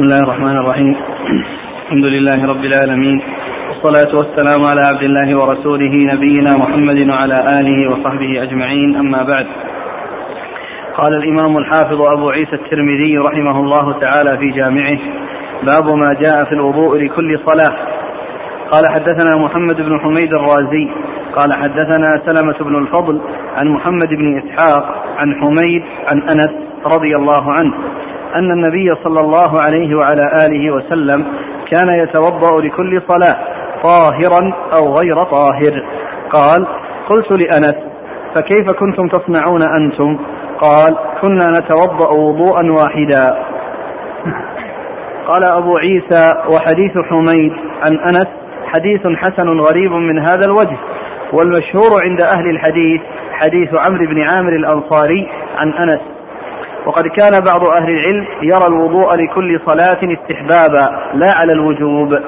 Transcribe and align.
بسم 0.00 0.08
الله 0.08 0.22
الرحمن 0.22 0.56
الرحيم. 0.56 0.96
الحمد 1.82 2.04
لله 2.04 2.46
رب 2.46 2.64
العالمين. 2.64 3.22
والصلاة 3.68 4.16
والسلام 4.16 4.60
على 4.70 4.82
عبد 4.92 5.02
الله 5.02 5.28
ورسوله 5.40 5.94
نبينا 6.12 6.56
محمد 6.56 7.08
وعلى 7.08 7.44
آله 7.60 7.90
وصحبه 7.90 8.42
أجمعين. 8.42 8.96
أما 8.96 9.22
بعد. 9.22 9.46
قال 10.96 11.12
الإمام 11.22 11.56
الحافظ 11.56 12.00
أبو 12.00 12.30
عيسى 12.30 12.52
الترمذي 12.52 13.18
رحمه 13.18 13.60
الله 13.60 14.00
تعالى 14.00 14.38
في 14.38 14.50
جامعه 14.50 14.98
باب 15.62 15.86
ما 16.02 16.10
جاء 16.22 16.44
في 16.44 16.52
الوضوء 16.52 16.96
لكل 17.04 17.40
صلاة. 17.46 17.76
قال 18.72 18.84
حدثنا 18.94 19.38
محمد 19.44 19.76
بن 19.76 20.00
حميد 20.00 20.34
الرازي. 20.34 20.88
قال 21.36 21.54
حدثنا 21.54 22.22
سلمة 22.26 22.58
بن 22.60 22.76
الفضل 22.78 23.20
عن 23.56 23.68
محمد 23.68 24.08
بن 24.08 24.38
إسحاق 24.38 25.04
عن 25.16 25.34
حميد 25.40 25.82
عن 26.06 26.22
أنس 26.22 26.52
رضي 26.96 27.16
الله 27.16 27.52
عنه. 27.58 27.74
أن 28.34 28.50
النبي 28.50 28.88
صلى 29.04 29.20
الله 29.20 29.50
عليه 29.62 29.94
وعلى 29.94 30.46
آله 30.46 30.70
وسلم 30.70 31.26
كان 31.72 31.88
يتوضأ 31.88 32.60
لكل 32.60 33.02
صلاة 33.08 33.38
طاهرا 33.82 34.54
أو 34.76 34.94
غير 34.94 35.24
طاهر. 35.24 35.84
قال 36.30 36.66
قلت 37.10 37.38
لأنس 37.38 37.74
فكيف 38.34 38.72
كنتم 38.78 39.08
تصنعون 39.08 39.62
أنتم؟ 39.80 40.18
قال 40.60 40.96
كنا 41.20 41.46
نتوضأ 41.58 42.08
وضوءا 42.18 42.68
واحدا. 42.78 43.44
قال 45.28 45.44
أبو 45.44 45.76
عيسى 45.76 46.30
وحديث 46.54 46.92
حميد 46.98 47.52
عن 47.82 47.98
أنس 47.98 48.28
حديث 48.66 49.00
حسن 49.16 49.48
غريب 49.48 49.92
من 49.92 50.18
هذا 50.18 50.46
الوجه. 50.46 50.76
والمشهور 51.32 52.02
عند 52.04 52.22
أهل 52.36 52.50
الحديث 52.50 53.00
حديث 53.32 53.68
عمرو 53.68 54.06
بن 54.06 54.20
عامر 54.20 54.52
الأنصاري 54.52 55.28
عن 55.56 55.72
أنس. 55.72 56.19
وقد 56.86 57.06
كان 57.06 57.40
بعض 57.52 57.64
أهل 57.64 57.90
العلم 57.90 58.26
يرى 58.42 58.66
الوضوء 58.68 59.16
لكل 59.16 59.60
صلاة 59.66 60.00
استحبابا 60.02 61.00
لا 61.14 61.32
على 61.36 61.52
الوجوب. 61.52 62.18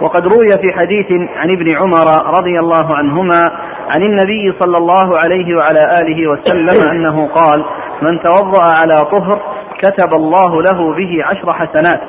وقد 0.00 0.26
روي 0.26 0.48
في 0.62 0.72
حديث 0.72 1.12
عن 1.36 1.50
ابن 1.50 1.76
عمر 1.76 2.38
رضي 2.38 2.56
الله 2.60 2.96
عنهما 2.96 3.50
عن 3.88 4.02
النبي 4.02 4.54
صلى 4.60 4.78
الله 4.78 5.18
عليه 5.18 5.56
وعلى 5.56 6.00
آله 6.00 6.28
وسلم 6.30 6.88
أنه 6.94 7.26
قال 7.26 7.64
من 8.02 8.20
توضأ 8.22 8.64
على 8.64 9.04
طهر 9.04 9.40
كتب 9.78 10.14
الله 10.14 10.62
له 10.62 10.94
به 10.94 11.24
عشر 11.24 11.52
حسنات 11.52 12.00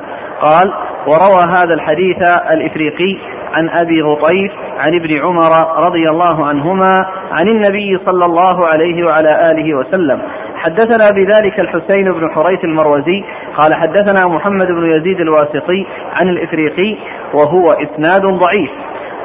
قال 0.41 0.73
وروى 1.07 1.43
هذا 1.47 1.73
الحديث 1.73 2.17
الإفريقي 2.51 3.17
عن 3.53 3.69
أبي 3.69 4.01
غطيف 4.01 4.51
عن 4.77 4.95
ابن 4.95 5.17
عمر 5.17 5.83
رضي 5.85 6.09
الله 6.09 6.45
عنهما 6.45 7.05
عن 7.31 7.47
النبي 7.47 7.99
صلى 8.05 8.25
الله 8.25 8.67
عليه 8.67 9.05
وعلى 9.05 9.45
آله 9.51 9.75
وسلم. 9.75 10.21
حدثنا 10.65 11.11
بذلك 11.11 11.59
الحسين 11.63 12.11
بن 12.11 12.29
حريث 12.35 12.63
المروزي 12.63 13.23
قال 13.57 13.71
حدثنا 13.75 14.35
محمد 14.35 14.67
بن 14.67 14.85
يزيد 14.85 15.19
الواسطي 15.19 15.85
عن 16.13 16.29
الإفريقي 16.29 16.97
وهو 17.33 17.65
إسناد 17.67 18.21
ضعيف. 18.21 18.71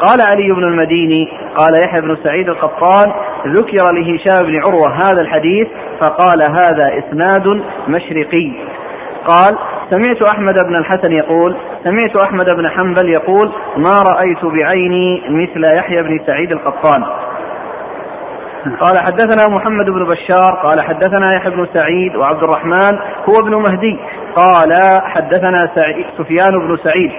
قال 0.00 0.18
علي 0.26 0.52
بن 0.52 0.64
المديني 0.64 1.28
قال 1.56 1.72
يحيى 1.84 2.00
بن 2.00 2.16
سعيد 2.24 2.48
القطان 2.48 3.12
ذكر 3.46 3.90
لهشام 3.90 4.46
بن 4.46 4.60
عروة 4.66 4.96
هذا 5.04 5.22
الحديث 5.22 5.68
فقال 6.00 6.42
هذا 6.42 6.98
إسناد 6.98 7.62
مشرقي. 7.88 8.52
قال 9.26 9.58
سمعت 9.90 10.22
أحمد 10.22 10.54
بن 10.64 10.74
الحسن 10.80 11.12
يقول 11.12 11.56
سمعت 11.84 12.16
أحمد 12.16 12.46
بن 12.56 12.68
حنبل 12.68 13.10
يقول 13.14 13.52
ما 13.76 14.02
رأيت 14.14 14.44
بعيني 14.44 15.22
مثل 15.28 15.76
يحيى 15.76 16.02
بن 16.02 16.20
سعيد 16.26 16.52
القطان. 16.52 17.04
قال 18.74 18.98
حدثنا 18.98 19.56
محمد 19.56 19.86
بن 19.86 20.04
بشار 20.04 20.62
قال 20.64 20.80
حدثنا 20.80 21.36
يحيى 21.36 21.50
بن 21.50 21.66
سعيد 21.74 22.16
وعبد 22.16 22.42
الرحمن 22.42 22.98
هو 23.28 23.40
ابن 23.40 23.54
مهدي. 23.54 23.98
قال 24.36 24.72
حدثنا 25.04 25.60
سعيد 25.76 26.06
سفيان 26.18 26.58
بن 26.58 26.76
سعيد. 26.84 27.12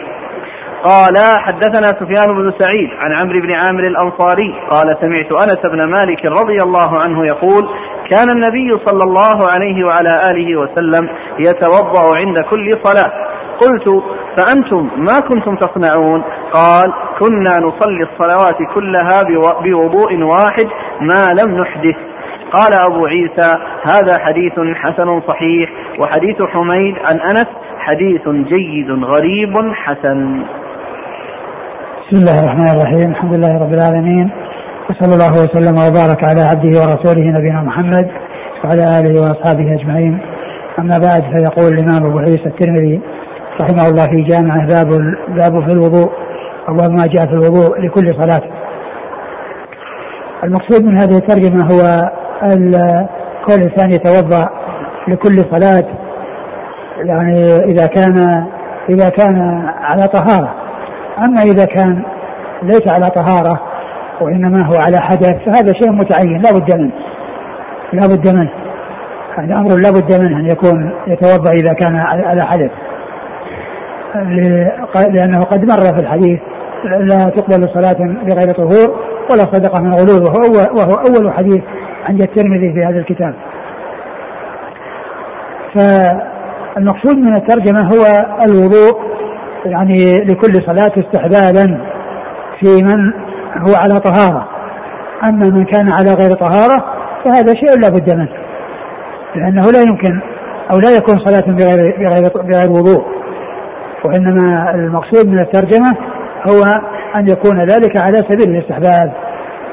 قال 0.83 1.37
حدثنا 1.37 1.87
سفيان 1.99 2.37
بن 2.37 2.53
سعيد 2.59 2.89
عن 2.99 3.11
عمرو 3.21 3.41
بن 3.41 3.51
عامر 3.51 3.87
الأنصاري. 3.87 4.53
قال 4.69 4.97
سمعت 5.01 5.31
أنس 5.31 5.61
بن 5.69 5.91
مالك 5.91 6.25
رضي 6.25 6.57
الله 6.63 7.01
عنه 7.01 7.25
يقول 7.25 7.69
كان 8.11 8.29
النبي 8.29 8.85
صلى 8.85 9.03
الله 9.03 9.51
عليه 9.51 9.85
وعلى 9.85 10.31
آله 10.31 10.59
وسلم 10.59 11.09
يتوضأ 11.39 12.17
عند 12.17 12.39
كل 12.39 12.71
صلاة. 12.83 13.26
قلت 13.61 14.03
فأنتم 14.37 14.89
ما 14.97 15.19
كنتم 15.19 15.55
تصنعون؟ 15.55 16.23
قال 16.53 16.93
كنا 17.19 17.53
نصلي 17.67 18.03
الصلوات 18.03 18.57
كلها 18.75 19.17
بوضوء 19.63 20.23
واحد 20.23 20.67
ما 21.01 21.33
لم 21.41 21.61
نحدث. 21.61 21.95
قال 22.53 22.71
أبو 22.87 23.05
عيسى 23.05 23.49
هذا 23.83 24.13
حديث 24.19 24.53
حسن 24.75 25.21
صحيح 25.27 25.69
وحديث 25.99 26.41
حميد 26.41 26.95
عن 26.95 27.19
أنس 27.21 27.47
حديث 27.79 28.29
جيد 28.29 28.91
غريب 29.03 29.73
حسن. 29.73 30.43
بسم 32.01 32.17
الله 32.21 32.43
الرحمن 32.43 32.79
الرحيم 32.79 33.11
الحمد 33.11 33.33
لله 33.37 33.53
رب 33.63 33.73
العالمين 33.73 34.29
وصلى 34.89 35.13
الله 35.13 35.43
وسلم 35.43 35.75
وبارك 35.87 36.23
على 36.23 36.41
عبده 36.41 36.73
ورسوله 36.79 37.25
نبينا 37.37 37.61
محمد 37.61 38.07
وعلى 38.63 38.83
آله 38.99 39.21
وأصحابه 39.21 39.73
أجمعين. 39.73 40.19
أما 40.79 40.97
بعد 40.97 41.21
فيقول 41.21 41.73
الإمام 41.73 42.05
أبو 42.05 42.19
عيسى 42.19 42.45
الترمذي 42.45 43.01
رحمه 43.61 43.87
الله 43.87 44.05
في 44.05 44.21
جامعه 44.21 44.67
باب 44.67 44.87
باب 45.27 45.67
في 45.67 45.73
الوضوء 45.73 46.11
أو 46.69 46.73
ما 46.73 47.07
جاء 47.07 47.25
في 47.25 47.33
الوضوء 47.33 47.81
لكل 47.81 48.23
صلاة. 48.23 48.41
المقصود 50.43 50.85
من 50.85 50.99
هذه 50.99 51.17
الترجمة 51.17 51.65
هو 51.71 52.11
كل 53.45 53.53
الإنسان 53.53 53.91
يتوضأ 53.91 54.45
لكل 55.07 55.35
صلاة 55.51 55.85
يعني 56.97 57.55
إذا 57.55 57.85
كان 57.85 58.45
إذا 58.89 59.09
كان 59.09 59.39
على 59.81 60.07
طهارة. 60.07 60.55
أما 61.17 61.41
إذا 61.41 61.65
كان 61.65 62.03
ليس 62.63 62.87
على 62.87 63.09
طهارة 63.09 63.61
وإنما 64.21 64.65
هو 64.65 64.75
على 64.85 65.01
حدث 65.01 65.35
فهذا 65.45 65.73
شيء 65.73 65.91
متعين 65.91 66.41
لا 66.41 66.51
بد 66.51 66.75
منه. 66.75 66.91
لا 67.93 68.07
بد 68.07 68.27
منه. 68.39 68.51
هذا 69.37 69.55
أمر 69.55 69.75
لا 69.75 69.91
بد 69.91 70.21
منه 70.21 70.39
أن 70.39 70.45
يكون 70.45 70.91
يتوضأ 71.07 71.51
إذا 71.51 71.73
كان 71.73 71.95
على 71.95 72.45
حدث. 72.45 72.71
لأنه 74.95 75.39
قد 75.39 75.65
مر 75.65 75.97
في 75.97 76.01
الحديث 76.01 76.39
لا 76.83 77.23
تقبل 77.23 77.69
صلاة 77.73 77.97
بغير 78.25 78.51
طهور 78.51 78.99
ولا 79.31 79.43
صدقة 79.51 79.81
من 79.81 79.93
غلول 79.93 80.23
وهو 80.23 80.43
أول, 80.43 80.79
وهو 80.79 80.95
أول 80.95 81.33
حديث 81.33 81.63
عند 82.05 82.21
الترمذي 82.21 82.73
في 82.73 82.85
هذا 82.85 82.99
الكتاب. 82.99 83.35
فالمقصود 85.75 87.17
من 87.17 87.33
الترجمة 87.33 87.79
هو 87.79 88.05
الوضوء 88.45 89.07
يعني 89.65 90.17
لكل 90.17 90.53
صلاة 90.53 90.91
استحبابا 90.97 91.81
في 92.59 92.83
من 92.83 93.13
هو 93.67 93.75
على 93.75 93.99
طهارة. 93.99 94.47
أما 95.23 95.49
من 95.49 95.65
كان 95.65 95.91
على 95.91 96.13
غير 96.13 96.31
طهارة 96.31 96.85
فهذا 97.25 97.53
شيء 97.53 97.79
لا 97.81 97.89
بد 97.89 98.13
منه 98.13 98.29
لأنه 99.35 99.71
لا 99.71 99.81
يمكن 99.81 100.19
أو 100.71 100.79
لا 100.79 100.97
يكون 100.97 101.19
صلاة 101.25 101.43
بغير, 101.47 101.97
بغير, 101.99 102.31
بغير 102.35 102.71
وضوء. 102.71 103.16
وإنما 104.05 104.71
المقصود 104.75 105.27
من 105.27 105.39
الترجمة 105.39 105.91
هو 106.49 106.63
أن 107.15 107.27
يكون 107.27 107.61
ذلك 107.61 108.01
على 108.01 108.17
سبيل 108.17 108.55
الاستحباب 108.55 109.13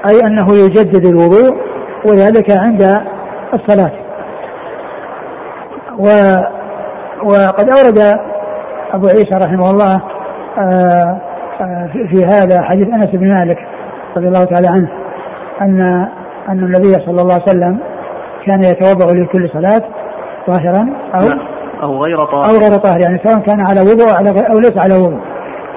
أي 0.09 0.21
أنه 0.21 0.47
يجدد 0.57 1.07
الوضوء 1.07 1.57
وذلك 2.07 2.51
عند 2.51 2.83
الصلاة. 3.55 3.93
و 5.99 6.07
وقد 7.25 7.69
أورد 7.69 8.19
أبو 8.93 9.07
عيسى 9.07 9.31
رحمه 9.35 9.71
الله 9.71 10.03
آه، 10.59 11.21
في 12.11 12.25
هذا 12.25 12.63
حديث 12.63 12.89
أنس 12.89 13.07
بن 13.07 13.29
مالك 13.29 13.59
رضي 14.17 14.27
الله 14.27 14.45
تعالى 14.45 14.69
عنه 14.69 14.89
أن 15.61 15.81
أن 16.49 16.59
النبي 16.65 16.93
صلى 16.93 17.23
الله 17.23 17.35
عليه 17.35 17.43
وسلم 17.43 17.79
كان 18.47 18.61
يتوضأ 18.65 19.13
لكل 19.13 19.51
صلاة 19.53 19.83
طاهرا 20.47 20.89
أو 21.15 21.54
أو 21.85 22.05
غير 22.05 22.25
طاهر. 22.25 22.51
أو 22.51 22.59
غير 22.59 22.79
طاهر 22.79 23.01
يعني 23.01 23.21
سواء 23.25 23.39
كان 23.39 23.61
على 23.61 23.81
وضوء 23.81 24.11
أو, 24.11 24.15
على 24.15 24.31
أو 24.31 24.59
ليس 24.59 24.77
على 24.77 24.95
وضوء. 24.95 25.21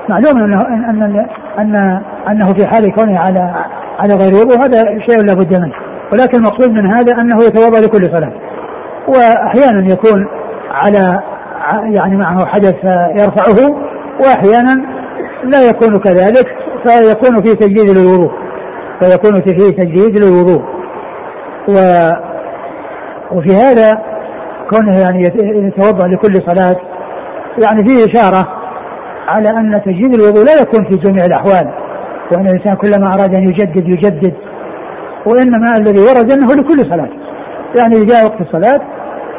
معلوم 0.10 0.44
أنه 0.44 0.62
أن 0.90 1.26
أن 1.60 2.02
أنه 2.28 2.54
في 2.54 2.68
حال 2.68 2.96
كونه 2.96 3.20
على 3.20 3.66
على 4.00 4.16
غير 4.16 4.34
وضوء 4.34 4.58
هذا 4.66 4.84
شيء 5.10 5.26
لا 5.26 5.34
بد 5.34 5.54
منه. 5.62 5.74
ولكن 6.14 6.38
المقصود 6.38 6.72
من 6.72 6.94
هذا 6.94 7.14
أنه 7.14 7.44
يتوضأ 7.44 7.80
لكل 7.80 8.18
صلاة. 8.18 8.34
وأحيانا 9.08 9.92
يكون 9.92 10.28
على 10.72 11.22
يعني 11.94 12.18
معه 12.18 12.46
حدث 12.46 12.76
يرفعه 13.20 13.76
وأحيانا 14.20 14.86
لا 15.44 15.70
يكون 15.70 16.00
كذلك 16.00 16.48
فيكون 16.86 17.42
في 17.42 17.56
تجديد 17.56 17.90
للوضوء. 17.98 18.32
فيكون 19.00 19.42
فيه 19.42 19.78
تجديد 19.78 20.24
للوضوء. 20.24 20.64
و 21.70 21.74
وفي 23.32 23.56
هذا 23.56 24.17
كونه 24.70 24.94
يعني 25.00 25.24
يتوضأ 25.68 26.08
لكل 26.08 26.34
صلاة 26.48 26.76
يعني 27.64 27.88
فيه 27.88 28.06
إشارة 28.06 28.48
على 29.28 29.50
أن 29.50 29.82
تجديد 29.86 30.14
الوضوء 30.14 30.46
لا 30.46 30.62
يكون 30.62 30.90
في 30.90 30.98
جميع 30.98 31.26
الأحوال 31.26 31.74
وأن 32.32 32.48
الإنسان 32.48 32.76
كلما 32.76 33.08
أراد 33.08 33.36
أن 33.36 33.44
يجدد 33.44 33.88
يجدد 33.88 34.34
وإنما 35.26 35.78
الذي 35.78 36.00
ورد 36.00 36.32
أنه 36.32 36.54
لكل 36.54 36.80
صلاة 36.94 37.10
يعني 37.78 38.06
جاء 38.06 38.26
وقت 38.26 38.42
الصلاة 38.42 38.82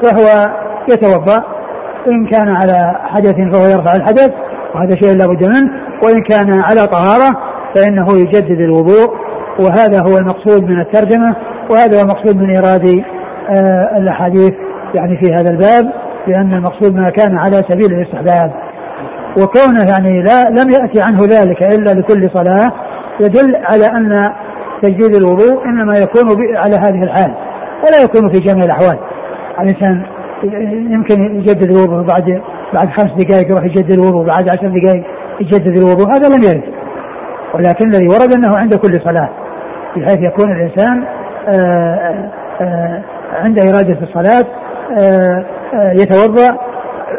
فهو 0.03 0.53
يتوضأ 0.91 1.45
إن 2.07 2.27
كان 2.27 2.49
على 2.49 2.97
حدث 3.05 3.35
فهو 3.35 3.67
يرفع 3.67 3.97
الحدث 3.97 4.31
وهذا 4.75 4.97
شيء 5.03 5.17
لا 5.17 5.27
بد 5.27 5.45
منه 5.45 5.71
وإن 6.03 6.23
كان 6.23 6.61
على 6.63 6.87
طهارة 6.87 7.37
فإنه 7.77 8.07
يجدد 8.13 8.61
الوضوء 8.61 9.15
وهذا 9.61 10.01
هو 10.01 10.19
المقصود 10.19 10.65
من 10.65 10.81
الترجمة 10.81 11.37
وهذا 11.71 11.99
هو 11.99 12.03
المقصود 12.03 12.37
من 12.37 12.51
إيراد 12.55 13.05
آه 13.51 13.97
الأحاديث. 13.99 14.55
يعني 14.95 15.17
في 15.17 15.33
هذا 15.33 15.51
الباب 15.51 15.93
لأن 16.27 16.53
المقصود 16.53 16.95
ما 16.95 17.07
كان 17.07 17.39
على 17.39 17.57
سبيل 17.69 17.93
الاستحباب. 17.93 18.53
وكونه 19.43 19.85
يعني 19.91 20.23
لا 20.23 20.43
لم 20.51 20.71
يأتي 20.71 21.03
عنه 21.03 21.21
ذلك 21.21 21.63
إلا 21.63 21.91
لكل 22.01 22.31
صلاة 22.35 22.73
يدل 23.21 23.57
على 23.57 23.87
أن 23.87 24.33
تجديد 24.83 25.15
الوضوء 25.15 25.65
إنما 25.65 25.99
يكون 25.99 26.57
على 26.57 26.77
هذه 26.77 27.03
الحال 27.03 27.35
ولا 27.87 28.03
يكون 28.05 28.33
في 28.33 28.41
جميع 28.41 28.65
الأحوال. 28.65 28.99
الإنسان 29.61 30.03
يمكن 30.93 31.23
يجدد 31.23 31.71
الوضوء 31.71 32.07
بعد 32.07 32.43
بعد 32.75 32.89
خمس 32.89 33.25
دقائق 33.25 33.51
يروح 33.51 33.65
يجدد 33.65 33.93
الوضوء 33.93 34.27
بعد 34.27 34.49
عشر 34.49 34.69
دقائق 34.69 35.05
يجدد 35.41 35.77
الوضوء 35.77 36.11
هذا 36.11 36.29
لم 36.29 36.43
يرد. 36.43 36.75
ولكن 37.55 37.89
الذي 37.89 38.07
ورد 38.07 38.33
أنه 38.33 38.57
عند 38.57 38.75
كل 38.75 39.01
صلاة 39.05 39.29
بحيث 39.97 40.19
يكون 40.19 40.53
الإنسان 40.53 41.05
آآ 41.49 42.31
آآ 42.61 43.03
عند 43.33 43.65
إرادة 43.65 43.99
الصلاة 44.03 44.45
يتوضأ 45.95 46.59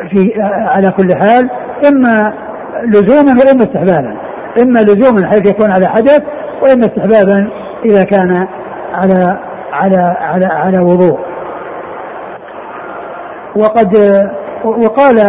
في 0.10 0.34
على 0.44 0.92
كل 0.92 1.16
حال 1.16 1.50
إما 1.88 2.34
لزوما 2.86 3.32
وإما 3.32 3.64
استحبابا. 3.64 4.18
إما 4.62 4.80
لزوما 4.80 5.28
حيث 5.28 5.50
يكون 5.50 5.72
على 5.72 5.88
حدث 5.88 6.24
وإما 6.64 6.86
استحبابا 6.86 7.50
إذا 7.86 8.04
كان 8.04 8.48
على 8.94 9.40
على 9.74 10.16
على 10.20 10.46
على 10.46 10.80
وضوء. 10.80 11.20
وقد 13.56 13.96
وقال 14.64 15.20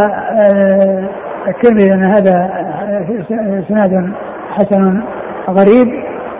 الترمذي 1.48 1.92
أن 1.94 2.04
هذا 2.04 2.50
إسناد 3.66 4.12
حسن 4.50 5.02
غريب 5.48 5.88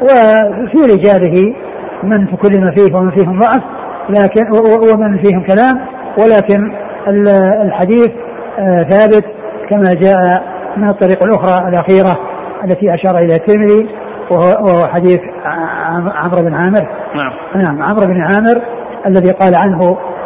وفي 0.02 0.78
رجاله 0.94 1.54
من 2.02 2.26
تكلم 2.26 2.70
فيه 2.70 2.94
ومن 2.94 3.10
فيهم 3.10 3.40
ضعف 3.40 3.62
لكن 4.10 4.50
ومن 4.92 5.18
فيهم 5.22 5.42
كلام 5.42 5.80
ولكن 6.18 6.72
الحديث 7.64 8.10
ثابت 8.90 9.24
كما 9.70 9.94
جاء 9.94 10.42
من 10.76 10.88
الطريق 10.88 11.24
الأخرى 11.24 11.68
الأخيرة 11.68 12.16
التي 12.64 12.94
أشار 12.94 13.18
اليها 13.18 13.36
الترمذي 13.36 13.88
وهو 14.30 14.86
حديث 14.88 15.20
عمرو 16.14 16.42
بن 16.42 16.54
عامر. 16.54 16.88
نعم. 17.14 17.62
نعم 17.62 17.82
عمرو 17.82 18.06
بن 18.06 18.20
عامر 18.20 18.62
الذي 19.06 19.30
قال 19.30 19.54
عنه 19.56 19.78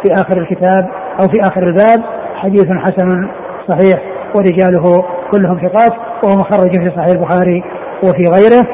في 0.03 0.13
آخر 0.13 0.37
الكتاب 0.41 0.89
أو 1.19 1.27
في 1.27 1.41
آخر 1.41 1.63
الباب 1.63 2.03
حديث 2.35 2.65
حسن 2.65 3.29
صحيح 3.67 4.01
ورجاله 4.35 5.03
كلهم 5.31 5.57
ثقات 5.57 5.93
وهو 6.23 6.35
مخرج 6.35 6.71
في 6.71 6.91
صحيح 6.95 7.11
البخاري 7.11 7.63
وفي 8.03 8.23
غيره. 8.23 8.67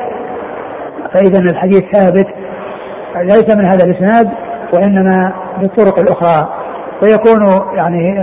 فإذا 1.13 1.39
الحديث 1.39 1.81
ثابت 1.93 2.27
ليس 3.15 3.57
من 3.57 3.65
هذا 3.65 3.85
الإسناد 3.85 4.29
وإنما 4.73 5.33
بالطرق 5.59 5.99
الأخرى. 5.99 6.49
ويكون 7.03 7.47
يعني 7.75 8.15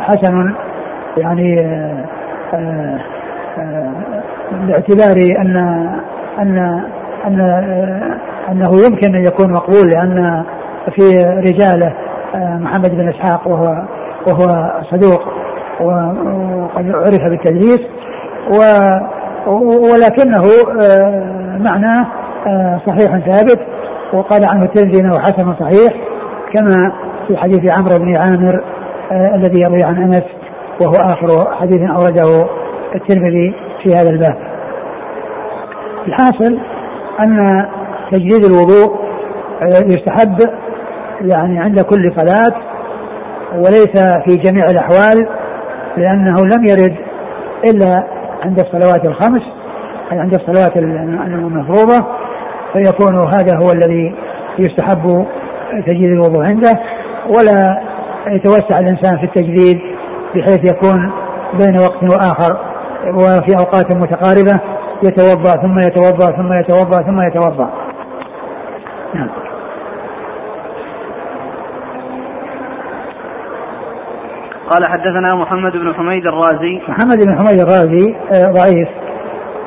حسن 0.00 0.54
يعني 1.16 1.56
باعتبار 4.66 5.16
أن 5.38 5.56
أن 6.38 6.58
أن 7.26 7.40
أنه 8.50 8.70
يمكن 8.86 9.14
أن 9.14 9.24
يكون 9.24 9.52
مقبول 9.52 9.86
لأن 9.94 10.44
في 10.94 11.22
رجاله 11.22 11.94
محمد 12.34 12.90
بن 12.90 13.08
إسحاق 13.08 13.48
وهو 13.48 13.82
وهو 14.26 14.72
صدوق 14.90 15.22
وقد 15.80 16.90
عرف 16.94 17.22
بالتدليس 17.22 17.80
ولكنه 19.92 20.42
معناه 21.58 22.06
صحيح 22.86 23.18
ثابت. 23.26 23.60
وقال 24.12 24.46
عنه 24.54 24.64
الترمذي 24.64 25.00
انه 25.00 25.18
حسن 25.18 25.54
صحيح 25.54 25.92
كما 26.54 26.92
في 27.28 27.36
حديث 27.36 27.72
عمرو 27.78 27.98
بن 27.98 28.14
عامر 28.16 28.62
الذي 29.34 29.62
يروي 29.62 29.84
عن 29.84 30.02
أنس 30.02 30.24
وهو 30.80 30.94
آخر 30.94 31.54
حديث 31.54 31.80
أورده 31.90 32.48
الترمذي 32.94 33.54
في 33.82 33.94
هذا 33.94 34.10
الباب. 34.10 34.36
الحاصل 36.06 36.58
أن 37.20 37.64
تجديد 38.12 38.44
الوضوء 38.44 38.98
يستحب 39.62 40.36
يعني 41.20 41.58
عند 41.58 41.80
كل 41.80 42.12
صلاة 42.16 42.62
وليس 43.54 44.02
في 44.26 44.36
جميع 44.36 44.64
الأحوال 44.70 45.28
لأنه 45.96 46.46
لم 46.56 46.64
يرد 46.64 46.96
إلا 47.64 48.04
عند 48.42 48.60
الصلوات 48.60 49.08
الخمس 49.08 49.42
أي 50.12 50.18
عند 50.18 50.34
الصلوات 50.34 50.76
المفروضة 50.76 52.06
فيكون 52.72 53.16
هذا 53.16 53.56
هو 53.62 53.70
الذي 53.72 54.14
يستحب 54.58 55.26
تجديد 55.86 56.10
الوضوء 56.10 56.44
عنده 56.44 56.72
ولا 57.38 57.82
يتوسع 58.26 58.78
الإنسان 58.78 59.18
في 59.18 59.24
التجديد 59.24 59.80
بحيث 60.34 60.74
يكون 60.74 61.12
بين 61.58 61.76
وقت 61.80 62.02
وآخر 62.02 62.56
وفي 63.14 63.58
أوقات 63.58 63.96
متقاربة 63.96 64.60
يتوضأ 65.04 65.62
ثم 65.62 65.78
يتوضأ 65.78 66.36
ثم 66.36 66.52
يتوضأ 66.52 67.02
ثم 67.02 67.20
يتوضأ. 67.20 67.70
نعم. 69.14 69.30
قال 74.70 74.86
حدثنا 74.86 75.34
محمد 75.34 75.72
بن 75.72 75.94
حميد 75.94 76.26
الرازي. 76.26 76.82
محمد 76.88 77.26
بن 77.26 77.38
حميد 77.38 77.60
الرازي 77.60 78.16
ضعيف. 78.32 78.88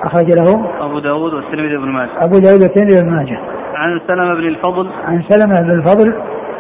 أخرج 0.03 0.25
له 0.25 0.69
أبو 0.85 0.99
داود 0.99 1.33
والترمذي 1.33 1.77
بن 1.77 1.89
ماجه. 1.89 2.09
أبو 2.25 2.39
داود 2.39 2.61
والترمذي 2.61 3.01
بن 3.03 3.09
ماجه. 3.09 3.39
عن 3.75 4.01
سلمة 4.07 4.33
بن 4.33 4.47
الفضل. 4.47 4.89
عن 5.05 5.23
سلمة 5.29 5.61
بن 5.61 5.69
الفضل 5.69 6.13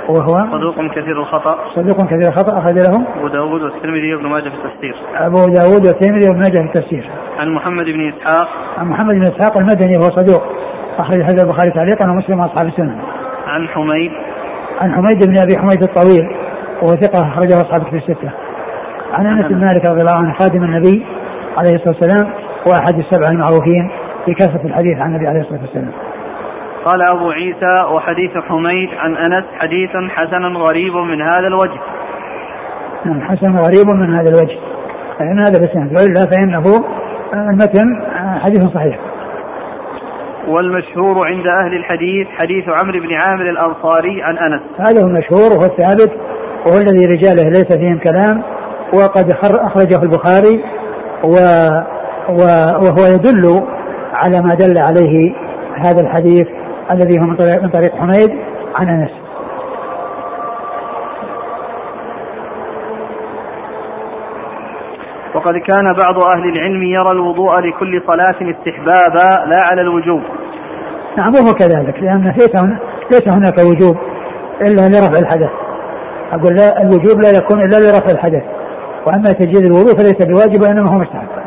وهو 0.09 0.51
صدوق 0.51 0.75
كثير 0.91 1.21
الخطأ. 1.21 1.57
صدوق 1.75 2.05
كثير 2.05 2.27
الخطأ 2.27 2.59
أخرج 2.59 2.73
له 2.73 3.07
أبو 3.17 3.27
داود 3.27 3.61
والترمذي 3.61 4.15
بن 4.15 4.25
ماجه 4.25 4.49
في 4.49 4.55
التفسير. 4.55 4.95
أبو 5.15 5.45
داود 5.45 5.85
والترمذي 5.87 6.31
بن 6.31 6.39
ماجه 6.39 6.57
في 6.57 6.65
التفسير. 6.65 7.09
عن 7.37 7.49
محمد 7.49 7.85
بن 7.85 8.09
إسحاق. 8.09 8.47
عن 8.77 8.87
محمد 8.87 9.15
بن 9.15 9.23
إسحاق 9.23 9.57
المدني 9.57 9.97
وهو 9.97 10.09
صدوق. 10.09 10.43
أخرج 10.97 11.21
هذا 11.21 11.43
البخاري 11.43 11.71
تعليقا 11.71 12.11
ومسلم 12.11 12.39
وأصحاب 12.39 12.67
السنن 12.67 12.97
عن 13.47 13.67
حميد. 13.67 14.11
عن 14.81 14.93
حميد 14.93 15.25
بن 15.27 15.39
أبي 15.39 15.57
حميد 15.57 15.83
الطويل 15.83 16.29
وهو 16.81 16.95
ثقة 16.95 17.19
أخرجه 17.29 17.61
أصحاب 17.61 17.83
في 17.89 17.97
الستة. 17.97 18.31
عن 19.13 19.25
أنس 19.25 19.45
بن 19.45 19.59
مالك 19.59 19.85
رضي 19.85 20.01
الله 20.01 20.17
عنه 20.17 20.33
خادم 20.39 20.63
النبي 20.63 21.05
عليه 21.57 21.75
الصلاة 21.75 21.95
والسلام 22.01 22.33
وأحد 22.67 22.99
السبع 22.99 23.29
المعروفين 23.31 23.91
في 24.25 24.33
كثرة 24.33 24.65
الحديث 24.65 24.97
عن 24.99 25.09
النبي 25.09 25.27
عليه 25.27 25.41
الصلاة 25.41 25.61
والسلام. 25.61 25.91
قال 26.85 27.01
أبو 27.01 27.31
عيسى 27.31 27.85
وحديث 27.93 28.31
حميد 28.37 28.89
عن 28.97 29.15
أنس 29.15 29.45
حديث 29.59 29.89
حسن 30.09 30.55
غريب 30.57 30.95
من 30.95 31.21
هذا 31.21 31.47
الوجه. 31.47 31.79
نعم 33.05 33.21
حسن 33.21 33.57
غريب 33.57 33.87
من 33.87 34.15
هذا 34.15 34.29
الوجه. 34.29 34.57
فإن 35.19 35.39
هذا 35.39 35.57
الإسناد 35.57 35.91
وإلا 35.91 36.25
فإنه 36.31 36.63
المتن 37.33 38.01
حديث 38.41 38.63
صحيح. 38.63 38.99
والمشهور 40.47 41.27
عند 41.27 41.47
أهل 41.47 41.73
الحديث 41.73 42.27
حديث 42.27 42.69
عمرو 42.69 42.99
بن 42.99 43.13
عامر 43.13 43.49
الأنصاري 43.49 44.23
عن 44.23 44.37
أنس. 44.37 44.61
هذا 44.79 45.03
هو 45.03 45.07
المشهور 45.07 45.51
وهو 45.51 45.65
الثابت 45.65 46.11
وهو 46.65 46.77
الذي 46.77 47.05
رجاله 47.05 47.49
ليس 47.49 47.77
فيهم 47.77 47.99
كلام 47.99 48.43
وقد 48.93 49.31
أخرجه 49.43 50.03
البخاري 50.03 50.63
و 51.25 51.35
وهو 52.29 53.05
يدل 53.15 53.63
على 54.13 54.41
ما 54.41 54.55
دل 54.55 54.77
عليه 54.77 55.35
هذا 55.75 56.01
الحديث 56.01 56.47
الذي 56.91 57.19
هو 57.19 57.27
من 57.61 57.69
طريق, 57.69 57.95
حميد 57.95 58.29
عن 58.75 58.89
أنس. 58.89 59.11
وقد 65.35 65.53
كان 65.53 65.83
بعض 65.83 66.15
أهل 66.35 66.49
العلم 66.49 66.83
يرى 66.83 67.11
الوضوء 67.11 67.59
لكل 67.59 68.01
صلاة 68.07 68.51
استحبابا 68.51 69.49
لا 69.49 69.61
على 69.61 69.81
الوجوب. 69.81 70.21
نعم 71.17 71.33
وهو 71.33 71.53
كذلك 71.53 72.03
لأن 72.03 72.23
ليس 72.23 72.55
ليس 73.11 73.37
هناك 73.37 73.57
وجوب 73.59 73.97
إلا 74.61 74.89
لرفع 74.89 75.19
الحدث. 75.19 75.49
أقول 76.31 76.55
لا 76.55 76.81
الوجوب 76.81 77.21
لا 77.21 77.29
يكون 77.37 77.61
إلا 77.61 77.77
لرفع 77.77 78.11
الحدث. 78.11 78.43
وأما 79.05 79.31
تجديد 79.31 79.65
الوضوء 79.65 79.93
فليس 79.97 80.25
بواجب 80.27 80.61
وإنما 80.61 80.91
هو 80.91 80.99
مستحب. 80.99 81.40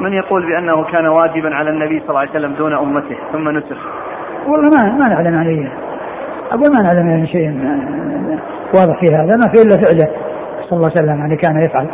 من 0.00 0.12
يقول 0.12 0.46
بأنه 0.46 0.84
كان 0.84 1.06
واجبا 1.06 1.54
على 1.54 1.70
النبي 1.70 2.00
صلى 2.00 2.08
الله 2.08 2.20
عليه 2.20 2.30
وسلم 2.30 2.52
دون 2.52 2.74
أمته 2.74 3.16
ثم 3.32 3.48
نسخ؟ 3.48 3.78
والله 4.46 4.68
ما 4.68 4.98
ما 4.98 5.08
نعلم 5.08 5.38
عليه. 5.38 5.72
أقول 6.50 6.70
ما 6.76 6.82
نعلم 6.82 7.08
يعني 7.08 7.26
شيء 7.26 7.48
واضح 8.74 9.00
في 9.00 9.14
هذا 9.14 9.36
ما 9.36 9.52
في 9.52 9.62
إلا 9.62 9.76
فعله 9.82 10.06
صلى 10.68 10.76
الله 10.76 10.90
عليه 10.96 11.00
وسلم 11.00 11.18
يعني 11.18 11.36
كان 11.36 11.62
يفعل. 11.62 11.88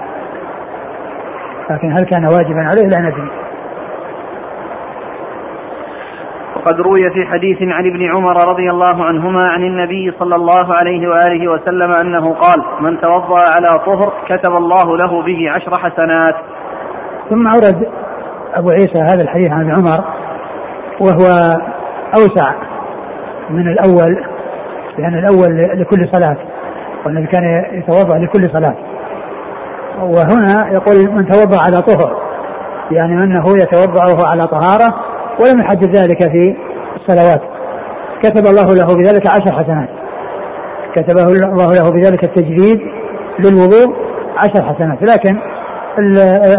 لكن 1.70 1.92
هل 1.92 2.04
كان 2.04 2.24
واجبا 2.24 2.60
عليه 2.60 2.88
لا 2.88 3.00
ندري. 3.00 3.30
وقد 6.56 6.80
روي 6.80 7.04
في 7.14 7.26
حديث 7.26 7.62
عن 7.62 7.86
ابن 7.86 8.10
عمر 8.14 8.48
رضي 8.48 8.70
الله 8.70 9.04
عنهما 9.04 9.44
عن 9.48 9.62
النبي 9.62 10.12
صلى 10.18 10.34
الله 10.34 10.74
عليه 10.74 11.08
وآله 11.08 11.48
وسلم 11.48 11.90
أنه 12.02 12.34
قال 12.34 12.64
من 12.80 13.00
توضأ 13.00 13.46
على 13.46 13.68
طهر 13.86 14.12
كتب 14.28 14.52
الله 14.58 14.96
له 14.96 15.22
به 15.22 15.50
عشر 15.50 15.70
حسنات 15.78 16.34
ثم 17.30 17.46
أورد 17.46 17.88
أبو 18.54 18.70
عيسى 18.70 19.02
هذا 19.02 19.22
الحديث 19.22 19.50
عن 19.52 19.70
عمر 19.70 20.04
وهو 21.00 21.26
أوسع 22.14 22.52
من 23.50 23.68
الأول 23.68 24.24
لأن 24.98 25.18
الأول 25.18 25.80
لكل 25.80 26.08
صلاة 26.12 26.36
والذي 27.06 27.26
كان 27.26 27.64
يتوضأ 27.72 28.18
لكل 28.18 28.50
صلاة. 28.52 28.74
وهنا 30.00 30.72
يقول 30.72 31.14
من 31.14 31.26
توضأ 31.28 31.58
على 31.66 31.82
طهر 31.82 32.16
يعني 32.90 33.24
أنه 33.24 33.44
يتوضأ 33.48 34.12
وهو 34.12 34.24
على 34.24 34.46
طهارة 34.46 34.94
ولم 35.40 35.60
يحدد 35.60 35.96
ذلك 35.96 36.22
في 36.22 36.56
الصلوات. 36.96 37.40
كتب 38.22 38.46
الله 38.46 38.74
له 38.74 38.96
بذلك 38.96 39.30
عشر 39.30 39.52
حسنات. 39.52 39.88
كتبه 40.94 41.22
الله 41.22 41.74
له 41.74 41.90
بذلك 41.90 42.24
التجديد 42.24 42.80
للوضوء 43.38 43.96
عشر 44.36 44.64
حسنات. 44.64 44.98
لكن 45.02 45.38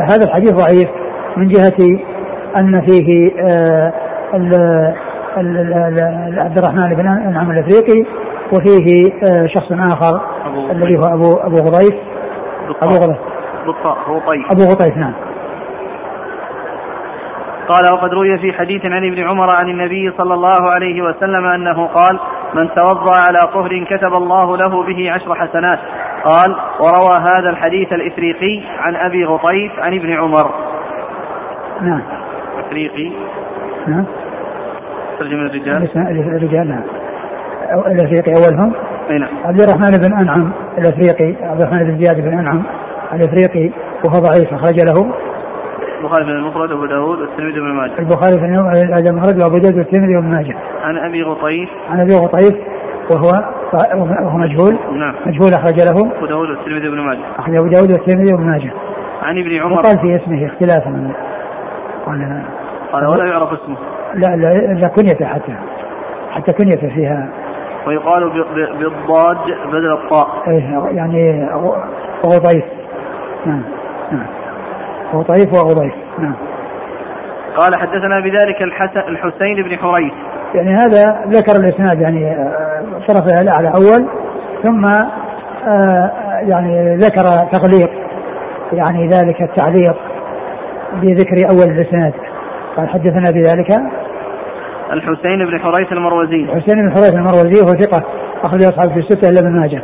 هذا 0.10 0.26
الحديث 0.26 0.52
ضعيف 0.52 0.90
من 1.38 1.48
جهة 1.48 2.00
أن 2.56 2.82
فيه 2.88 3.32
آه، 3.42 3.94
عبد 6.38 6.58
الرحمن 6.58 6.96
بن 6.96 7.08
أنعم 7.08 7.52
الأفريقي 7.52 8.06
وفيه 8.54 9.12
آه، 9.30 9.48
شخص 9.48 9.72
آخر 9.72 10.22
الذي 10.72 10.98
هو 10.98 11.14
أبو 11.14 11.32
أبو 11.34 11.56
غضيف. 11.56 11.96
أبو 12.84 12.94
غضيف. 12.94 13.18
أبو 14.52 14.64
غطيف 14.64 14.98
نعم. 14.98 15.14
قال 17.70 17.94
وقد 17.94 18.10
روي 18.14 18.38
في 18.38 18.54
حديث 18.54 18.86
عن 18.86 19.12
ابن 19.12 19.24
عمر 19.24 19.56
عن 19.56 19.70
النبي 19.70 20.14
صلى 20.18 20.34
الله 20.34 20.72
عليه 20.72 21.02
وسلم 21.02 21.46
أنه 21.46 21.88
قال 21.88 22.20
من 22.54 22.70
توضأ 22.76 23.16
على 23.28 23.54
طهر 23.54 23.86
كتب 23.90 24.14
الله 24.14 24.58
له 24.58 24.84
به 24.84 25.12
عشر 25.12 25.36
حسنات. 25.36 25.80
قال 26.26 26.56
وروى 26.80 27.22
هذا 27.22 27.50
الحديث 27.50 27.94
الإفريقي 27.94 28.62
عن 28.80 28.96
أبي 28.96 29.26
غطيف 29.26 29.80
عن 29.80 29.94
ابن 29.94 30.14
عمر. 30.14 30.52
نعم. 31.82 32.02
إفريقي. 32.60 33.12
نعم. 33.88 34.06
ترجم 35.20 35.40
الرجال 35.40 35.90
الرجال 36.18 36.68
نعم. 36.68 36.84
الإفريقي 37.88 38.32
أولهم؟ 38.32 38.74
أي 39.10 39.18
نعم. 39.18 39.30
عبد 39.46 39.62
الرحمن 39.62 39.98
بن 39.98 40.14
أنعم 40.14 40.52
الإفريقي 40.78 41.46
عبد 41.46 41.62
الرحمن 41.62 41.84
بن 41.84 42.04
زياد 42.04 42.22
بن 42.22 42.40
أنعم 42.40 42.64
الإفريقي 43.14 43.72
وهو 44.06 44.20
ضعيف 44.20 44.54
أخرج 44.54 44.80
له. 44.80 45.14
البخاري 46.00 46.26
في 46.26 46.32
المفرد 46.32 46.72
وابو 46.72 46.86
داود 46.86 47.20
والترمذي 47.20 47.60
وابن 47.60 47.72
ماجه. 47.72 48.00
البخاري 48.00 48.40
في 48.40 49.10
المفرد 49.10 49.44
وابو 49.44 49.58
داود 49.58 49.78
والترمذي 49.78 50.16
وابن 50.16 50.28
ماجه. 50.28 50.56
عن 50.84 50.98
أبي 50.98 51.24
غطيف. 51.24 51.70
عن 51.90 52.00
أبي 52.00 52.16
غطيف 52.16 52.56
وهو 53.12 53.44
وهو 53.96 54.38
مجهول. 54.38 54.80
نعم. 55.00 55.16
مجهول 55.26 55.54
أخرج 55.54 55.80
له. 55.80 56.18
أبو 56.18 56.26
داود 56.26 56.50
والترمذي 56.50 56.88
وابن 56.88 57.02
ماجه. 57.02 57.20
أخرج 57.40 57.56
أبو 57.56 57.68
داود 57.68 57.92
والترمذي 57.92 58.34
وابن 58.34 58.46
ماجه. 58.46 58.72
عن 59.24 59.38
ابن 59.38 59.58
عمر. 59.58 59.82
قال 59.82 60.00
في 60.00 60.12
اسمه 60.12 60.46
اختلافا 60.46 61.12
قال 62.06 62.44
قال 62.92 63.06
ولا 63.06 63.26
يعرف 63.26 63.54
اسمه. 63.54 63.76
لا 64.14 64.36
لا, 64.36 64.50
لا 64.74 64.88
كنيته 64.88 65.26
حتى 65.26 65.56
حتى 66.32 66.54
كنيته 66.54 66.96
فيها 66.96 67.30
ويقال 67.88 68.30
بالضاد 68.80 69.38
بدل 69.68 69.94
الطاء. 69.94 70.28
إيه 70.48 70.90
يعني 70.92 71.50
غطيف. 72.26 72.66
نعم 73.46 73.62
نعم. 74.12 74.28
غطيف 75.14 75.54
وغضيف 75.54 75.94
نعم 76.20 76.36
قال 77.58 77.76
حدثنا 77.76 78.20
بذلك 78.20 78.62
الحسين 79.08 79.64
بن 79.64 79.78
حريث. 79.78 80.14
يعني 80.56 80.76
هذا 80.76 81.24
ذكر 81.28 81.60
الإسناد 81.60 82.02
يعني 82.02 82.32
آه، 82.32 82.84
صرف 83.08 83.42
إلى 83.42 83.52
على 83.52 83.68
أول 83.68 84.10
ثم 84.64 84.86
آه، 85.68 86.12
يعني 86.54 86.98
ذكر 86.98 87.24
تغليق 87.52 87.90
يعني 88.74 89.08
ذلك 89.08 89.42
التعليق 89.42 89.96
بذكر 91.02 91.50
أول 91.50 91.72
الإسناد. 91.72 92.14
قال 92.78 92.90
حدثنا 92.90 93.32
بذلك 93.32 93.72
الحسين 94.94 95.46
بن 95.46 95.60
حريث 95.60 95.92
المروزي. 95.92 96.44
الحسين 96.44 96.76
بن 96.76 96.92
حريث 96.92 97.14
المروزي 97.14 97.62
وهو 97.62 97.74
ثقة 97.74 98.04
أخرج 98.44 98.64
أصحاب 98.64 98.94
في 98.94 99.00
الستة 99.00 99.30
إلا 99.30 99.40
ابن 99.40 99.60
ماجه. 99.60 99.82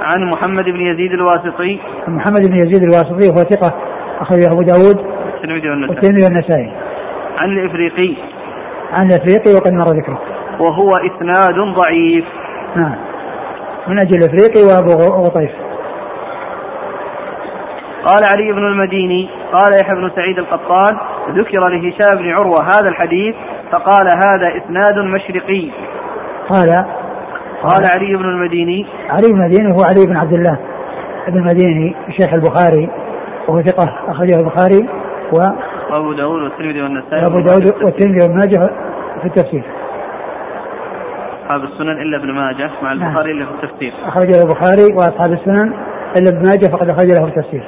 عن 0.00 0.30
محمد 0.30 0.64
بن 0.64 0.80
يزيد 0.80 1.12
الواسطي. 1.12 1.80
محمد 2.08 2.48
بن 2.48 2.56
يزيد 2.56 2.82
الواسطي 2.82 3.28
وهو 3.28 3.44
ثقة 3.44 3.74
أخرجه 4.20 4.46
أبو 4.52 4.62
داود. 4.62 5.11
والترمذي 5.88 6.24
والنسائي. 6.24 6.72
عن 7.38 7.48
الإفريقي. 7.48 8.14
عن 8.92 9.06
الإفريقي 9.06 9.54
وقد 9.54 9.72
مر 9.72 9.84
ذكره. 9.84 10.20
وهو 10.60 10.88
إسناد 10.88 11.74
ضعيف. 11.74 12.24
نعم. 12.76 12.94
من 13.88 13.96
أجل 13.98 14.16
الإفريقي 14.16 14.62
وأبو 14.62 15.22
غطيف. 15.24 15.50
قال 18.04 18.24
علي 18.32 18.52
بن 18.52 18.66
المديني 18.66 19.28
قال 19.52 19.80
يحيى 19.80 19.94
بن 19.94 20.10
سعيد 20.16 20.38
القطان 20.38 20.98
ذكر 21.30 21.68
لهشام 21.68 22.18
بن 22.18 22.30
عروة 22.30 22.62
هذا 22.62 22.88
الحديث 22.88 23.34
فقال 23.72 24.06
هذا 24.06 24.64
إسناد 24.64 24.98
مشرقي. 24.98 25.70
قال 26.48 26.84
قال 27.62 27.86
علي 27.94 28.16
بن 28.16 28.24
المديني. 28.24 28.86
علي 29.10 29.32
بن 29.32 29.42
المديني 29.42 29.72
هو 29.72 29.82
علي 29.82 30.06
بن 30.06 30.16
عبد 30.16 30.32
الله 30.32 30.58
بن 31.28 31.38
المديني 31.38 31.94
شيخ 32.10 32.34
البخاري 32.34 32.88
وهو 33.48 33.62
ثقة 33.62 33.84
أخرجه 34.08 34.40
البخاري. 34.40 35.01
و 35.32 35.36
وأبو 35.90 36.12
داود 36.12 36.42
والترمذي 36.42 36.82
والنسائي 36.82 37.20
وأبو 37.24 37.40
داود 37.40 37.66
والترمذي 37.84 38.22
وابن 38.22 38.34
ماجه 38.34 38.70
في 39.20 39.26
التفسير. 39.26 39.62
أصحاب 41.42 41.64
السنن 41.64 42.02
إلا 42.02 42.16
ابن 42.16 42.32
ماجه 42.32 42.70
مع 42.82 42.92
نعم. 42.92 43.08
البخاري 43.08 43.32
إلا 43.32 43.46
في 43.46 43.52
التفسير. 43.52 43.92
أخرجه 44.04 44.42
البخاري 44.42 44.94
وأصحاب 44.94 45.32
السنن 45.32 45.72
إلا 46.16 46.28
ابن 46.30 46.48
ماجه 46.48 46.66
فقد 46.72 46.88
أخرج 46.88 47.06
له 47.06 47.26
في 47.26 47.38
التفسير. 47.38 47.64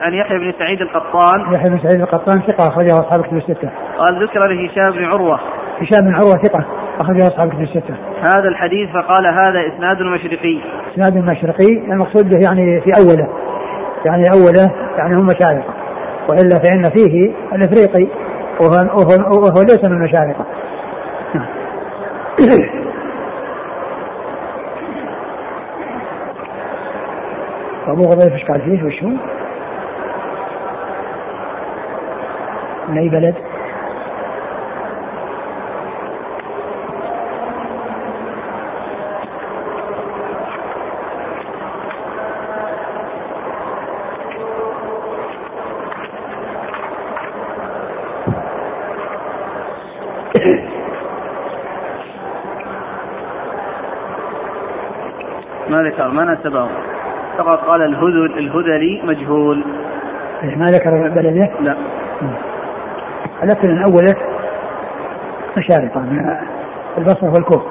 عن 0.00 0.14
يحيى 0.14 0.38
بن 0.38 0.52
سعيد 0.58 0.80
القطان. 0.80 1.40
يحيى 1.54 1.70
بن 1.70 1.78
سعيد 1.78 2.00
القطان 2.00 2.40
ثقة 2.40 2.68
أخرجه 2.68 2.98
أصحاب 3.00 3.22
كتب 3.22 3.36
الستة. 3.36 3.70
قال 3.98 4.24
ذكر 4.24 4.46
لهشام 4.46 4.90
بن 4.90 5.04
عروة. 5.04 5.40
هشام 5.80 6.00
بن 6.00 6.14
عروة 6.14 6.36
ثقة 6.36 6.64
أخرجه 7.00 7.26
أصحاب 7.26 7.48
كتب 7.48 7.60
الستة. 7.60 7.94
هذا 8.20 8.48
الحديث 8.48 8.90
فقال 8.90 9.26
هذا 9.26 9.74
إسناد 9.74 10.02
مشرقي. 10.02 10.60
إسناد 10.94 11.24
مشرقي 11.24 11.92
المقصود 11.92 12.28
به 12.30 12.38
يعني 12.48 12.80
في 12.80 12.90
أوله. 12.98 13.28
يعني 14.04 14.22
أوله 14.34 14.74
يعني 14.98 15.14
هم 15.14 15.26
مشارقة 15.26 15.74
وإلا 16.28 16.58
فإن 16.58 16.82
فيه 16.82 17.32
الإفريقي 17.52 18.06
وهو, 18.60 18.76
وهو, 18.76 19.12
وهو 19.40 19.62
ليس 19.62 19.84
من 19.84 19.92
المشارقة 19.92 20.46
أبو 27.88 28.02
غضيف 28.02 28.32
إيش 28.32 28.44
قال 28.44 28.60
فيه 28.60 28.84
وش 28.84 29.02
هو؟ 29.02 29.10
من 32.88 32.98
أي 32.98 33.08
بلد؟ 33.08 33.34
ما 55.78 55.84
ذكر 55.84 56.08
ما 56.08 56.24
نسبه 56.24 56.68
فقط 57.38 57.58
قال 57.58 57.82
الهذل 57.82 58.38
الهذلي 58.38 59.02
مجهول. 59.04 59.64
إيه، 60.42 60.56
ما 60.56 60.64
ذكر 60.64 61.08
بلده؟ 61.08 61.50
لا. 61.60 61.76
لكن 63.42 63.70
من 63.70 63.82
أوله 63.82 64.14
مشارقة 65.56 66.00
من 66.00 66.36
البصرة 66.98 67.34
والكوف 67.34 67.62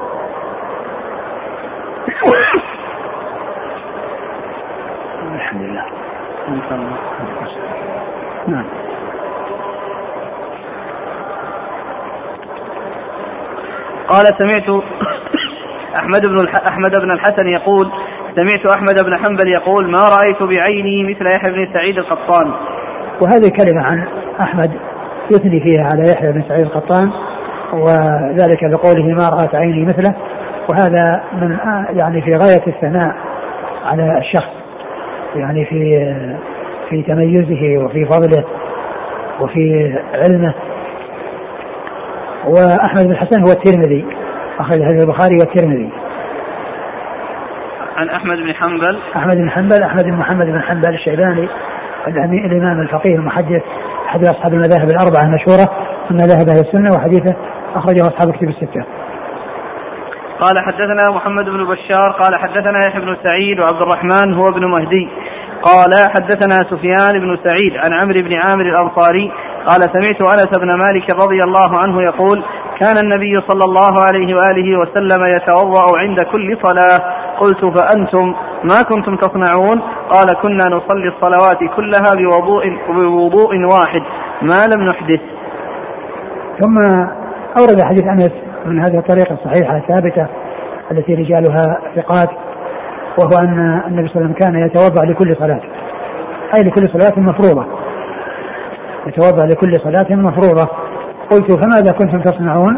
الحمد 5.36 5.62
لله. 5.62 5.86
نعم. 8.48 8.66
قال 14.08 14.26
سمعت 14.26 14.84
أحمد 15.98 16.22
بن 16.28 16.48
أحمد 16.48 17.00
بن 17.02 17.12
الحسن 17.12 17.48
يقول 17.48 17.92
سمعت 18.36 18.78
أحمد 18.78 19.04
بن 19.06 19.12
حنبل 19.26 19.48
يقول 19.52 19.92
ما 19.92 20.00
رأيت 20.18 20.44
بعيني 20.44 21.04
مثل 21.04 21.28
يحيى 21.28 21.52
بن 21.52 21.74
سعيد 21.74 21.98
القطان. 21.98 22.54
وهذه 23.22 23.52
كلمة 23.60 23.84
عن 23.84 24.08
أحمد 24.42 24.72
يثني 25.32 25.60
فيها 25.60 25.84
على 25.84 26.12
يحيى 26.12 26.32
بن 26.32 26.44
سعيد 26.48 26.62
القطان 26.62 27.12
وذلك 27.74 28.60
بقوله 28.64 29.06
ما 29.06 29.30
رأت 29.30 29.56
عيني 29.56 29.86
مثله. 29.86 30.16
وهذا 30.72 31.24
من 31.34 31.58
يعني 31.98 32.22
في 32.22 32.36
غاية 32.36 32.68
الثناء 32.68 33.16
على 33.86 34.18
الشخص 34.18 34.54
يعني 35.36 35.66
في 35.66 36.14
في 36.90 37.02
تميزه 37.02 37.84
وفي 37.84 38.06
فضله 38.06 38.44
وفي 39.42 39.96
علمه. 40.14 40.54
وأحمد 42.48 43.06
بن 43.06 43.12
الحسن 43.12 43.42
هو 43.42 43.52
الترمذي. 43.52 44.06
أخرج 44.60 44.82
هذا 44.82 45.00
البخاري 45.04 45.36
والترمذي 45.40 45.90
عن 47.98 48.10
أحمد 48.10 48.38
بن 48.38 48.54
حنبل. 48.54 49.00
أحمد 49.16 49.38
بن 49.38 49.50
حنبل 49.50 49.84
أحمد 49.84 50.04
بن 50.04 50.14
محمد 50.14 50.46
بن 50.46 50.62
حنبل 50.62 50.94
الشيباني 50.94 51.50
الإمام 52.46 52.82
الفقيه 52.82 53.16
المحدث 53.16 53.62
أحد 54.08 54.26
أصحاب 54.26 54.54
المذاهب 54.54 54.90
الأربعة 54.90 55.22
المشهورة 55.22 55.68
من 56.12 56.18
مذاهب 56.18 56.48
أهل 56.50 56.60
السنة 56.60 56.90
وحديثه 56.96 57.36
أخرجه 57.76 58.02
أصحاب 58.02 58.30
الكتب 58.30 58.50
الستة. 58.50 58.86
قال 60.42 60.60
حدثنا 60.60 61.12
محمد 61.16 61.46
بن 61.46 61.66
بشار 61.66 62.12
قال 62.22 62.36
حدثنا 62.36 62.88
يحيى 62.88 63.02
بن 63.02 63.18
سعيد 63.24 63.60
وعبد 63.60 63.82
الرحمن 63.82 64.34
هو 64.34 64.50
ابن 64.50 64.66
مهدي. 64.66 65.10
قال 65.62 65.92
حدثنا 66.10 66.56
سفيان 66.70 67.20
بن 67.20 67.38
سعيد 67.44 67.74
عن 67.78 67.94
عمرو 67.94 68.22
بن 68.22 68.34
عامر 68.34 68.62
الأنصاري 68.62 69.32
قال 69.68 69.82
سمعت 69.82 70.22
أنس 70.22 70.60
بن 70.60 70.68
مالك 70.68 71.16
رضي 71.24 71.44
الله 71.44 71.78
عنه 71.78 72.02
يقول 72.02 72.44
كان 72.82 72.98
النبي 72.98 73.38
صلى 73.48 73.66
الله 73.66 73.94
عليه 74.08 74.36
وآله 74.36 74.80
وسلم 74.80 75.22
يتوضأ 75.36 75.98
عند 75.98 76.22
كل 76.22 76.58
صلاة. 76.62 77.00
قلت 77.40 77.80
فأنتم 77.80 78.34
ما 78.64 78.82
كنتم 78.90 79.16
تصنعون؟ 79.16 79.82
قال 80.10 80.28
كنا 80.44 80.66
نصلي 80.66 81.08
الصلوات 81.08 81.60
كلها 81.76 82.16
بوضوء, 82.16 82.64
بوضوء 82.90 83.56
واحد 83.56 84.02
ما 84.42 84.76
لم 84.76 84.84
نحدث. 84.86 85.22
ثم 86.62 86.78
أورد 87.60 87.82
حديث 87.82 88.04
أنس 88.04 88.32
من 88.66 88.80
هذه 88.80 88.98
الطريقة 88.98 89.34
الصحيحة 89.34 89.78
الثابتة 89.78 90.28
التي 90.92 91.14
رجالها 91.14 91.80
ثقات 91.96 92.30
وهو 93.20 93.40
أن 93.40 93.82
النبي 93.88 94.08
صلى 94.08 94.16
الله 94.16 94.26
عليه 94.26 94.26
وسلم 94.26 94.34
كان 94.34 94.56
يتوضأ 94.56 95.12
لكل 95.12 95.36
صلاة 95.36 95.62
أي 96.56 96.64
لكل 96.64 96.82
صلاة 96.82 97.20
مفروضة. 97.20 97.66
يتوضأ 99.08 99.46
لكل 99.46 99.74
صلاة 99.84 100.16
مفروضة. 100.16 100.87
قلت 101.32 101.52
فماذا 101.52 101.92
كنتم 101.92 102.22
تصنعون؟ 102.22 102.78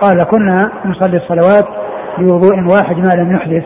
قال 0.00 0.24
كنا 0.24 0.70
نصلي 0.84 1.16
الصلوات 1.16 1.68
بوضوء 2.18 2.54
واحد 2.72 2.96
ما 2.96 3.22
لم 3.22 3.32
نحدث 3.32 3.64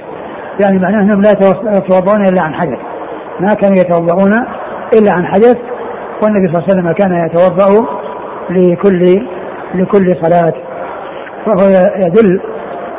يعني 0.61 0.79
معناه 0.79 1.03
أنهم 1.03 1.23
لا 1.23 1.31
يتوضؤون 1.77 2.27
إلا 2.27 2.43
عن 2.43 2.55
حدث. 2.55 2.79
ما 3.41 3.55
كانوا 3.55 3.77
يتوضؤون 3.77 4.35
إلا 4.95 5.13
عن 5.13 5.27
حدث 5.27 5.57
والنبي 6.23 6.53
صلى 6.53 6.63
الله 6.63 6.65
عليه 6.69 6.73
وسلم 6.73 6.93
كان 6.93 7.27
يتوضأ 7.27 7.87
لكل 8.51 9.27
لكل 9.75 10.17
صلاة. 10.23 10.55
فهو 11.47 11.69
يدل 11.97 12.41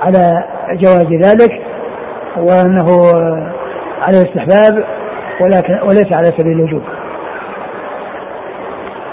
على 0.02 0.44
جواز 0.72 1.08
ذلك 1.08 1.62
وأنه 2.38 2.88
على 4.02 4.22
الاستحباب 4.22 4.84
ولكن 5.42 5.74
وليس 5.84 6.14
على 6.14 6.26
سبيل 6.26 6.60
الوجوب. 6.60 6.82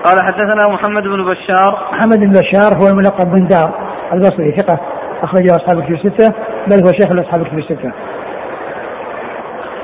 قال 0.06 0.20
حدثنا 0.22 0.68
محمد 0.68 1.02
بن 1.02 1.25
بشار. 1.25 1.88
محمد 1.92 2.18
بن 2.18 2.30
بشار 2.30 2.82
هو 2.82 2.88
الملقب 2.88 3.30
بن 3.30 3.46
دار 3.46 3.70
البصري 4.12 4.56
ثقة 4.56 4.80
أخرجه 5.22 5.56
أصحاب 5.56 5.78
الكتب 5.78 5.94
الستة 5.94 6.32
بل 6.66 6.86
هو 6.86 6.92
شيخ 6.92 7.20
اصحاب 7.20 7.40
الكتب 7.40 7.58
الستة. 7.58 7.92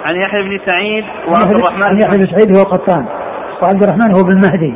عن 0.04 0.14
يحيى 0.14 0.42
بن 0.42 0.60
سعيد 0.66 1.04
وعبد 1.28 1.56
الرحمن 1.56 1.82
عن 1.82 2.00
يحيى 2.00 2.18
بن 2.18 2.26
سعيد 2.36 2.56
هو 2.56 2.62
قطان 2.62 3.04
وعبد 3.62 3.82
الرحمن 3.82 4.16
هو 4.16 4.22
بن 4.22 4.36
مهدي. 4.36 4.74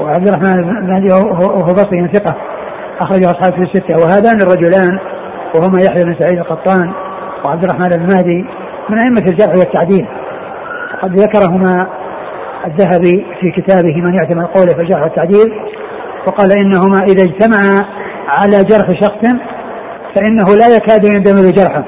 وعبد 0.00 0.28
الرحمن 0.28 0.62
بن 0.62 0.90
مهدي 0.90 1.12
هو 1.12 1.72
بصري 1.74 2.08
ثقة 2.12 2.36
أخرجه 3.00 3.30
أصحاب 3.30 3.52
في 3.52 3.62
الستة. 3.62 4.02
وهذان 4.02 4.40
الرجلان 4.40 4.98
وهما 5.54 5.78
يحيى 5.82 6.04
بن 6.04 6.14
سعيد 6.18 6.38
القطان 6.38 6.92
وعبد 7.46 7.64
الرحمن 7.64 7.88
بن 7.88 8.14
مهدي 8.14 8.44
من 8.88 8.98
أئمة 8.98 9.30
الجرح 9.30 9.54
والتعديل. 9.56 10.06
قد 11.02 11.20
ذكرهما 11.20 11.99
الذهبي 12.66 13.26
في 13.40 13.50
كتابه 13.50 13.96
من 13.96 14.14
يعتمد 14.14 14.44
قوله 14.44 14.74
في 14.74 14.80
الجرح 14.80 15.02
والتعديل 15.02 15.52
وقال 16.26 16.52
إنهما 16.52 17.04
إذا 17.04 17.22
اجتمعا 17.22 17.80
على 18.28 18.64
جرح 18.64 19.00
شخص 19.00 19.34
فإنه 20.16 20.44
لا 20.44 20.76
يكاد 20.76 21.04
يندمج 21.04 21.54
جرحه 21.54 21.84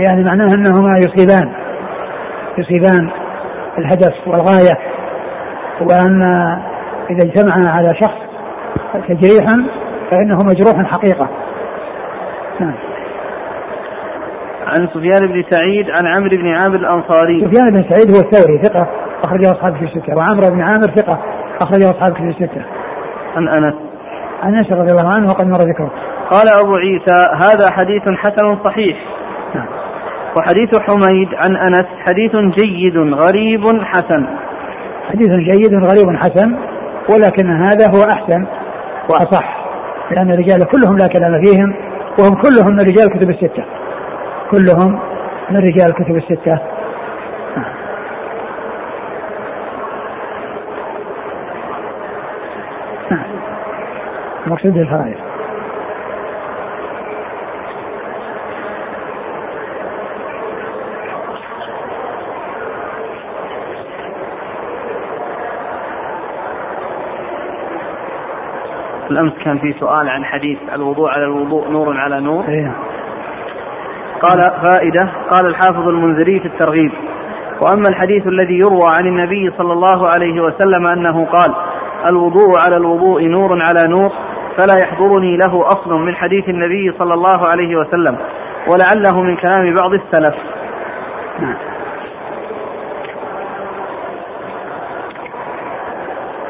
يعني 0.00 0.24
معناه 0.24 0.54
أنهما 0.54 0.92
يصيبان 0.98 1.52
يصيبان 2.58 3.10
الهدف 3.78 4.14
والغاية 4.26 4.78
وان 5.80 6.22
إذا 7.10 7.24
اجتمعا 7.24 7.72
على 7.76 7.94
شخص 8.00 8.28
تجريحا 9.08 9.66
فإنه 10.10 10.36
مجروح 10.36 10.92
حقيقة. 10.92 11.28
نعم. 12.60 12.74
عن 14.66 14.88
سفيان 14.88 15.32
بن 15.32 15.44
سعيد 15.50 15.86
عن 15.90 16.06
عمرو 16.06 16.36
بن 16.36 16.48
عامر 16.48 16.76
الأنصاري. 16.76 17.40
سفيان 17.40 17.70
بن 17.70 17.76
سعيد 17.76 18.10
هو 18.10 18.20
الثوري 18.20 18.62
ثقة. 18.62 19.07
أخرجه 19.24 19.50
أصحاب 19.50 19.76
في 19.76 19.84
السته 19.84 20.14
وعمرو 20.18 20.50
بن 20.50 20.60
عامر 20.62 20.86
ثقة. 20.96 21.18
أخرجه 21.62 21.90
أصحاب 21.90 22.16
في 22.16 22.22
السته 22.22 22.62
عن 23.36 23.48
أنس. 23.48 23.74
عن 24.42 24.54
أنس 24.54 24.72
رضي 24.72 24.92
الله 24.92 25.08
عنه 25.08 25.26
وقد 25.26 25.46
مر 25.46 25.58
ذكره. 25.58 25.90
قال 26.32 26.48
أبو 26.62 26.76
عيسى 26.76 27.22
هذا 27.34 27.70
حديث 27.70 28.02
حسن 28.02 28.56
صحيح. 28.64 28.96
نعم. 29.54 29.66
وحديث 30.38 30.80
حميد 30.80 31.28
عن 31.34 31.56
أنس 31.56 31.86
حديث 32.08 32.36
جيد 32.36 32.96
غريب 32.96 33.82
حسن. 33.82 34.26
حديث 35.10 35.36
جيد 35.36 35.74
غريب 35.74 36.16
حسن 36.16 36.56
ولكن 37.10 37.50
هذا 37.50 37.86
هو 37.94 38.02
أحسن 38.14 38.46
وأصح. 39.10 39.58
لأن 40.10 40.30
الرجال 40.30 40.64
كلهم 40.64 40.96
لا 40.96 41.06
كلام 41.06 41.42
فيهم 41.42 41.74
وهم 42.20 42.34
كلهم 42.34 42.72
من 42.72 42.80
رجال 42.80 43.04
الكتب 43.04 43.30
الستة. 43.30 43.64
كلهم 44.50 45.00
من 45.50 45.56
رجال 45.56 45.86
الكتب 45.86 46.16
الستة. 46.16 46.77
مقصود 54.48 54.76
الفرائض 54.76 55.16
الأمس 69.10 69.32
كان 69.44 69.58
في 69.58 69.72
سؤال 69.80 70.08
عن 70.08 70.24
حديث 70.24 70.58
الوضوء 70.74 71.10
على 71.10 71.24
الوضوء 71.24 71.68
نور 71.70 71.96
على 71.96 72.20
نور 72.20 72.44
إيه. 72.48 72.72
قال 74.22 74.38
فائدة 74.40 75.12
قال 75.30 75.46
الحافظ 75.46 75.88
المنذري 75.88 76.40
في 76.40 76.46
الترغيب 76.46 76.92
وأما 77.60 77.88
الحديث 77.88 78.26
الذي 78.26 78.58
يروى 78.58 78.88
عن 78.88 79.06
النبي 79.06 79.52
صلى 79.58 79.72
الله 79.72 80.08
عليه 80.08 80.40
وسلم 80.40 80.86
أنه 80.86 81.24
قال 81.24 81.54
الوضوء 82.06 82.58
على 82.58 82.76
الوضوء 82.76 83.22
نور 83.22 83.62
على 83.62 83.88
نور 83.88 84.12
فلا 84.58 84.74
يحضرني 84.82 85.36
له 85.36 85.66
أصل 85.66 85.94
من 85.94 86.14
حديث 86.14 86.48
النبي 86.48 86.92
صلى 86.98 87.14
الله 87.14 87.46
عليه 87.46 87.76
وسلم 87.76 88.18
ولعله 88.70 89.22
من 89.22 89.36
كلام 89.36 89.74
بعض 89.74 89.92
السلف. 89.92 90.34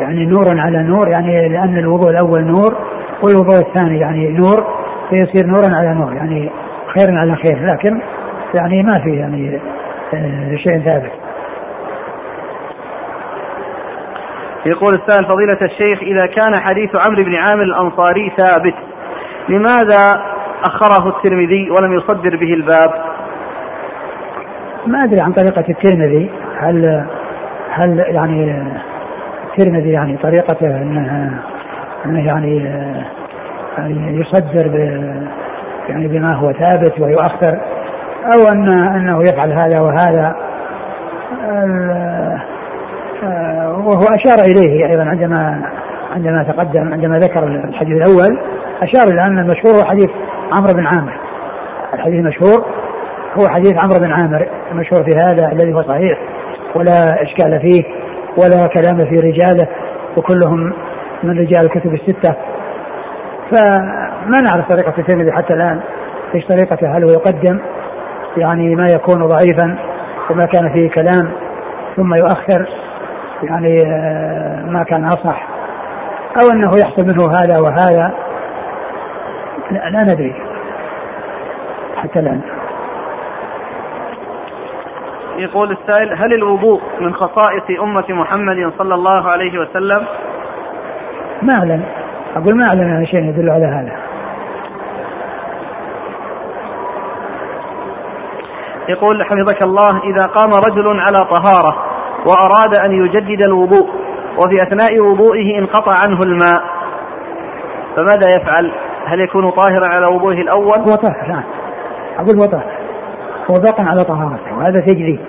يعني 0.01 0.27
نور 0.27 0.61
على 0.61 0.83
نور 0.83 1.09
يعني 1.09 1.49
لأن 1.49 1.79
الوضوء 1.79 2.11
الأول 2.11 2.44
نور 2.44 2.77
والوضوء 3.23 3.59
الثاني 3.59 3.99
يعني 3.99 4.29
نور 4.29 4.66
فيصير 5.11 5.47
نورا 5.47 5.77
على 5.77 5.94
نور 5.94 6.12
يعني 6.12 6.51
خير 6.97 7.18
على 7.18 7.37
خير 7.37 7.66
لكن 7.66 8.01
يعني 8.61 8.83
ما 8.83 8.94
في 9.05 9.11
يعني 9.11 9.61
آه، 10.14 10.57
شيء 10.57 10.79
ثابت. 10.79 11.12
يقول 14.69 14.95
السائل 14.95 15.29
فضيلة 15.29 15.59
الشيخ 15.63 16.03
إذا 16.03 16.27
كان 16.27 16.63
حديث 16.63 16.91
عمرو 17.07 17.25
بن 17.25 17.35
عامر 17.35 17.63
الأنصاري 17.63 18.33
ثابت 18.37 18.75
لماذا 19.49 20.23
أخره 20.63 21.09
الترمذي 21.09 21.71
ولم 21.71 21.93
يصدر 21.93 22.37
به 22.37 22.55
الباب؟ 22.55 22.91
ما 24.87 25.05
أدري 25.05 25.21
عن 25.21 25.33
طريقة 25.33 25.65
الترمذي 25.69 26.31
هل 26.59 27.05
هل 27.71 27.99
يعني 27.99 28.65
الترمذي 29.51 29.91
يعني 29.91 30.17
طريقته 30.17 30.67
انه 30.67 31.41
إنه 32.07 32.27
يعني 32.27 32.59
يصدر 34.21 34.69
ب 34.69 34.75
يعني 35.89 36.09
بما 36.09 36.35
هو 36.35 36.53
ثابت 36.53 37.01
ويؤخر 37.01 37.61
أو 38.25 38.49
ان 38.53 38.69
أنه 38.69 39.23
يفعل 39.23 39.53
هذا 39.53 39.81
وهذا 39.81 40.37
وهو 43.23 44.07
أشار 44.15 44.39
إليه 44.45 44.87
أيضا 44.87 45.05
عندما 45.05 45.63
عندما 46.11 46.43
تقدم 46.43 46.93
عندما 46.93 47.15
ذكر 47.15 47.45
الحديث 47.45 47.97
الأول 47.97 48.39
أشار 48.83 49.15
إلى 49.15 49.23
أن 49.23 49.39
المشهور 49.39 49.77
هو 49.77 49.85
حديث 49.85 50.11
عمرو 50.57 50.73
بن 50.73 50.87
عامر. 50.87 51.21
الحديث 51.95 52.21
المشهور 52.21 52.65
هو 53.39 53.49
حديث 53.49 53.73
عمرو 53.75 53.99
بن 54.01 54.13
عامر 54.13 54.49
المشهور 54.73 55.05
في 55.05 55.17
هذا 55.17 55.53
الذي 55.53 55.73
هو 55.73 55.83
صحيح 55.83 56.19
ولا 56.75 57.23
إشكال 57.23 57.61
فيه 57.61 57.83
ولا 58.37 58.67
كلام 58.67 58.99
في 58.99 59.15
رجاله 59.15 59.69
وكلهم 60.17 60.73
من 61.23 61.39
رجال 61.39 61.65
الكتب 61.65 61.95
الستة. 61.95 62.35
فما 63.51 64.41
نعرف 64.49 64.69
طريقة 64.69 64.95
الترمذي 64.99 65.33
حتى 65.33 65.55
الآن 65.55 65.81
إيش 66.35 66.47
طريقته؟ 66.47 66.97
هل 66.97 67.05
هو 67.05 67.11
يقدم؟ 67.11 67.61
يعني 68.37 68.75
ما 68.75 68.89
يكون 68.89 69.23
ضعيفا 69.23 69.79
وما 70.31 70.47
كان 70.53 70.73
فيه 70.73 70.91
كلام 70.91 71.31
ثم 71.97 72.15
يؤخر. 72.15 72.69
يعني 73.42 73.79
آه، 73.87 74.64
ما 74.66 74.83
كان 74.83 75.05
أصح 75.05 75.48
أو 76.42 76.51
أنه 76.53 76.70
يحصل 76.79 77.05
منه 77.05 77.24
هذا 77.24 77.61
وهذا. 77.61 78.14
لا, 79.70 79.90
لا 79.90 80.12
ندري. 80.12 80.35
حتى 81.96 82.18
الآن. 82.18 82.40
يقول 85.37 85.72
السائل 85.72 86.12
هل 86.12 86.35
الوضوء 86.35 86.81
من 87.01 87.14
خصائص 87.14 87.81
أمة 87.83 88.05
محمد 88.09 88.72
صلى 88.79 88.94
الله 88.94 89.31
عليه 89.31 89.59
وسلم؟ 89.59 90.07
ما 91.42 91.55
أعلم. 91.55 91.83
أقول 92.37 92.57
ما 92.57 92.64
أعلم 92.66 93.05
شيء 93.05 93.24
يدل 93.24 93.51
على 93.51 93.66
هذا. 93.66 93.96
يقول 98.88 99.24
حفظك 99.24 99.62
الله 99.62 100.03
إذا 100.05 100.27
قام 100.27 100.51
رجل 100.66 101.01
على 101.01 101.24
طهارة 101.24 101.88
وأراد 102.29 102.75
أن 102.85 102.93
يجدد 102.93 103.45
الوضوء 103.49 103.88
وفي 104.38 104.62
أثناء 104.62 105.01
وضوئه 105.01 105.59
انقطع 105.59 105.97
عنه 105.97 106.19
الماء. 106.23 106.59
فماذا 107.97 108.37
يفعل؟ 108.37 108.73
هل 109.07 109.21
يكون 109.21 109.51
طاهرا 109.51 109.88
على 109.88 110.07
وضوءه 110.07 110.41
الأول؟ 110.41 110.79
هو 110.79 110.95
طاهر 110.95 111.29
نعم. 111.29 111.45
أقول 112.19 112.41
هو 112.41 112.45
طاهر. 112.47 112.79
هو 113.51 113.59
باق 113.59 113.81
على 113.81 114.05
طهارته 114.05 114.59
وهذا 114.59 114.81
تجري 114.81 115.21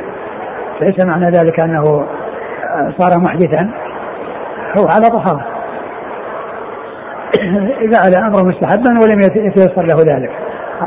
ليس 0.81 1.05
معنى 1.05 1.25
ذلك 1.25 1.59
أنه 1.59 1.83
صار 2.97 3.19
محدثا. 3.19 3.69
هو 4.77 4.87
على 4.87 5.09
طهارة. 5.09 5.45
فعل 7.93 8.15
أمرا 8.15 8.43
مستحبا 8.43 8.99
ولم 8.99 9.19
يتيسر 9.19 9.85
له 9.85 9.95
ذلك. 9.95 10.31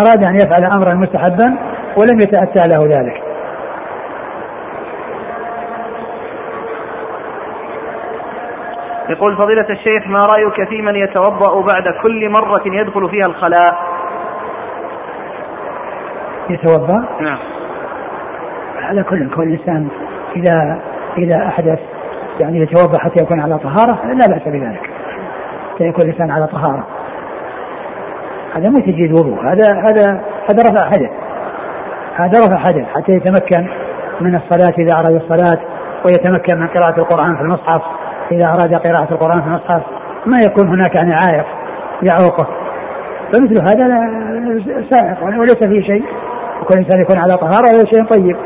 أراد 0.01 0.25
أن 0.25 0.35
يفعل 0.35 0.65
أمرا 0.65 0.95
مستحبا 0.95 1.59
ولم 1.99 2.21
يتأتى 2.21 2.69
له 2.69 2.99
ذلك. 2.99 3.32
يقول 9.13 9.37
فضيلة 9.37 9.67
الشيخ 9.71 10.07
ما 10.07 10.21
رأيك 10.21 10.69
في 10.69 10.83
من 10.83 10.97
يتوضأ 10.97 11.61
بعد 11.61 11.85
كل 12.07 12.29
مرة 12.29 12.63
يدخل 12.67 13.09
فيها 13.11 13.27
الخلاء؟ 13.27 13.79
يتوضأ؟ 16.51 17.05
نعم. 17.21 17.39
على 18.83 19.03
كل 19.03 19.31
كل 19.31 19.43
إنسان 19.43 19.89
إذا 20.37 20.81
إذا 21.19 21.47
أحدث 21.47 21.79
يعني 22.41 22.59
يتوضأ 22.59 22.99
حتى 22.99 23.23
يكون 23.23 23.41
على 23.41 23.59
طهارة 23.59 24.05
لا 24.05 24.27
بأس 24.27 24.43
بذلك. 24.49 24.91
حتى 25.75 25.85
يكون 25.85 26.05
الإنسان 26.05 26.31
على 26.31 26.47
طهارة. 26.47 26.87
هذا 28.55 28.71
مو 28.71 28.79
تجديد 28.79 29.13
وضوء 29.13 29.41
هذا 29.41 29.67
هذا 29.77 30.21
هذا 30.51 30.71
رفع 30.71 30.85
حدث. 30.85 31.11
هذا 32.17 32.47
رفع 32.47 32.57
حدث 32.57 32.87
حتى 32.95 33.13
يتمكن 33.13 33.69
من 34.21 34.35
الصلاة 34.35 34.75
إذا 34.79 34.93
أراد 34.93 35.23
الصلاة 35.23 35.63
ويتمكن 36.07 36.61
من 36.61 36.67
قراءة 36.67 36.99
القرآن 36.99 37.37
في 37.37 37.43
المصحف. 37.43 37.83
إذا 38.33 38.47
أراد 38.47 38.75
قراءة 38.75 39.13
القرآن 39.13 39.43
في 39.43 39.47
المصحف 39.47 39.83
ما 40.27 40.39
يكون 40.39 40.69
هناك 40.69 40.95
يعني 40.95 41.15
عائق 41.15 41.47
يعوقه. 42.03 42.47
فمثل 43.33 43.63
هذا 43.63 43.87
سائق 44.91 45.25
وليس 45.25 45.65
فيه 45.65 45.83
شيء. 45.83 46.05
وكل 46.63 46.79
إنسان 46.79 47.01
يكون 47.01 47.19
على 47.19 47.37
طهارة 47.37 47.67
هذا 47.67 47.85
شيء 47.85 48.05
طيب. 48.05 48.37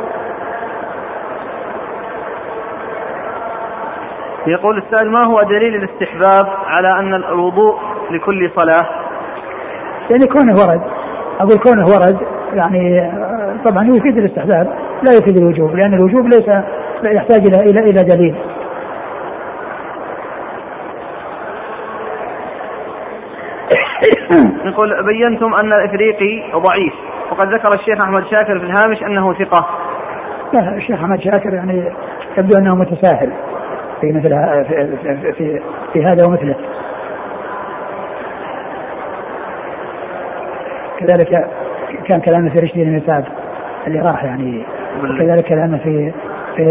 يقول 4.46 4.78
السائل 4.78 5.10
ما 5.10 5.24
هو 5.24 5.42
دليل 5.42 5.74
الاستحباب 5.74 6.46
على 6.66 6.98
أن 6.98 7.14
الوضوء 7.14 7.74
لكل 8.10 8.50
صلاة؟ 8.56 8.86
يعني 10.10 10.26
كونه 10.26 10.52
ورد. 10.52 10.80
أقول 11.40 11.58
كونه 11.58 11.84
ورد 11.84 12.18
يعني 12.54 13.12
طبعا 13.64 13.84
يفيد 13.84 14.18
الاستحباب 14.18 14.66
لا 15.02 15.12
يفيد 15.12 15.36
الوجوب 15.36 15.76
لأن 15.76 15.94
الوجوب 15.94 16.26
ليس 16.26 16.48
يحتاج 17.04 17.46
إلى 17.46 17.70
إلى 17.70 17.80
إلى 17.80 18.02
دليل. 18.02 18.34
يقول 24.64 25.06
بينتم 25.06 25.54
أن 25.54 25.72
الإفريقي 25.72 26.52
ضعيف. 26.52 26.94
وقد 27.30 27.54
ذكر 27.54 27.74
الشيخ 27.74 28.00
أحمد 28.00 28.24
شاكر 28.26 28.58
في 28.58 28.64
الهامش 28.64 29.02
أنه 29.02 29.34
ثقة. 29.34 29.66
لا 30.52 30.76
الشيخ 30.76 31.02
أحمد 31.02 31.20
شاكر 31.20 31.54
يعني 31.54 31.92
يبدو 32.38 32.58
أنه 32.58 32.74
متساهل 32.74 33.32
في 34.00 34.12
مثل 34.12 34.28
في, 34.68 34.96
في, 34.96 35.32
في, 35.32 35.60
في 35.92 36.04
هذا 36.04 36.26
ومثله. 36.26 36.54
كذلك 40.98 41.48
كان 42.08 42.20
كلامه 42.20 42.50
في 42.50 42.66
رشدي 42.66 42.82
المثال 42.82 43.24
اللي 43.86 44.00
راح 44.00 44.24
يعني 44.24 44.62
وكذلك 45.02 45.44
كلامه 45.44 45.78
في 45.78 46.12
في 46.56 46.62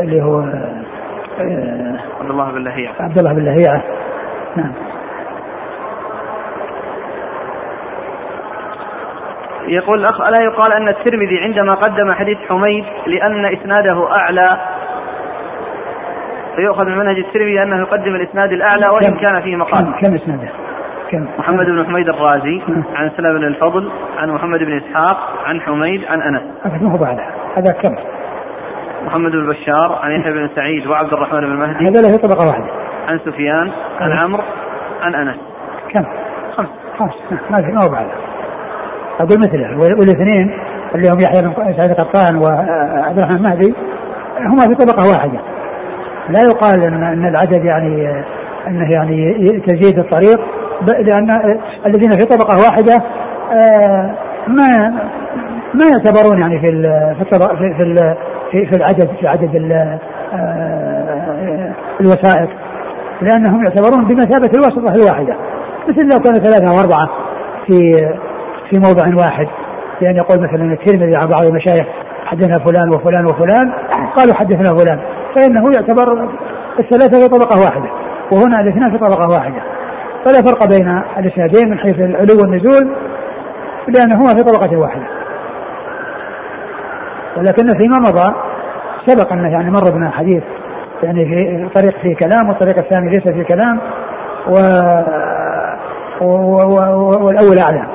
اللي 0.00 0.22
هو 0.22 0.38
عبد 2.20 2.30
الله 2.30 2.50
بن 2.52 2.64
لهيعة. 2.64 2.94
عبد 3.00 3.18
الله 3.18 3.32
بن 3.32 3.44
لهيعة. 3.44 3.82
نعم. 4.56 4.72
يقول 9.66 9.98
الأخ 10.00 10.20
ألا 10.20 10.44
يقال 10.44 10.72
أن 10.72 10.88
الترمذي 10.88 11.40
عندما 11.40 11.74
قدم 11.74 12.12
حديث 12.12 12.38
حميد 12.48 12.84
لأن 13.06 13.44
إسناده 13.44 14.12
أعلى؟ 14.12 14.58
فيؤخذ 16.56 16.84
من 16.84 16.98
منهج 16.98 17.18
الترمذي 17.18 17.62
أنه 17.62 17.80
يقدم 17.80 18.14
الإسناد 18.14 18.52
الأعلى 18.52 18.88
وإن 18.88 19.18
كان 19.24 19.40
فيه 19.40 19.56
مقال. 19.56 19.80
كم, 19.80 19.92
كم 19.92 20.14
إسناده؟ 20.14 20.48
كم؟ 21.10 21.28
محمد 21.38 21.66
بن 21.66 21.86
حميد 21.86 22.08
الرازي 22.08 22.62
عن 22.94 23.10
سلمة 23.16 23.32
بن 23.32 23.44
الفضل 23.44 23.90
عن 24.18 24.30
محمد 24.30 24.58
بن 24.58 24.76
إسحاق 24.76 25.16
عن 25.46 25.60
حميد 25.60 26.04
عن 26.04 26.22
أنس. 26.22 26.42
ما 26.82 26.92
هو 26.92 26.96
بعده 26.96 27.24
هذا 27.56 27.72
كم؟ 27.82 27.96
محمد 29.06 29.30
بن 29.30 29.48
بشار 29.48 29.98
عن 30.02 30.10
يحيى 30.10 30.32
بن 30.32 30.48
سعيد 30.54 30.86
وعبد 30.86 31.12
الرحمن 31.12 31.40
بن 31.40 31.56
مهدي. 31.56 31.84
هذا 31.84 32.00
له 32.00 32.16
طبقة 32.16 32.46
واحدة. 32.46 32.72
عن 33.08 33.18
سفيان 33.18 33.72
عن 34.00 34.12
عمرو 34.12 34.42
عن 35.02 35.14
أنس. 35.14 35.36
كم؟ 35.90 36.04
خمس. 36.56 36.68
خمس. 36.98 37.12
ما 37.50 37.56
في 37.56 37.72
ما 37.72 37.84
هو 37.84 37.88
بعده 37.92 38.27
أقول 39.20 39.38
مثله 39.38 39.78
والاثنين 39.78 40.50
اللي 40.94 41.08
هم 41.08 41.18
يحيى 41.20 41.42
بن 41.42 41.54
سعيد 41.76 41.90
القطان 41.90 42.36
وعبد 42.36 43.18
الرحمن 43.18 43.36
المهدي 43.36 43.74
هما 44.40 44.62
في 44.62 44.74
طبقة 44.74 45.10
واحدة. 45.10 45.40
لا 46.28 46.42
يقال 46.42 46.86
ان 46.86 47.02
إن 47.02 47.28
العدد 47.28 47.64
يعني 47.64 48.24
إنه 48.66 48.90
يعني 48.96 49.44
تزيد 49.66 49.98
الطريق 49.98 50.40
لأن 50.86 51.30
الذين 51.86 52.10
في 52.10 52.24
طبقة 52.24 52.58
واحدة 52.58 53.02
آه، 53.52 54.14
ما 54.48 54.90
ما 55.74 55.84
يعتبرون 55.86 56.40
يعني 56.40 56.60
في 56.60 56.82
في 57.18 57.38
في 57.58 58.14
في, 58.50 58.66
في 58.66 58.76
العدد 58.76 59.08
في 59.20 59.28
عدد 59.28 59.72
آه، 60.32 61.72
الوسائط 62.00 62.48
لأنهم 63.22 63.64
يعتبرون 63.64 64.08
بمثابة 64.08 64.50
الوسطة 64.54 64.94
الواحدة. 64.94 65.36
مثل 65.88 66.02
لو 66.02 66.20
كانوا 66.20 66.38
ثلاثة 66.38 66.72
أو 66.72 66.80
أربعة 66.80 67.08
في 67.66 68.08
في 68.70 68.78
موضع 68.78 69.24
واحد. 69.24 69.48
لأن 70.00 70.16
يقول 70.16 70.38
مثلا 70.38 70.72
الترمذي 70.72 71.16
عن 71.16 71.26
بعض 71.26 71.44
المشايخ 71.44 71.86
حدثنا 72.24 72.64
فلان 72.64 72.88
وفلان 72.88 73.24
وفلان 73.24 73.72
قالوا 74.16 74.34
حدثنا 74.34 74.76
فلان. 74.78 75.00
فإنه 75.34 75.70
يعتبر 75.76 76.28
الثلاثة 76.78 77.20
في 77.20 77.28
طبقة 77.28 77.60
واحدة 77.64 77.90
وهنا 78.32 78.60
الاثنان 78.60 78.90
في 78.90 78.98
طبقة 78.98 79.28
واحدة. 79.28 79.62
فلا 80.24 80.42
فرق 80.42 80.68
بين 80.76 81.02
الإسنادين 81.18 81.70
من 81.70 81.78
حيث 81.78 81.98
العلو 81.98 82.40
والنزول 82.42 82.96
لأنهما 83.88 84.28
في 84.28 84.42
طبقة 84.42 84.76
واحدة. 84.76 85.06
ولكن 87.36 87.68
فيما 87.78 87.98
مضى 87.98 88.34
سبق 89.06 89.32
أنه 89.32 89.48
يعني 89.48 89.70
مر 89.70 89.90
بنا 89.94 90.10
حديث 90.10 90.42
يعني 91.02 91.24
في 91.24 91.68
طريق 91.74 91.98
فيه 92.02 92.16
كلام 92.16 92.48
والطريق 92.48 92.78
الثاني 92.78 93.10
ليس 93.10 93.22
فيه 93.32 93.42
كلام 93.42 93.80
و... 94.48 94.58
و... 96.20 96.26
و... 96.26 97.26
والأول 97.26 97.58
أعلى 97.58 97.86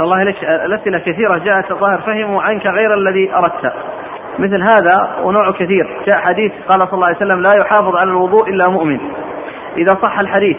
الله 0.00 0.22
لك 0.22 0.44
الأسئلة 0.44 0.98
كثيرة 0.98 1.38
جاءت 1.38 1.70
الظاهر 1.70 1.98
فهموا 1.98 2.42
عنك 2.42 2.66
غير 2.66 2.94
الذي 2.94 3.34
أردت. 3.34 3.72
مثل 4.38 4.62
هذا 4.62 5.22
ونوع 5.22 5.50
كثير. 5.50 5.86
جاء 6.08 6.20
حديث 6.20 6.52
قال 6.68 6.88
صلى 6.88 6.94
الله 6.94 7.06
عليه 7.06 7.16
وسلم 7.16 7.40
لا 7.40 7.50
يحافظ 7.58 7.96
على 7.96 8.10
الوضوء 8.10 8.48
إلا 8.48 8.68
مؤمن. 8.68 9.00
إذا 9.76 9.94
صح 10.02 10.18
الحديث 10.18 10.56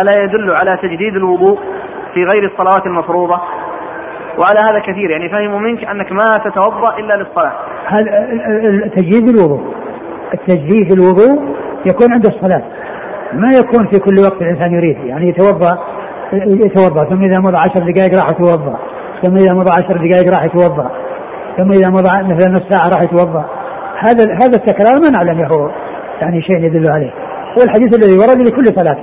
ألا 0.00 0.22
يدل 0.24 0.50
على 0.50 0.78
تجديد 0.82 1.16
الوضوء 1.16 1.58
في 2.14 2.24
غير 2.24 2.44
الصلوات 2.44 2.86
المفروضة؟ 2.86 3.40
وعلى 4.38 4.58
هذا 4.62 4.92
كثير. 4.92 5.10
يعني 5.10 5.28
فهموا 5.28 5.58
منك 5.58 5.84
أنك 5.84 6.12
ما 6.12 6.24
تتوضأ 6.44 6.98
إلا 6.98 7.16
للصلاة. 7.16 7.52
هذا 7.86 8.28
تجديد 8.96 9.28
الوضوء. 9.28 9.74
التجديد 10.34 10.92
الوضوء 10.92 11.56
يكون 11.86 12.12
عند 12.12 12.26
الصلاة. 12.26 12.62
ما 13.32 13.48
يكون 13.48 13.86
في 13.86 13.98
كل 13.98 14.24
وقت 14.24 14.42
الإنسان 14.42 14.72
يريد. 14.72 14.98
يعني 15.04 15.28
يتوضأ 15.28 15.78
يتوضا 16.32 17.10
ثم 17.10 17.22
إذا 17.22 17.40
مضى 17.40 17.56
عشر 17.56 17.92
دقائق 17.92 18.14
راح 18.14 18.30
يتوضأ. 18.30 18.78
ثم 19.22 19.34
إذا 19.34 19.54
مضى 19.54 19.70
عشر 19.70 20.08
دقائق 20.08 20.34
راح 20.34 20.44
يتوضأ. 20.44 20.90
ثم 21.56 21.70
إذا 21.72 21.88
مضى 21.88 22.34
مثلا 22.34 22.52
نص 22.52 22.62
ساعة 22.70 22.88
راح 22.88 23.02
يتوضأ. 23.02 23.44
هذا 23.98 24.24
هذا 24.42 24.56
التكرار 24.56 25.00
ما 25.02 25.10
نعلم 25.10 25.40
له 25.40 25.70
يعني 26.20 26.42
شيء 26.42 26.64
يدل 26.64 26.90
عليه. 26.92 27.12
والحديث 27.60 27.94
الذي 27.94 28.18
ورد 28.18 28.42
لكل 28.48 28.64
صلاة. 28.64 28.96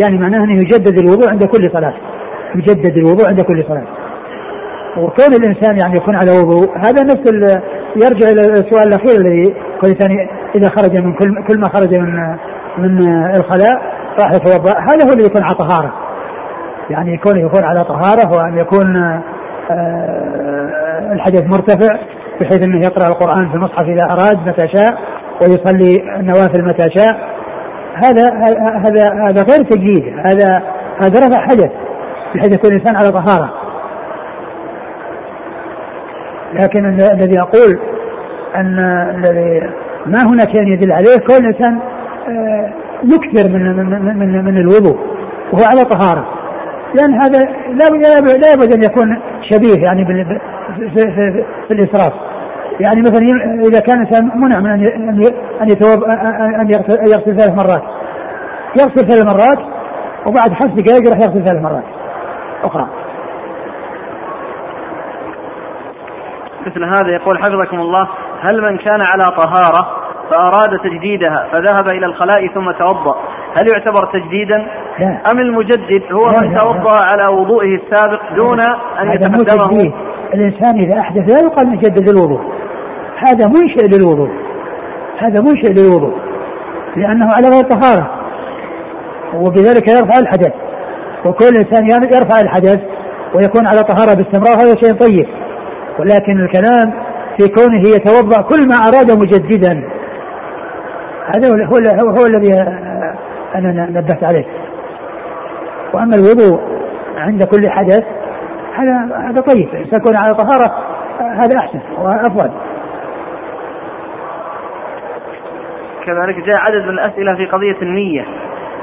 يعني 0.00 0.18
معناه 0.18 0.44
أنه 0.44 0.60
يجدد 0.60 0.98
الوضوء 0.98 1.30
عند 1.30 1.44
كل 1.44 1.70
صلاة. 1.72 1.94
يجدد 2.54 2.96
الوضوء 2.96 3.28
عند 3.28 3.40
كل 3.40 3.64
صلاة. 3.68 3.86
وكون 4.98 5.34
الإنسان 5.34 5.78
يعني 5.78 5.96
يكون 5.96 6.16
على 6.16 6.30
وضوء 6.30 6.78
هذا 6.78 7.02
نفس 7.02 7.32
يرجع 7.96 8.28
إلى 8.30 8.42
السؤال 8.46 8.86
الأخير 8.88 9.20
الذي 9.20 9.54
كل 9.80 9.88
ثاني 9.88 10.28
إذا 10.56 10.68
خرج 10.68 11.00
من 11.00 11.12
كل 11.12 11.44
كل 11.48 11.60
ما 11.60 11.68
خرج 11.68 11.94
من 11.94 12.36
من 12.78 13.02
الخلاء 13.36 13.82
راح 14.20 14.28
يتوضأ. 14.34 14.70
هذا 14.70 15.06
هو 15.08 15.12
اللي 15.12 15.24
يكون 15.24 15.42
على 15.42 15.54
طهارة. 15.54 16.09
يعني 16.90 17.14
يكون 17.14 17.40
يكون 17.40 17.64
على 17.64 17.80
طهارة 17.80 18.38
وأن 18.38 18.58
يكون 18.58 18.96
آه، 19.70 21.12
الحدث 21.12 21.42
مرتفع 21.42 21.98
بحيث 22.40 22.62
إنه 22.62 22.84
يقرأ 22.84 23.08
القرآن 23.08 23.48
في 23.48 23.54
المصحف 23.54 23.84
إذا 23.88 24.04
أراد 24.04 24.48
متى 24.48 24.68
شاء 24.68 24.98
ويصلي 25.42 26.16
النوافل 26.16 26.64
متى 26.64 26.88
شاء. 26.98 27.30
هذا 27.94 28.30
هذا 28.86 29.04
هذا 29.28 29.42
غير 29.42 29.64
تجديد 29.64 30.04
هذا 30.26 30.62
هذا 31.02 31.26
رفع 31.26 31.40
حدث 31.40 31.70
بحيث 32.34 32.54
يكون 32.54 32.70
الإنسان 32.70 32.96
على 32.96 33.10
طهارة. 33.10 33.52
لكن 36.54 36.86
الذي 36.86 37.40
أقول 37.40 37.78
أن 38.56 38.78
الذي 39.14 39.60
ما 40.06 40.22
هناك 40.22 40.48
شيء 40.56 40.72
يدل 40.72 40.92
عليه 40.92 41.16
كل 41.16 41.46
إنسان 41.46 41.78
آه، 42.28 42.72
يكثر 43.04 43.52
من 43.52 43.76
من 43.76 44.18
من, 44.18 44.44
من 44.44 44.58
الوضوء 44.58 44.98
وهو 45.52 45.64
على 45.64 45.84
طهارة. 45.84 46.39
لأن 46.94 47.22
هذا 47.22 47.38
لا 47.68 47.84
لا 48.36 48.52
يبد 48.52 48.72
أن 48.72 48.82
يكون 48.82 49.22
شبيه 49.50 49.84
يعني 49.84 50.06
في, 50.06 50.38
في, 50.76 51.44
في, 51.68 51.74
الإسراف. 51.74 52.12
يعني 52.80 53.00
مثلا 53.00 53.26
إذا 53.68 53.80
كان 53.80 54.02
الإنسان 54.02 54.40
منع 54.40 54.60
من 54.60 54.70
أن 54.70 55.24
أن 55.62 55.68
يتوب 55.68 56.04
أن 56.60 56.70
يغسل 56.70 57.36
ثلاث 57.36 57.64
مرات. 57.64 57.82
يغسل 58.78 59.08
ثلاث 59.08 59.24
مرات 59.24 59.58
وبعد 60.26 60.54
خمس 60.54 60.82
دقائق 60.82 61.06
يروح 61.06 61.18
يغسل 61.18 61.44
ثلاث 61.44 61.62
مرات. 61.62 61.84
أخرى. 62.64 62.88
مثل 66.66 66.84
هذا 66.84 67.08
يقول 67.08 67.38
حفظكم 67.38 67.80
الله 67.80 68.08
هل 68.40 68.60
من 68.60 68.78
كان 68.78 69.00
على 69.00 69.24
طهارة 69.24 70.00
فأراد 70.30 70.78
تجديدها 70.78 71.48
فذهب 71.52 71.88
إلى 71.88 72.06
الخلاء 72.06 72.48
ثم 72.54 72.70
توضأ. 72.70 73.16
هل 73.56 73.66
يعتبر 73.68 74.12
تجديدا؟ 74.12 74.66
لا. 74.98 75.30
أم 75.30 75.38
المجدد 75.38 76.02
هو 76.12 76.30
لا 76.30 76.48
من 76.48 76.54
توضأ 76.54 77.00
على 77.00 77.26
وضوئه 77.26 77.74
السابق 77.76 78.34
دون 78.36 78.58
أن 79.00 79.12
يتقدمه؟ 79.12 79.92
الإنسان 80.34 80.76
إذا 80.76 81.00
أحدث 81.00 81.32
لا 81.32 81.46
يقال 81.46 81.68
مجدد 81.68 82.08
الوضوء. 82.08 82.40
هذا 83.16 83.46
منشئ 83.46 83.98
للوضوء. 83.98 84.30
هذا 85.18 85.40
منشئ 85.40 85.72
للوضوء. 85.72 86.14
لأنه 86.96 87.28
على 87.36 87.48
غير 87.48 87.64
طهارة. 87.64 88.10
وبذلك 89.34 89.88
يرفع 89.88 90.18
الحدث. 90.18 90.52
وكل 91.26 91.46
إنسان 91.46 91.90
يرفع 91.90 92.40
الحدث 92.40 92.80
ويكون 93.34 93.66
على 93.66 93.82
طهارة 93.82 94.14
باستمرار 94.14 94.54
هذا 94.54 94.74
شيء 94.82 94.92
طيب. 94.92 95.26
ولكن 95.98 96.40
الكلام 96.40 96.92
في 97.38 97.48
كونه 97.48 97.80
يتوضأ 97.80 98.42
كل 98.42 98.68
ما 98.68 98.74
أراد 98.74 99.10
مجددا. 99.10 99.84
هذا 101.36 101.48
هو 101.48 101.74
هو, 101.74 102.10
هو 102.10 102.26
الذي 102.26 102.54
أنا 103.54 103.90
نبهت 103.90 104.24
عليه. 104.24 104.46
وأما 105.92 106.16
الوضوء 106.16 106.80
عند 107.16 107.44
كل 107.44 107.70
حدث 107.70 108.04
هذا 108.74 109.16
هذا 109.28 109.40
طيب. 109.40 109.68
يكون 109.74 110.16
على 110.16 110.34
طهارة 110.34 110.84
هذا 111.20 111.58
أحسن 111.58 111.80
وأفضل. 111.98 112.50
كذلك 116.06 116.36
جاء 116.36 116.58
عدد 116.58 116.82
من 116.82 116.90
الأسئلة 116.90 117.34
في 117.34 117.46
قضية 117.46 117.76
النية. 117.82 118.24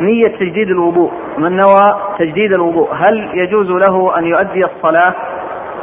نية 0.02 0.38
تجديد 0.40 0.68
الوضوء. 0.68 1.12
من 1.38 1.58
نوى 1.58 1.84
تجديد 2.20 2.54
الوضوء؟ 2.54 2.94
هل 2.94 3.30
يجوز 3.34 3.70
له 3.70 4.18
أن 4.18 4.26
يؤدي 4.26 4.66
الصلاة 4.66 5.14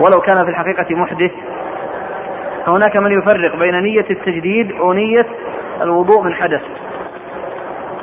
ولو 0.01 0.21
كان 0.21 0.45
في 0.45 0.51
الحقيقة 0.51 0.95
محدث؟ 0.95 1.33
فهناك 2.67 2.97
من 2.97 3.19
يفرق 3.19 3.57
بين 3.57 3.81
نية 3.81 4.07
التجديد 4.11 4.73
ونية 4.73 5.27
الوضوء 5.83 6.23
من 6.23 6.35
حدث. 6.35 6.63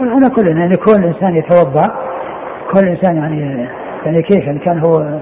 على 0.09 0.29
كل 0.29 0.47
يعني 0.47 0.77
كل 0.77 1.03
انسان 1.05 1.35
يتوضأ 1.35 1.87
كل 2.71 2.87
انسان 2.87 3.15
يعني 3.15 3.67
يعني 4.05 4.21
كيف 4.21 4.45
يعني 4.45 4.59
كان 4.59 4.79
هو 4.79 5.19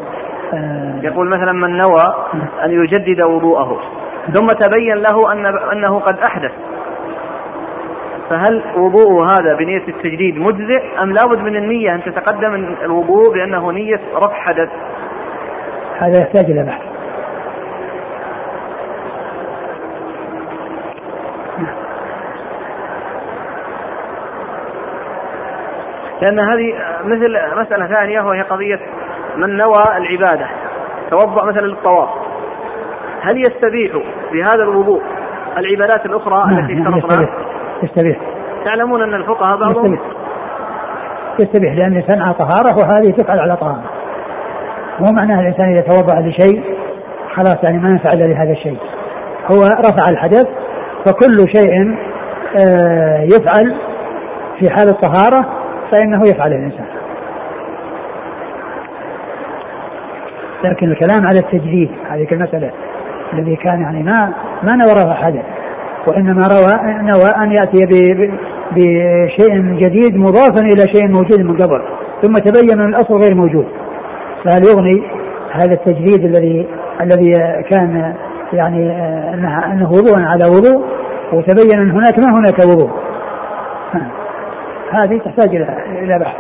آه 0.54 1.00
يقول 1.04 1.30
مثلا 1.30 1.52
من 1.52 1.78
نوى 1.78 2.04
أن 2.64 2.72
يجدد 2.72 3.22
وضوءه 3.22 3.80
ثم 4.34 4.48
تبين 4.48 4.96
له 4.96 5.32
أن 5.32 5.46
أنه 5.46 6.00
قد 6.00 6.20
أحدث. 6.20 6.52
فهل 8.30 8.64
وضوءه 8.78 9.26
هذا 9.26 9.56
بنية 9.56 9.88
التجديد 9.88 10.38
مجزئ 10.38 11.02
أم 11.02 11.14
لابد 11.14 11.40
من 11.40 11.56
النية 11.56 11.96
أن 11.96 12.04
تتقدم 12.04 12.76
الوضوء 12.84 13.34
بأنه 13.34 13.72
نية 13.72 14.00
رفع 14.16 14.34
حدث؟ 14.34 14.70
هذا 15.98 16.22
يحتاج 16.22 16.52
إلى 16.52 16.64
بحث. 16.64 16.89
لأن 26.22 26.40
هذه 26.40 26.74
مثل 27.04 27.38
مسألة 27.58 27.88
ثانية 27.88 28.22
وهي 28.22 28.42
قضية 28.42 28.80
من 29.38 29.58
نوى 29.58 29.84
العبادة 29.98 30.48
توضأ 31.10 31.46
مثلا 31.46 31.66
للطواف. 31.66 32.10
هل 33.22 33.38
يستبيح 33.38 33.92
بهذا 34.34 34.64
الوضوء 34.64 35.02
العبادات 35.58 36.06
الأخرى 36.06 36.44
نعم 36.52 36.60
التي 36.60 36.74
اشترطناها؟ 36.74 37.30
يستبيح 37.84 38.18
تعلمون 38.66 39.02
أن 39.04 39.14
الفقهاء 39.14 39.60
بعضهم 39.60 39.94
يستبيح. 39.94 40.02
يستبيح 41.40 41.74
لأن 41.74 41.92
الإنسان 41.92 42.22
على 42.22 42.34
طهارة 42.34 42.76
وهذه 42.78 43.12
تفعل 43.12 43.40
على 43.40 43.56
طهارة. 43.58 43.84
مو 45.00 45.12
معناه 45.12 45.40
الإنسان 45.40 45.70
إذا 45.70 45.84
توضأ 45.84 46.20
لشيء 46.20 46.64
خلاص 47.36 47.64
يعني 47.64 47.78
ما 47.78 47.90
ينفع 47.90 48.14
إلا 48.14 48.24
لهذا 48.24 48.52
الشيء. 48.52 48.78
هو 49.52 49.64
رفع 49.64 50.10
الحدث 50.10 50.48
فكل 51.06 51.54
شيء 51.56 51.98
آه، 52.60 53.24
يفعل 53.24 53.76
في 54.60 54.70
حال 54.70 54.90
الطهارة 54.90 55.59
فإنه 55.92 56.22
يفعل 56.28 56.54
الإنسان. 56.54 56.86
لكن 60.64 60.92
الكلام 60.92 61.28
على 61.28 61.40
التجديد 61.40 61.90
هذه 62.10 62.28
المسألة 62.32 62.72
الذي 63.34 63.56
كان 63.56 63.82
يعني 63.82 64.04
ما 64.04 64.34
ما 64.64 64.76
نوى 64.76 64.92
رفع 64.92 65.14
حدث 65.14 65.46
وإنما 66.08 66.48
روى 66.48 66.74
نوى 67.02 67.30
أن 67.44 67.52
يأتي 67.52 67.86
بشيء 68.72 69.62
جديد 69.62 70.18
مضافا 70.18 70.62
إلى 70.62 70.94
شيء 70.94 71.08
موجود 71.08 71.42
من 71.42 71.58
قبل 71.58 71.82
ثم 72.22 72.34
تبين 72.34 72.80
أن 72.80 72.90
الأصل 72.90 73.14
غير 73.14 73.36
موجود. 73.36 73.66
فهل 74.46 74.64
يغني 74.64 75.04
هذا 75.52 75.74
التجديد 75.74 76.26
الذي 76.26 76.68
الذي 77.02 77.32
كان 77.70 78.16
يعني 78.54 78.92
انه 79.34 79.74
أنه 79.74 79.90
وضوء 79.90 80.20
على 80.20 80.46
وضوء 80.46 80.86
وتبين 81.34 81.80
أن 81.80 81.92
هناك 81.92 82.20
ما 82.20 82.40
هناك 82.40 82.60
وضوء؟ 82.60 82.90
هذه 84.92 85.20
تحتاج 85.26 85.56
إلى 85.56 85.66
إلى 86.04 86.20
بحث. 86.20 86.38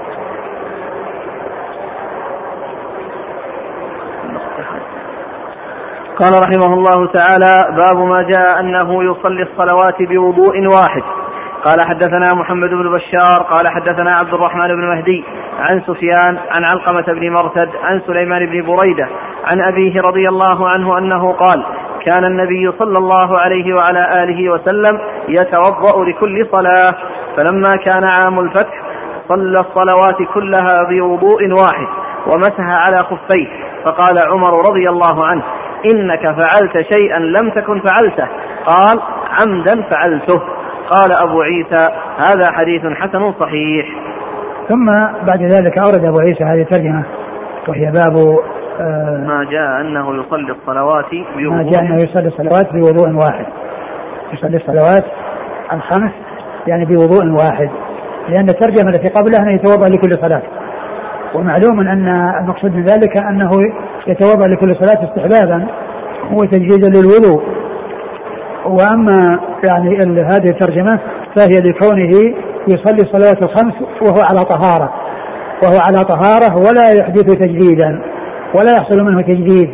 قال 6.19 6.33
رحمه 6.43 6.73
الله 6.73 7.11
تعالى 7.13 7.77
باب 7.77 7.97
ما 8.13 8.21
جاء 8.21 8.59
أنه 8.59 9.03
يصلي 9.03 9.43
الصلوات 9.43 10.01
بوضوء 10.01 10.55
واحد. 10.75 11.03
قال 11.65 11.79
حدثنا 11.85 12.33
محمد 12.33 12.69
بن 12.69 12.91
بشار 12.91 13.43
قال 13.51 13.67
حدثنا 13.67 14.11
عبد 14.17 14.33
الرحمن 14.33 14.67
بن 14.67 14.87
مهدي 14.87 15.23
عن 15.59 15.81
سفيان 15.87 16.37
عن 16.37 16.63
علقمة 16.73 17.13
بن 17.13 17.29
مرثد 17.29 17.69
عن 17.83 18.01
سليمان 18.07 18.45
بن 18.45 18.65
بريدة 18.65 19.07
عن 19.51 19.61
أبيه 19.61 20.01
رضي 20.01 20.29
الله 20.29 20.69
عنه 20.69 20.97
أنه 20.97 21.23
قال 21.33 21.65
كان 22.05 22.23
النبي 22.25 22.71
صلى 22.79 22.93
الله 22.99 23.39
عليه 23.39 23.73
وعلى 23.73 24.23
آله 24.23 24.49
وسلم 24.51 24.99
يتوضأ 25.27 26.05
لكل 26.05 26.47
صلاة. 26.51 26.93
فلما 27.37 27.69
كان 27.85 28.03
عام 28.03 28.39
الفتح 28.39 28.81
صلى 29.29 29.59
الصلوات 29.59 30.29
كلها 30.33 30.83
بوضوء 30.83 31.51
واحد 31.51 31.87
ومسح 32.27 32.59
على 32.59 33.03
خفيه 33.03 33.47
فقال 33.85 34.19
عمر 34.27 34.69
رضي 34.69 34.89
الله 34.89 35.25
عنه 35.25 35.43
إنك 35.93 36.21
فعلت 36.21 36.93
شيئا 36.93 37.19
لم 37.19 37.49
تكن 37.49 37.81
فعلته. 37.81 38.27
قال 38.65 39.01
عمدا 39.39 39.89
فعلته. 39.89 40.41
قال 40.91 41.09
أبو 41.21 41.41
عيسى 41.41 41.91
هذا 42.29 42.51
حديث 42.51 42.81
حسن 42.85 43.33
صحيح. 43.39 43.85
ثم 44.69 44.85
بعد 45.25 45.41
ذلك 45.41 45.77
أورد 45.77 46.05
أبو 46.05 46.19
عيسى 46.19 46.43
هذه 46.43 46.61
الترجمة 46.61 47.03
وهي 47.67 47.85
باب 47.85 48.39
آه 48.81 49.23
ما 49.27 49.47
جاء 49.51 49.81
أنه 49.81 50.15
يصلي 50.15 50.51
الصلوات 50.51 51.05
بوضوء 51.35 51.49
ما 51.49 51.71
جاء 51.71 51.81
أنه 51.81 51.95
يصلي 51.95 52.27
الصلوات 52.27 52.73
بوضوء 52.73 53.15
واحد. 53.15 53.45
يصلي 54.33 54.57
الصلوات 54.57 55.05
الخمس 55.73 56.11
يعني 56.69 56.85
بوضوء 56.85 57.25
واحد 57.25 57.69
لأن 58.29 58.49
الترجمة 58.49 58.89
التي 58.89 59.13
قبلها 59.13 59.39
أنه 59.39 59.53
يتوضأ 59.53 59.89
لكل 59.89 60.11
صلاة. 60.21 60.41
ومعلوم 61.35 61.79
أن 61.79 62.07
المقصود 62.39 62.75
من 62.75 62.83
ذلك 62.83 63.17
أنه 63.17 63.49
يتوضأ 64.07 64.47
لكل 64.47 64.75
صلاة 64.81 65.09
استحبابا 65.09 65.67
وتجديدا 66.31 66.89
للوضوء. 66.89 67.43
وأما 68.65 69.39
يعني 69.67 69.97
هذه 70.23 70.49
الترجمة 70.49 70.99
فهي 71.35 71.61
لكونه 71.61 72.33
يصلي 72.67 73.01
الصلوات 73.01 73.43
الخمس 73.43 73.73
وهو 74.01 74.21
على 74.29 74.45
طهارة. 74.45 74.93
وهو 75.63 75.79
على 75.87 76.03
طهارة 76.03 76.55
ولا 76.57 76.91
يحدث 76.91 77.25
تجديدا 77.25 78.01
ولا 78.55 78.71
يحصل 78.71 79.03
منه 79.05 79.21
تجديد. 79.21 79.69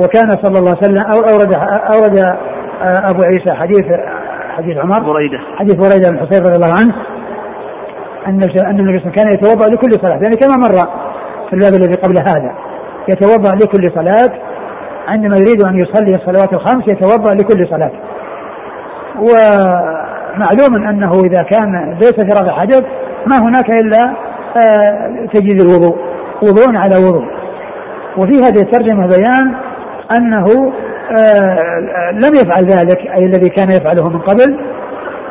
وكان 0.00 0.30
صلى 0.42 0.58
الله 0.58 0.74
عليه 0.76 0.92
وسلم 0.92 1.04
أو 1.12 1.18
اورد 1.18 1.54
أورد 1.94 2.36
أبو 2.82 3.22
عيسى 3.22 3.54
حديث 3.54 3.84
حديث 4.56 4.76
عمر 4.76 5.12
بريدة. 5.12 5.38
حديث 5.56 5.74
بريدة 5.74 6.08
بن 6.10 6.18
حصير 6.18 6.42
رضي 6.42 6.56
الله 6.56 6.72
عنه 6.80 6.94
أن 8.26 8.42
أن 8.42 8.42
النبي 8.42 8.58
صلى 8.58 8.62
الله 8.62 8.78
عليه 8.78 9.00
وسلم 9.00 9.12
كان 9.12 9.28
يتوضأ 9.28 9.66
لكل 9.66 9.90
صلاة 10.00 10.20
يعني 10.22 10.36
كما 10.36 10.56
مر 10.56 10.74
في 11.48 11.52
الباب 11.52 11.72
الذي 11.74 11.94
قبل 11.94 12.18
هذا 12.18 12.54
يتوضأ 13.08 13.56
لكل 13.56 13.92
صلاة 13.94 14.30
عندما 15.08 15.36
يريد 15.36 15.64
أن 15.64 15.74
يصلي 15.74 16.14
الصلوات 16.14 16.54
الخمس 16.54 16.84
يتوضأ 16.92 17.30
لكل 17.30 17.68
صلاة. 17.70 17.92
ومعلوم 19.18 20.88
أنه 20.88 21.10
إذا 21.10 21.42
كان 21.42 21.98
ليس 22.02 22.14
في 22.14 22.32
رفع 22.32 22.60
حدث 22.60 22.84
ما 23.26 23.38
هناك 23.38 23.70
إلا 23.70 24.14
آه، 24.56 25.26
تجديد 25.32 25.60
الوضوء 25.60 25.96
وضوء 26.42 26.76
على 26.76 26.96
وضوء. 26.96 27.24
وفي 28.18 28.42
هذه 28.42 28.60
الترجمة 28.62 29.06
بيان 29.06 29.54
أنه 30.16 30.72
لم 32.12 32.34
يفعل 32.34 32.64
ذلك 32.64 32.98
أي 32.98 33.26
الذي 33.26 33.48
كان 33.48 33.70
يفعله 33.70 34.08
من 34.08 34.18
قبل 34.18 34.58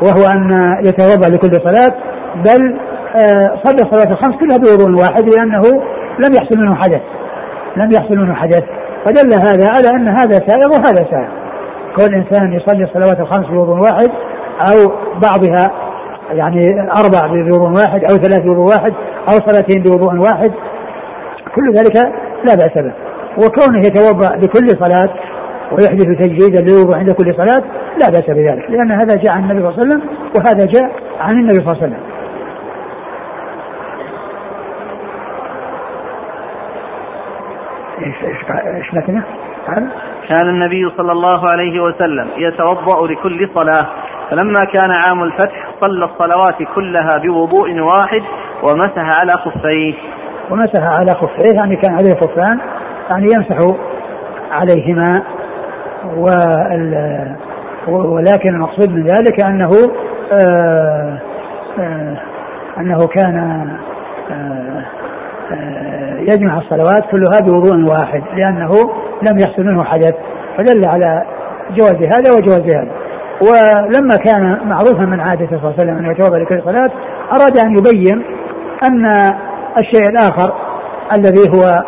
وهو 0.01 0.25
أن 0.35 0.49
يتوضأ 0.85 1.29
لكل 1.29 1.51
صلاة 1.51 1.93
بل 2.35 2.77
آه، 3.15 3.61
صلى 3.63 3.81
الصلاة 3.81 4.11
الخمس 4.11 4.35
كلها 4.39 4.57
بوضوء 4.57 5.01
واحد 5.01 5.29
لأنه 5.29 5.61
لم 6.19 6.33
يحصل 6.33 6.57
منه 6.57 6.75
حدث 6.75 7.01
لم 7.77 7.91
يحصل 7.91 8.17
منه 8.17 8.33
حدث. 8.33 8.63
فدل 9.05 9.33
هذا 9.33 9.67
على 9.69 9.89
أن 9.89 10.07
هذا 10.07 10.33
سائغ 10.47 10.69
وهذا 10.69 11.07
سائغ. 11.11 11.27
كل 11.97 12.15
إنسان 12.15 12.53
يصلي 12.53 12.83
الصلوات 12.83 13.19
الخمس 13.19 13.47
بوضوء 13.47 13.79
واحد 13.79 14.09
أو 14.59 14.91
بعضها 15.23 15.71
يعني 16.31 16.91
أربع 16.91 17.27
بوضوء 17.27 17.69
واحد 17.69 18.03
أو 18.03 18.17
ثلاث 18.17 18.41
بوضوء 18.41 18.65
واحد 18.65 18.93
أو 19.29 19.51
صلاتين 19.51 19.83
بوضوء 19.83 20.15
واحد. 20.15 20.51
كل 21.55 21.73
ذلك 21.73 21.95
لا 22.45 22.55
بأس 22.55 22.73
به. 22.75 22.93
وكونه 23.37 23.79
يتوضأ 23.85 24.35
لكل 24.35 24.67
صلاة 24.67 25.09
ويحدث 25.73 26.05
تجديدا 26.05 26.61
للوضوء 26.61 26.97
عند 26.97 27.11
كل 27.11 27.35
صلاة 27.43 27.63
لا 28.01 28.09
بأس 28.09 28.29
بذلك 28.29 28.69
لأن 28.69 28.91
هذا 28.91 29.15
جاء 29.15 29.31
عن 29.31 29.43
النبي 29.43 29.59
صلى 29.59 29.69
الله 29.69 29.79
عليه 29.79 29.87
وسلم 29.87 30.01
وهذا 30.37 30.65
جاء 30.65 30.91
عن 31.19 31.37
النبي 31.37 31.53
صلى 31.53 31.73
الله 31.73 31.83
عليه 31.83 31.87
وسلم. 31.87 32.03
إيش 37.99 38.23
إيش؟ 38.23 38.43
كان 40.29 40.47
النبي 40.49 40.89
صلى 40.97 41.11
الله 41.11 41.49
عليه 41.49 41.83
وسلم 41.83 42.27
يتوضأ 42.37 43.07
لكل 43.07 43.49
صلاة 43.55 43.89
فلما 44.29 44.59
كان 44.73 44.91
عام 44.91 45.23
الفتح 45.23 45.67
صلى 45.81 46.05
الصلوات 46.05 46.55
كلها 46.75 47.17
بوضوء 47.17 47.79
واحد 47.79 48.21
ومسح 48.63 49.19
على 49.19 49.31
خفيه. 49.31 49.93
ومسح 50.51 50.83
على 50.83 51.11
خفيه 51.15 51.55
يعني 51.55 51.75
كان 51.75 51.93
عليه 51.93 52.13
خفان 52.15 52.59
يعني 53.09 53.27
يمسح 53.35 53.57
عليهما. 54.51 55.23
ولكن 57.87 58.55
المقصود 58.55 58.89
من 58.89 59.03
ذلك 59.03 59.45
أنه 59.45 59.69
آه 60.31 61.19
آه 61.79 62.17
أنه 62.77 63.07
كان 63.07 63.67
آه 64.31 64.83
يجمع 66.19 66.57
الصلوات 66.57 67.03
كلها 67.11 67.41
بوضوء 67.41 67.91
واحد 67.91 68.23
لأنه 68.35 68.69
لم 69.29 69.39
يحصل 69.39 69.63
منه 69.63 69.83
حدث 69.83 70.13
فدل 70.57 70.85
على 70.85 71.23
جواز 71.77 71.95
هذا 71.95 72.31
وجواز 72.31 72.75
هذا. 72.75 72.91
ولما 73.41 74.15
كان 74.25 74.67
معروفا 74.67 75.05
من 75.05 75.19
عادته 75.19 75.47
صلى 75.47 75.57
الله 75.57 75.73
عليه 75.73 75.83
وسلم 75.83 75.97
انه 75.97 76.11
يتوضأ 76.11 76.37
لكل 76.37 76.61
صلاة 76.65 76.91
أراد 77.31 77.57
أن 77.57 77.77
يبين 77.77 78.23
أن 78.83 79.05
الشيء 79.77 80.09
الآخر 80.09 80.53
الذي 81.15 81.49
هو 81.57 81.83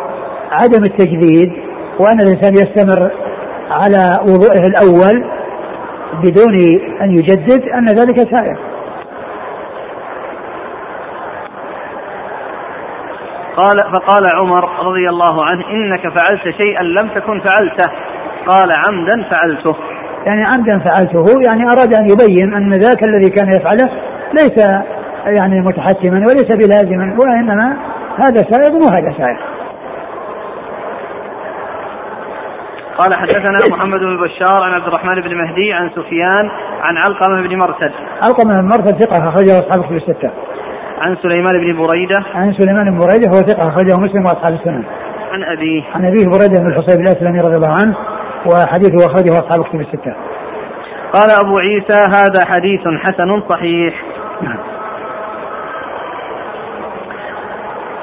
عدم 0.50 0.82
التجديد 0.84 1.52
وأن 2.00 2.20
الإنسان 2.20 2.54
يستمر 2.54 3.10
على 3.70 4.18
وضوئه 4.22 4.66
الأول 4.66 5.24
بدون 6.24 6.54
أن 7.02 7.10
يجدد 7.10 7.62
أن 7.62 7.84
ذلك 7.84 8.34
سائر. 8.34 8.56
قال 13.56 13.76
فقال 13.92 14.26
عمر 14.34 14.88
رضي 14.88 15.08
الله 15.08 15.44
عنه 15.44 15.64
إنك 15.70 16.00
فعلت 16.00 16.56
شيئا 16.56 16.82
لم 16.82 17.08
تكن 17.14 17.40
فعلته 17.40 17.92
قال 18.46 18.72
عمدا 18.72 19.30
فعلته 19.30 19.76
يعني 20.26 20.44
عمدا 20.44 20.78
فعلته 20.78 21.24
يعني 21.48 21.62
أراد 21.62 21.94
أن 21.94 22.08
يبين 22.08 22.54
أن 22.54 22.70
ذاك 22.70 23.06
الذي 23.06 23.30
كان 23.30 23.48
يفعله 23.48 23.90
ليس 24.32 24.68
يعني 25.26 25.60
متحتما 25.60 26.18
وليس 26.18 26.66
بلازما 26.66 27.16
وإنما 27.20 27.76
هذا 28.18 28.42
سائغ 28.50 28.74
وهذا 28.74 29.14
سائغ. 29.18 29.55
قال 32.98 33.14
حدثنا 33.14 33.52
محمد 33.70 34.00
بن 34.00 34.16
بشار 34.16 34.62
عن 34.62 34.72
عبد 34.72 34.86
الرحمن 34.86 35.20
بن 35.20 35.34
مهدي 35.34 35.72
عن 35.72 35.90
سفيان 35.90 36.50
عن 36.80 36.96
علقمة 36.96 37.48
بن 37.48 37.56
مرثد. 37.56 37.92
علقمة 38.22 38.60
بن 38.60 38.66
مرثد 38.66 39.02
ثقة 39.02 39.18
أخرجه 39.18 39.58
أصحاب 39.58 39.84
الكتب 39.84 39.96
الستة. 39.96 40.30
عن 40.98 41.16
سليمان 41.22 41.52
بن 41.52 41.78
بريدة. 41.78 42.18
عن 42.34 42.52
سليمان 42.52 42.90
بن 42.90 42.98
بريدة 42.98 43.28
هو 43.28 43.40
ثقة 43.40 43.68
أخرجه 43.68 43.96
مسلم 43.96 44.22
وأصحاب 44.22 44.52
السنن 44.54 44.84
عن 45.32 45.42
أبيه 45.42 45.82
عن 45.94 46.04
أبيه 46.04 46.24
بريدة 46.26 46.60
بن 46.60 46.66
الحصيب 46.66 47.00
الأسلمي 47.00 47.40
رضي 47.40 47.56
الله 47.56 47.74
عنه 47.82 47.96
وحديثه 48.46 49.06
أخرجه 49.06 49.32
أصحاب 49.32 49.60
الكتب 49.60 49.80
الستة. 49.80 50.14
قال 51.14 51.30
أبو 51.44 51.58
عيسى 51.58 51.98
هذا 52.06 52.46
حديث 52.46 52.80
حسن 52.80 53.48
صحيح. 53.48 53.94
نعم. 54.42 54.75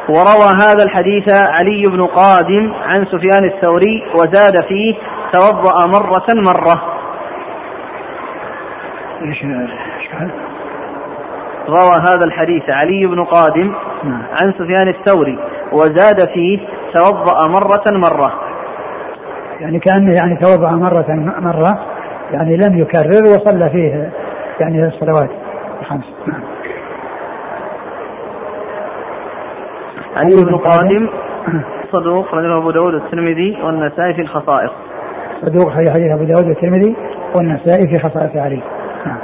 وروى 0.09 0.53
هذا 0.61 0.83
الحديث 0.83 1.33
علي 1.33 1.83
بن 1.89 2.01
قادم 2.01 2.73
عن 2.73 3.05
سفيان 3.05 3.45
الثوري 3.45 4.03
وزاد 4.15 4.65
فيه 4.67 4.95
توضأ 5.33 5.87
مرة 5.87 6.25
مرة. 6.47 6.81
روى 11.67 11.95
هذا 11.99 12.25
الحديث 12.25 12.69
علي 12.69 13.05
بن 13.05 13.23
قادم 13.23 13.75
نعم. 14.03 14.23
عن 14.31 14.53
سفيان 14.53 14.87
الثوري 14.87 15.39
وزاد 15.71 16.29
فيه 16.33 16.59
توضأ 16.95 17.47
مرة 17.47 17.83
مرة. 17.91 18.33
يعني 19.59 19.79
كأنه 19.79 20.15
يعني 20.15 20.35
توضأ 20.35 20.71
مرة 20.71 21.05
مرة 21.39 21.85
يعني 22.31 22.57
لم 22.57 22.79
يكرر 22.79 23.23
وصلى 23.23 23.69
فيه 23.69 24.11
يعني 24.59 24.87
الصلوات 24.87 25.29
الخمس. 25.81 26.05
نعم. 26.27 26.52
علي 30.15 30.43
بن 30.43 30.58
قادم 30.58 31.10
صدوق 31.91 32.36
رجل 32.36 32.52
أبو 32.52 32.71
داود 32.71 32.93
والترمذي 32.93 33.58
والنسائي 33.63 34.13
في 34.13 34.21
الخصائص. 34.21 34.71
صدوق 35.41 35.71
حديث 35.71 36.12
أبو 36.12 36.23
داود 36.23 36.47
والترمذي 36.47 36.95
والنسائي 37.36 37.88
في 37.88 37.99
خصائص 37.99 38.36
علي. 38.36 38.62
نعم. 39.06 39.17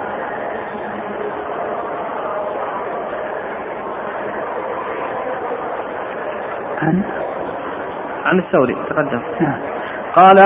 عن؟ 6.81 7.03
عن 8.25 8.39
الثوري 8.39 8.77
تقدم. 8.89 9.21
نعم. 9.39 9.59
قال 10.15 10.37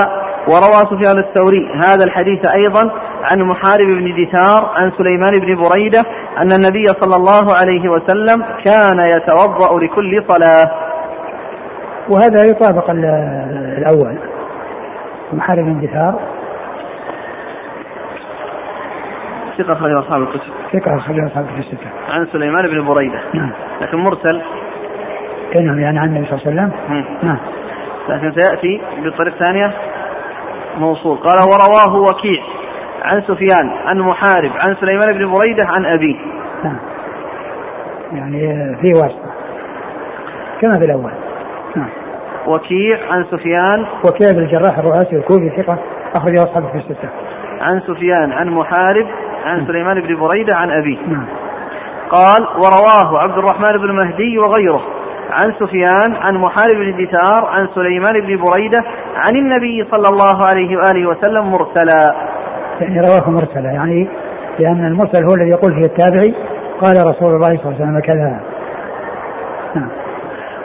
وروى 0.48 0.80
سفيان 0.90 1.18
الثوري 1.18 1.72
هذا 1.74 2.04
الحديث 2.04 2.40
أيضا 2.58 2.90
عن 3.24 3.42
محارب 3.42 3.86
بن 3.86 4.24
دثار 4.24 4.72
عن 4.76 4.92
سليمان 4.98 5.32
بن 5.40 5.62
بريدة 5.62 6.00
أن 6.42 6.52
النبي 6.52 6.82
صلى 6.82 7.16
الله 7.16 7.54
عليه 7.62 7.88
وسلم 7.88 8.44
كان 8.66 8.98
يتوضأ 9.16 9.78
لكل 9.84 10.24
صلاة. 10.28 10.70
وهذا 12.10 12.44
يطابق 12.50 12.90
الأول 12.90 14.18
محارب 15.32 15.64
بن 15.64 15.80
دثار 15.80 16.20
ثقة 19.58 19.72
أخرجه 19.72 20.00
أصحاب 20.00 20.22
الكتب. 20.22 20.52
ثقة 20.72 20.96
أخرجه 20.96 21.26
أصحاب 21.26 21.44
الكتب 21.44 21.58
الستة. 21.58 21.90
عن 22.08 22.26
سليمان 22.32 22.66
بن 22.66 22.84
بريدة. 22.84 23.20
نعم. 23.34 23.50
لكن 23.80 23.98
مرسل. 23.98 24.42
نعم 25.60 25.78
يعني 25.78 25.98
عن 25.98 26.08
النبي 26.08 26.26
صلى 26.26 26.38
الله 26.38 26.62
عليه 26.62 26.72
وسلم؟ 26.72 27.04
نعم. 27.22 27.38
لكن 28.08 28.32
سيأتي 28.40 28.80
بطريق 28.98 29.34
ثانية 29.34 29.72
موصول. 30.78 31.16
قال 31.16 31.36
ورواه 31.36 31.96
وكيع. 31.96 32.42
عن 33.04 33.22
سفيان 33.22 33.70
عن 33.84 33.98
محارب 33.98 34.50
عن 34.66 34.76
سليمان 34.80 35.18
بن 35.18 35.32
بريدة 35.32 35.68
عن 35.68 35.86
أبيه 35.86 36.16
نعم. 36.64 36.76
يعني 38.12 38.76
في 38.76 38.92
واسطة. 38.94 39.34
كما 40.60 40.78
في 40.78 40.84
الأول. 40.84 41.12
نعم. 41.76 41.88
وكيع 42.46 42.98
عن 43.10 43.24
سفيان. 43.24 43.86
وكيع 44.08 44.32
بن 44.32 44.38
الجراح 44.38 44.78
الرؤاسي 44.78 45.16
الكوفي 45.16 45.62
ثقة 45.62 45.78
أخرجه 46.16 46.42
أصحابه 46.42 46.66
في 46.66 46.76
الستة. 46.76 47.08
عن 47.60 47.80
سفيان 47.80 48.32
عن 48.32 48.48
محارب 48.48 49.06
عن 49.44 49.56
نعم. 49.56 49.66
سليمان 49.66 50.00
بن 50.00 50.16
بريدة 50.16 50.56
عن 50.56 50.70
أبيه 50.70 50.98
نعم. 51.08 51.26
قال 52.10 52.42
ورواه 52.42 53.22
عبد 53.22 53.38
الرحمن 53.38 53.78
بن 53.78 53.92
مهدي 53.92 54.38
وغيره. 54.38 54.82
عن 55.30 55.52
سفيان 55.52 56.16
عن 56.16 56.34
محارب 56.34 56.76
بن 56.76 57.04
دثار 57.04 57.44
عن 57.44 57.68
سليمان 57.74 58.20
بن 58.20 58.42
بريدة 58.42 58.78
عن 59.16 59.36
النبي 59.36 59.84
صلى 59.90 60.08
الله 60.10 60.46
عليه 60.46 60.76
وآله 60.76 61.08
وسلم 61.08 61.44
مرسلا. 61.44 62.14
يعني 62.80 63.00
رواه 63.00 63.30
مرسلا 63.30 63.72
يعني 63.72 64.08
لأن 64.58 64.86
المرسل 64.86 65.24
هو 65.24 65.34
الذي 65.34 65.50
يقول 65.50 65.74
فيه 65.74 65.84
التابعي 65.84 66.34
قال 66.80 67.06
رسول 67.06 67.34
الله 67.34 67.56
صلى 67.56 67.64
الله 67.64 67.74
عليه 67.74 67.84
وسلم 67.84 68.00
كذا. 68.00 68.40
نعم. 69.74 69.88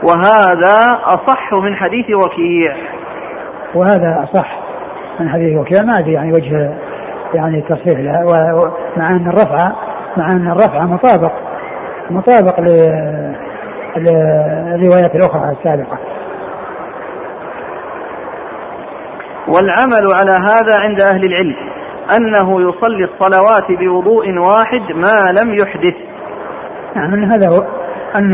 وهذا 0.03 0.99
أصح 1.05 1.53
من 1.53 1.75
حديث 1.75 2.05
وكيع. 2.09 2.75
وهذا 3.75 4.23
أصح 4.23 4.59
من 5.19 5.29
حديث 5.29 5.57
وكيع 5.57 5.83
ما 5.83 5.99
أدري 5.99 6.13
يعني 6.13 6.31
وجه 6.31 6.73
يعني 7.33 7.61
تصحيح 7.61 7.99
لها 7.99 8.23
ومع 8.23 9.09
أن 9.09 9.27
الرفع 9.27 9.71
مع 10.17 10.31
أن 10.31 10.51
الرفع 10.51 10.85
مطابق 10.85 11.31
مطابق 12.09 12.59
للروايات 13.97 15.15
الأخرى 15.15 15.51
السابقة. 15.51 15.97
والعمل 19.47 20.13
على 20.13 20.31
هذا 20.31 20.79
عند 20.79 21.01
أهل 21.01 21.25
العلم. 21.25 21.68
أنه 22.17 22.61
يصلي 22.61 23.03
الصلوات 23.03 23.79
بوضوء 23.79 24.37
واحد 24.37 24.81
ما 24.95 25.41
لم 25.41 25.53
يحدث. 25.53 25.95
نعم 26.95 27.23
هذا 27.23 27.47
هو 27.49 27.67
أن 28.15 28.33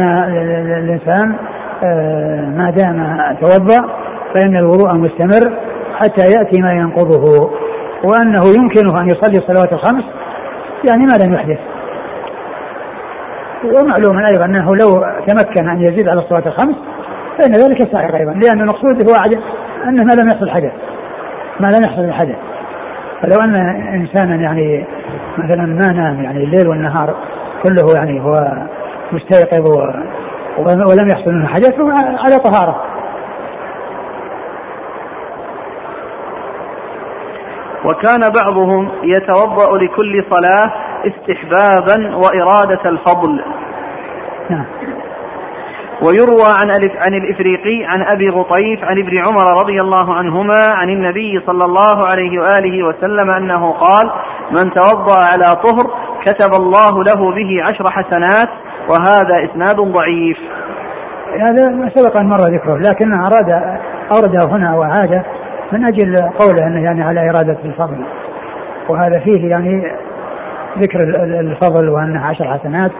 الإنسان 0.83 1.35
آه، 1.83 2.41
ما 2.41 2.71
دام 2.71 3.17
توضأ 3.41 3.89
فإن 4.35 4.57
الوضوء 4.57 4.93
مستمر 4.93 5.57
حتى 5.95 6.21
يأتي 6.21 6.61
ما 6.61 6.73
ينقضه 6.73 7.49
وأنه 8.03 8.43
يمكنه 8.57 9.01
أن 9.01 9.07
يصلي 9.07 9.37
الصلوات 9.37 9.73
الخمس 9.73 10.03
يعني 10.87 11.03
ما 11.07 11.25
لم 11.25 11.33
يحدث. 11.33 11.59
ومعلوم 13.63 14.25
أيضا 14.25 14.45
أنه 14.45 14.75
لو 14.75 15.05
تمكن 15.27 15.69
أن 15.69 15.81
يزيد 15.81 16.07
على 16.07 16.19
الصلاة 16.19 16.47
الخمس 16.47 16.75
فإن 17.39 17.51
ذلك 17.51 17.93
صحيح 17.93 18.15
أيضا 18.15 18.33
لأن 18.33 18.61
المقصود 18.61 19.09
هو 19.09 19.15
أنه 19.87 20.03
ما 20.03 20.13
لم 20.13 20.27
يحصل 20.27 20.49
حدث 20.49 20.71
ما 21.59 21.67
لم 21.67 21.83
يحصل 21.83 22.01
الحدث 22.01 22.35
فلو 23.21 23.41
أن 23.43 23.55
إنسانا 23.93 24.35
يعني 24.35 24.85
مثلا 25.37 25.65
ما 25.65 25.91
نام 25.91 26.23
يعني 26.23 26.43
الليل 26.43 26.67
والنهار 26.67 27.15
كله 27.63 27.93
يعني 27.95 28.21
هو 28.21 28.35
مستيقظ 29.11 29.69
ولم 30.57 31.07
يحصل 31.07 31.33
منه 31.33 31.47
حدث 31.47 31.75
فهو 31.75 31.89
على 31.91 32.39
طهارة. 32.43 32.81
وكان 37.85 38.19
بعضهم 38.43 38.91
يتوضأ 39.03 39.77
لكل 39.77 40.25
صلاة 40.29 40.73
استحبابا 41.07 42.15
وإرادة 42.15 42.89
الفضل. 42.89 43.41
نعم. 44.49 44.65
ويروى 46.03 46.47
عن 46.61 46.89
عن 46.97 47.13
الإفريقي 47.13 47.83
عن 47.83 48.05
أبي 48.13 48.29
غطيف 48.29 48.83
عن 48.83 48.97
ابن 48.97 49.17
عمر 49.17 49.61
رضي 49.61 49.81
الله 49.81 50.13
عنهما 50.13 50.71
عن 50.73 50.89
النبي 50.89 51.41
صلى 51.45 51.65
الله 51.65 52.07
عليه 52.07 52.39
وآله 52.39 52.87
وسلم 52.87 53.29
أنه 53.29 53.71
قال: 53.71 54.11
من 54.51 54.71
توضأ 54.73 55.17
على 55.33 55.61
طهر 55.63 55.91
كتب 56.25 56.53
الله 56.53 57.03
له 57.03 57.31
به 57.35 57.63
عشر 57.63 57.85
حسنات 57.91 58.49
وهذا 58.89 59.51
إسناد 59.51 59.75
ضعيف. 59.75 60.37
هذا 61.39 61.69
ما 61.69 61.89
سبق 61.95 62.17
أن 62.17 62.25
مر 62.25 62.41
ذكره 62.55 62.77
لكن 62.77 63.13
اراد 63.13 63.79
أورده 64.11 64.55
هنا 64.55 64.75
وعاده 64.75 65.23
من 65.71 65.85
أجل 65.85 66.15
قوله 66.39 66.67
إنه 66.67 66.83
يعني 66.83 67.03
على 67.03 67.29
إرادة 67.29 67.57
الفضل. 67.65 68.05
وهذا 68.89 69.19
فيه 69.23 69.49
يعني 69.49 69.91
ذكر 70.77 70.99
الفضل 71.39 71.89
وأنه 71.89 72.25
عشر 72.25 72.53
حسنات 72.53 72.91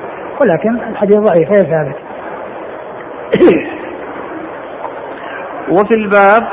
ولكن 0.41 0.75
الحديث 0.89 1.17
ضعيف 1.17 1.49
غير 1.49 1.63
ثابت. 1.63 1.95
وفي 5.75 5.95
الباب 5.95 6.43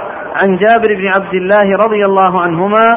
عن 0.42 0.56
جابر 0.56 0.94
بن 0.94 1.06
عبد 1.06 1.34
الله 1.34 1.84
رضي 1.84 2.00
الله 2.04 2.40
عنهما 2.40 2.90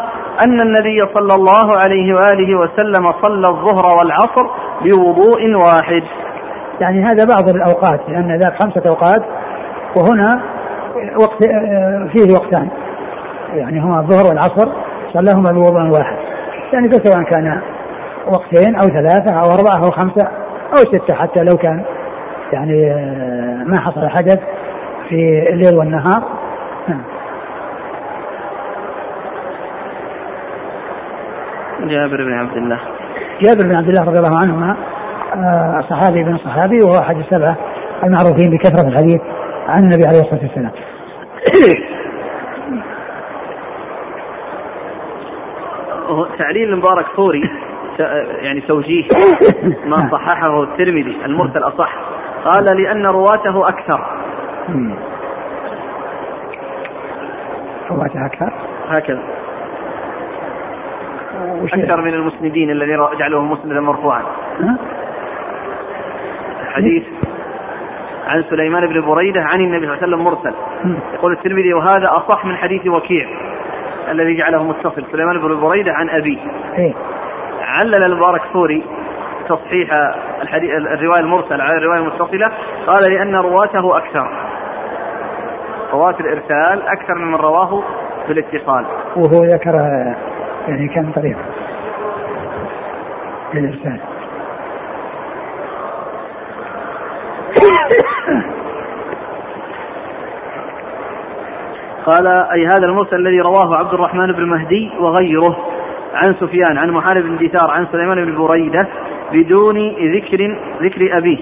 أن 0.44 0.60
النبي 0.62 1.00
صلى 1.16 1.36
الله 1.36 1.78
عليه 1.78 2.14
وآله 2.14 2.60
وسلم 2.60 3.14
صلى 3.22 3.48
الظهر 3.48 3.96
والعصر 3.98 4.48
بوضوء 4.82 5.54
واحد. 5.54 6.04
يعني 6.80 7.04
هذا 7.04 7.26
بعض 7.26 7.50
الأوقات 7.50 8.00
لأن 8.10 8.40
ذاك 8.40 8.64
خمسة 8.64 8.82
أوقات 8.90 9.24
وهنا 9.96 10.42
وقت 11.20 11.44
فيه 12.12 12.34
وقتان. 12.34 12.70
يعني 13.54 13.80
هما 13.80 14.00
الظهر 14.00 14.28
والعصر 14.28 14.72
صلاهما 15.14 15.52
بوضوء 15.52 16.00
واحد. 16.00 16.18
يعني 16.74 16.90
فسواء 16.90 17.24
كان 17.24 17.62
وقتين 18.28 18.76
أو 18.76 18.88
ثلاثة 18.88 19.34
أو 19.34 19.54
أربعة 19.54 19.86
أو 19.86 19.92
خمسة 19.92 20.28
أو 20.74 20.78
ستة 20.78 21.16
حتى 21.16 21.44
لو 21.44 21.58
كان. 21.58 21.84
يعني 22.56 22.94
ما 23.66 23.80
حصل 23.80 24.10
حدث 24.10 24.40
في 25.10 25.50
الليل 25.50 25.76
والنهار. 25.76 26.24
نعم. 26.88 27.02
جابر 31.80 32.24
بن 32.24 32.34
عبد 32.34 32.58
الله. 32.58 32.80
جابر 33.42 33.64
بن 33.64 33.76
عبد 33.76 33.88
الله 33.88 34.04
رضي 34.04 34.18
الله 34.18 34.42
عنهما 34.42 34.78
آه، 35.36 35.86
صحابي 35.90 36.24
بن 36.24 36.38
صحابي 36.38 36.84
وهو 36.84 37.00
أحد 37.00 37.18
السبعة 37.18 37.58
المعروفين 38.04 38.52
بكثرة 38.52 38.88
الحديث 38.88 39.22
عن 39.68 39.84
النبي 39.84 40.06
عليه 40.06 40.20
الصلاة 40.20 40.42
والسلام. 40.42 40.72
تعليل 46.38 46.74
المبارك 46.74 47.06
فوري 47.16 47.42
يعني 48.42 48.62
توجيه 48.62 49.04
ما 49.86 49.98
صححه 50.12 50.64
الترمذي 50.64 51.18
المرسل 51.26 51.60
أصح. 51.60 52.15
قال 52.46 52.84
لأن 52.84 53.06
رواته 53.06 53.68
أكثر. 53.68 54.06
رواته 57.92 58.26
أكثر؟ 58.26 58.54
هكذا. 58.90 59.22
أكثر 61.74 62.02
من 62.02 62.14
المسندين 62.14 62.70
الذي 62.70 62.98
جعله 63.20 63.42
مسندا 63.42 63.80
مرفوعا. 63.80 64.22
حديث 66.74 67.04
عن 68.28 68.44
سليمان 68.50 68.88
بن 68.88 69.02
بريدة 69.02 69.42
عن 69.42 69.62
النبي 69.62 69.86
صلى 69.86 69.96
الله 69.96 70.04
عليه 70.04 70.08
وسلم 70.08 70.24
مرسل. 70.24 70.54
يقول 71.14 71.32
الترمذي 71.32 71.74
وهذا 71.74 72.08
أصح 72.12 72.46
من 72.46 72.56
حديث 72.56 72.88
وكيع 72.88 73.28
الذي 74.12 74.38
جعله 74.38 74.64
متصل. 74.64 75.04
سليمان 75.12 75.38
بن 75.38 75.60
بريدة 75.60 75.94
عن 75.94 76.10
أبيه. 76.10 76.40
إيه. 76.78 76.94
علل 77.62 78.06
المبارك 78.06 78.42
فوري 78.54 78.84
تصحيح 79.50 79.90
الحديث 80.42 80.72
الرواية 80.72 81.20
المرسلة 81.20 81.64
على 81.64 81.78
الرواية 81.78 82.00
المتصلة؟ 82.00 82.46
قال 82.88 83.14
لأن 83.14 83.36
رواته 83.36 83.98
أكثر. 83.98 84.30
رواة 85.94 86.16
الإرسال 86.20 86.88
أكثر 86.88 87.16
ممن 87.16 87.36
رواه 87.36 87.84
بالاتصال. 88.28 88.86
وهو 89.16 89.44
ذكر 89.44 89.78
يعني 90.68 90.88
كم 90.88 91.12
طريقة 91.12 91.42
للإرسال. 93.54 94.00
قال 102.06 102.28
أي 102.28 102.66
هذا 102.66 102.86
المرسل 102.86 103.16
الذي 103.16 103.42
رواه 103.42 103.78
عبد 103.78 103.94
الرحمن 103.94 104.32
بن 104.32 104.46
مهدي 104.46 104.92
وغيره 105.00 105.58
عن 106.14 106.34
سفيان 106.34 106.78
عن 106.78 106.92
محارب 106.92 107.24
بن 107.24 107.48
دثار 107.48 107.72
عن 107.72 107.88
سليمان 107.92 108.26
بن 108.26 108.38
بريدة 108.38 108.88
بدون 109.32 109.78
ذكر 109.90 110.58
ذكر 110.82 111.18
أبيه. 111.18 111.38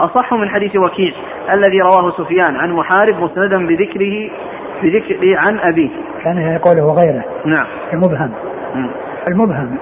أصح 0.00 0.34
من 0.34 0.48
حديث 0.48 0.76
وكيع 0.76 1.12
الذي 1.56 1.80
رواه 1.80 2.10
سفيان 2.10 2.56
عن 2.56 2.72
محارب 2.72 3.14
مسندا 3.20 3.66
بذكره 3.66 4.30
بذكر 4.82 5.36
عن 5.36 5.60
أبيه. 5.70 5.90
كان 6.24 6.38
يقول 6.38 6.80
وغيره 6.80 7.24
نعم. 7.44 7.66
المبهم. 7.92 8.30
م. 8.74 8.86
المبهم 9.28 9.76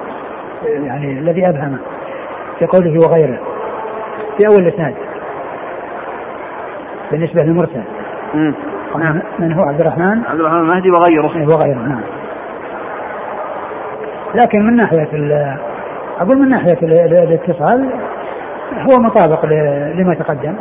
يعني 0.65 1.19
الذي 1.19 1.49
أبهمه 1.49 1.79
في 2.59 2.67
قوله 2.67 2.99
وغيره. 3.07 3.39
في 4.39 4.47
أول 4.47 4.67
الإسناد. 4.67 4.95
بالنسبة 7.11 7.43
للمرسل. 7.43 7.83
نعم. 8.99 9.23
من 9.39 9.53
هو؟ 9.53 9.63
عبد 9.63 9.81
الرحمن؟ 9.81 10.23
عبد 10.29 10.41
الرحمن 10.41 10.59
المهدي 10.59 10.91
وغيره. 10.91 11.37
إيه، 11.37 11.47
وغيره 11.47 11.79
نعم. 11.79 12.03
لكن 14.35 14.67
من 14.67 14.77
ناحية 14.77 15.09
أقول 16.23 16.39
من 16.39 16.49
ناحية 16.49 16.79
الاتصال 16.83 17.91
هو 18.91 18.99
مطابق 19.03 19.47
لما 19.95 20.15
تقدم. 20.15 20.55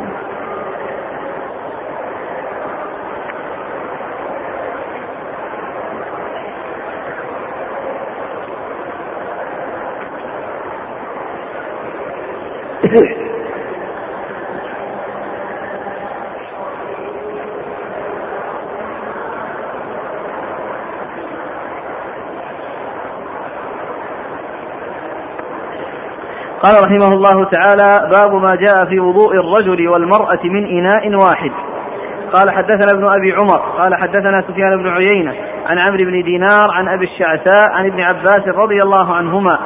قال 26.64 26.74
رحمه 26.74 27.14
الله 27.14 27.50
تعالى 27.50 28.10
باب 28.10 28.34
ما 28.34 28.54
جاء 28.54 28.84
في 28.84 29.00
وضوء 29.00 29.34
الرجل 29.34 29.88
والمرأة 29.88 30.40
من 30.44 30.66
إناء 30.66 31.14
واحد. 31.24 31.50
قال 32.34 32.50
حدثنا 32.50 32.92
ابن 32.92 33.04
أبي 33.12 33.32
عمر 33.32 33.78
قال 33.78 33.94
حدثنا 33.94 34.44
سفيان 34.48 34.70
بن 34.70 34.88
عيينة 34.88 35.34
عن 35.66 35.78
عمرو 35.78 36.04
بن 36.04 36.22
دينار 36.22 36.70
عن 36.70 36.88
أبي 36.88 37.04
الشعثاء 37.04 37.70
عن 37.70 37.86
ابن 37.86 38.00
عباس 38.00 38.48
رضي 38.48 38.78
الله 38.84 39.14
عنهما 39.14 39.58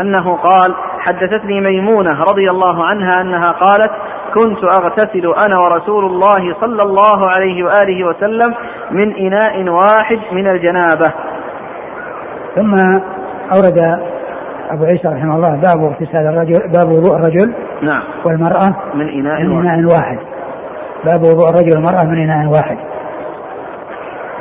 أنه 0.00 0.36
قال 0.36 0.74
حدثتني 0.98 1.60
ميمونة 1.70 2.18
رضي 2.28 2.46
الله 2.50 2.84
عنها 2.84 3.20
أنها 3.20 3.52
قالت 3.52 3.90
كنت 4.34 4.64
أغتسل 4.64 5.34
أنا 5.36 5.58
ورسول 5.60 6.04
الله 6.04 6.56
صلى 6.60 6.82
الله 6.82 7.30
عليه 7.30 7.64
وآله 7.64 8.06
وسلم 8.06 8.54
من 8.90 9.16
إناء 9.16 9.68
واحد 9.68 10.20
من 10.32 10.46
الجنابة. 10.46 11.12
ثم 12.56 12.74
أورد 13.54 14.13
أبو 14.70 14.84
عيسى 14.84 15.08
رحمه 15.08 15.36
الله 15.36 15.48
باب 15.48 15.84
اغتسال 15.84 16.26
الرجل 16.26 16.68
باب 16.68 16.88
وضوء 16.88 17.16
الرجل 17.16 17.52
نعم. 17.82 18.02
والمرأة 18.26 18.76
من 18.94 19.08
إناء 19.08 19.42
من 19.42 19.52
واحد. 19.52 19.66
إناء 19.66 19.92
واحد. 19.92 20.18
باب 21.04 21.22
وضوء 21.22 21.50
الرجل 21.50 21.76
والمرأة 21.76 22.04
من 22.04 22.18
إناء 22.18 22.52
واحد. 22.52 22.76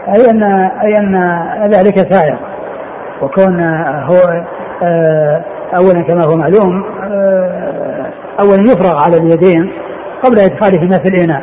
أي 0.08 0.32
أن 0.32 0.44
أي 0.86 0.98
أن 0.98 1.16
ذلك 1.64 2.14
سائر 2.14 2.38
وكون 3.22 3.60
هو 3.84 4.44
آه، 4.84 5.44
أولا 5.78 6.02
كما 6.02 6.24
هو 6.24 6.38
معلوم 6.38 6.86
آه، 7.04 8.12
أولا 8.42 8.62
يفرغ 8.62 9.04
على 9.04 9.18
اليدين 9.18 9.72
قبل 10.24 10.40
إدخالهما 10.40 10.98
في 10.98 11.10
الإناء. 11.10 11.42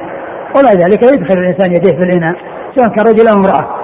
وبعد 0.50 0.76
ذلك 0.76 1.02
يدخل 1.02 1.40
الإنسان 1.40 1.72
يديه 1.72 1.96
في 1.96 2.02
الإناء 2.02 2.34
سواء 2.74 2.88
كان 2.88 3.06
رجل 3.06 3.28
أو 3.28 3.36
امرأة. 3.36 3.80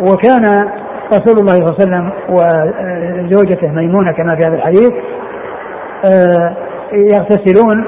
وكان 0.00 0.68
رسول 1.14 1.38
الله 1.38 1.52
صلى 1.54 1.64
الله 1.64 1.74
عليه 1.74 1.84
وسلم 1.84 2.12
وزوجته 2.28 3.68
ميمونة 3.68 4.12
كما 4.12 4.36
في 4.36 4.42
هذا 4.46 4.54
الحديث 4.54 4.92
آه، 6.04 6.56
يغتسلون 6.92 7.84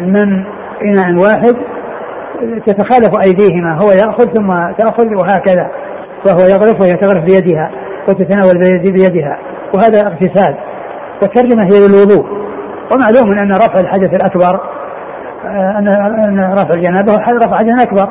من 0.00 0.44
إناء 0.82 1.22
واحد 1.24 1.56
تتخالف 2.66 3.18
أيديهما 3.26 3.78
هو 3.82 3.90
يأخذ 3.92 4.24
ثم 4.24 4.72
تأخذ 4.78 5.14
وهكذا 5.14 5.70
وهو 6.26 6.38
يغرف 6.46 6.80
وهي 6.80 6.92
تغرف 6.94 7.24
بيدها 7.24 7.70
وتتناول 8.08 8.58
بيد- 8.58 8.92
بيدها 8.92 9.38
وهذا 9.74 10.00
اغتسال. 10.06 10.54
والترجمة 11.22 11.64
هي 11.64 11.88
للوضوء. 11.88 12.26
ومعلوم 12.94 13.38
أن 13.38 13.52
رفع 13.52 13.80
الحدث 13.80 14.14
الأكبر 14.14 14.60
آه، 15.46 15.78
أن 15.78 16.52
رفع 16.52 16.70
الجنابة 16.74 17.12
رفع 17.12 17.56
حدث 17.56 17.82
أكبر. 17.82 18.08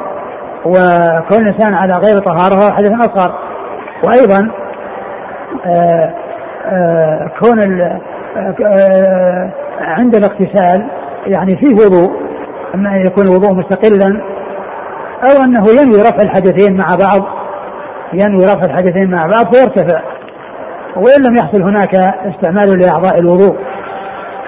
وكون 0.66 1.48
الإنسان 1.48 1.74
على 1.74 1.94
غير 2.06 2.18
طهارة 2.20 2.56
هو 2.56 2.72
حدث 2.72 2.92
أصغر. 2.92 3.36
وأيضا 4.04 4.52
آه، 5.66 6.14
آه، 6.66 7.32
كون 7.42 7.60
ال- 7.60 8.00
آه، 8.66 9.52
عند 9.82 10.16
الاغتسال 10.16 10.88
يعني 11.28 11.56
فيه 11.58 11.74
وضوء 11.76 12.12
أما 12.76 12.90
أن 12.90 13.06
يكون 13.08 13.24
الوضوء 13.28 13.56
مستقلا 13.56 14.22
أو 15.24 15.44
أنه 15.44 15.64
ينوي 15.82 16.02
رفع 16.02 16.18
الحدثين 16.24 16.78
مع 16.78 16.86
بعض 17.00 17.28
ينوي 18.14 18.46
رفع 18.46 18.66
الحدثين 18.66 19.12
مع 19.12 19.26
بعض 19.28 19.56
فيرتفع 19.56 20.02
وإن 20.96 21.22
لم 21.28 21.36
يحصل 21.36 21.64
هناك 21.64 21.96
استعمال 22.26 22.80
لأعضاء 22.80 23.20
الوضوء 23.20 23.56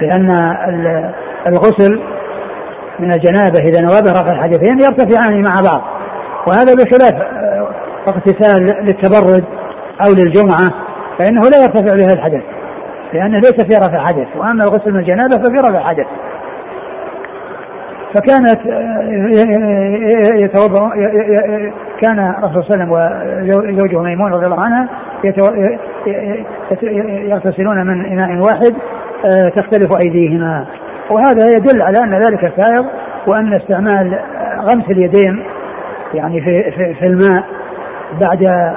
لأن 0.01 0.31
ال- 0.69 1.11
الغسل 1.47 2.01
من 2.99 3.11
الجنابة 3.13 3.59
إذا 3.59 3.81
نوى 3.81 3.99
رفع 4.11 4.31
الحدثين 4.31 4.79
يرتفعان 4.79 5.41
مع 5.41 5.61
بعض 5.71 5.81
وهذا 6.47 6.73
بخلاف 6.75 7.13
اغتسال 8.07 8.65
للتبرد 8.85 9.43
أو 10.05 10.13
للجمعة 10.13 10.69
فإنه 11.19 11.41
لا 11.41 11.63
يرتفع 11.63 11.95
بها 11.95 12.13
الحدث 12.13 12.43
لأنه 13.13 13.37
ليس 13.37 13.63
في 13.63 13.75
رفع 13.75 14.05
حدث 14.05 14.27
وأما 14.37 14.63
الغسل 14.63 14.91
من 14.91 14.99
الجنابة 14.99 15.37
ففي 15.37 15.57
رفع 15.57 15.79
حدث. 15.79 16.05
فكانت 18.13 18.59
يتوضأ 20.35 20.89
كان 22.01 22.19
الرسول 22.19 22.63
صلى 22.63 22.83
الله 22.83 22.97
عليه 22.99 23.47
وسلم 23.47 23.69
وزوجه 23.69 24.01
ميمون 24.01 24.31
رضي 24.33 24.45
الله 24.45 24.61
عنها 24.61 24.87
يغتسلون 27.29 27.87
من 27.87 28.05
إناء 28.05 28.29
واحد 28.37 28.75
تختلف 29.55 29.89
أيديهما. 30.05 30.65
وهذا 31.09 31.47
يدل 31.47 31.81
على 31.81 31.97
أن 32.03 32.13
ذلك 32.13 32.53
سائغ 32.55 32.85
وأن 33.27 33.53
استعمال 33.53 34.19
غمس 34.59 34.85
اليدين 34.89 35.43
يعني 36.13 36.41
في, 36.41 36.71
في 36.93 37.05
الماء 37.05 37.43
بعد 38.11 38.73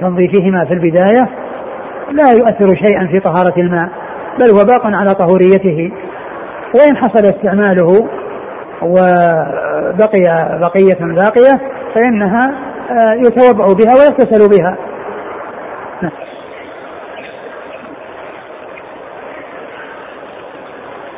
تنظيفهما 0.00 0.64
في 0.64 0.74
البداية 0.74 1.28
لا 2.10 2.30
يؤثر 2.32 2.66
شيئا 2.66 3.06
في 3.06 3.20
طهارة 3.20 3.60
الماء 3.60 3.88
بل 4.38 4.46
هو 4.46 4.64
باق 4.64 4.86
على 4.86 5.14
طهوريته. 5.14 5.92
وإن 6.74 6.96
حصل 6.96 7.24
استعماله 7.24 8.08
وبقي 8.82 10.58
بقية 10.60 11.14
باقية 11.14 11.60
فإنها 11.94 12.54
آه، 12.90 13.14
يتوضأ 13.14 13.74
بها 13.74 13.92
ويغتسل 13.94 14.58
بها. 14.58 14.76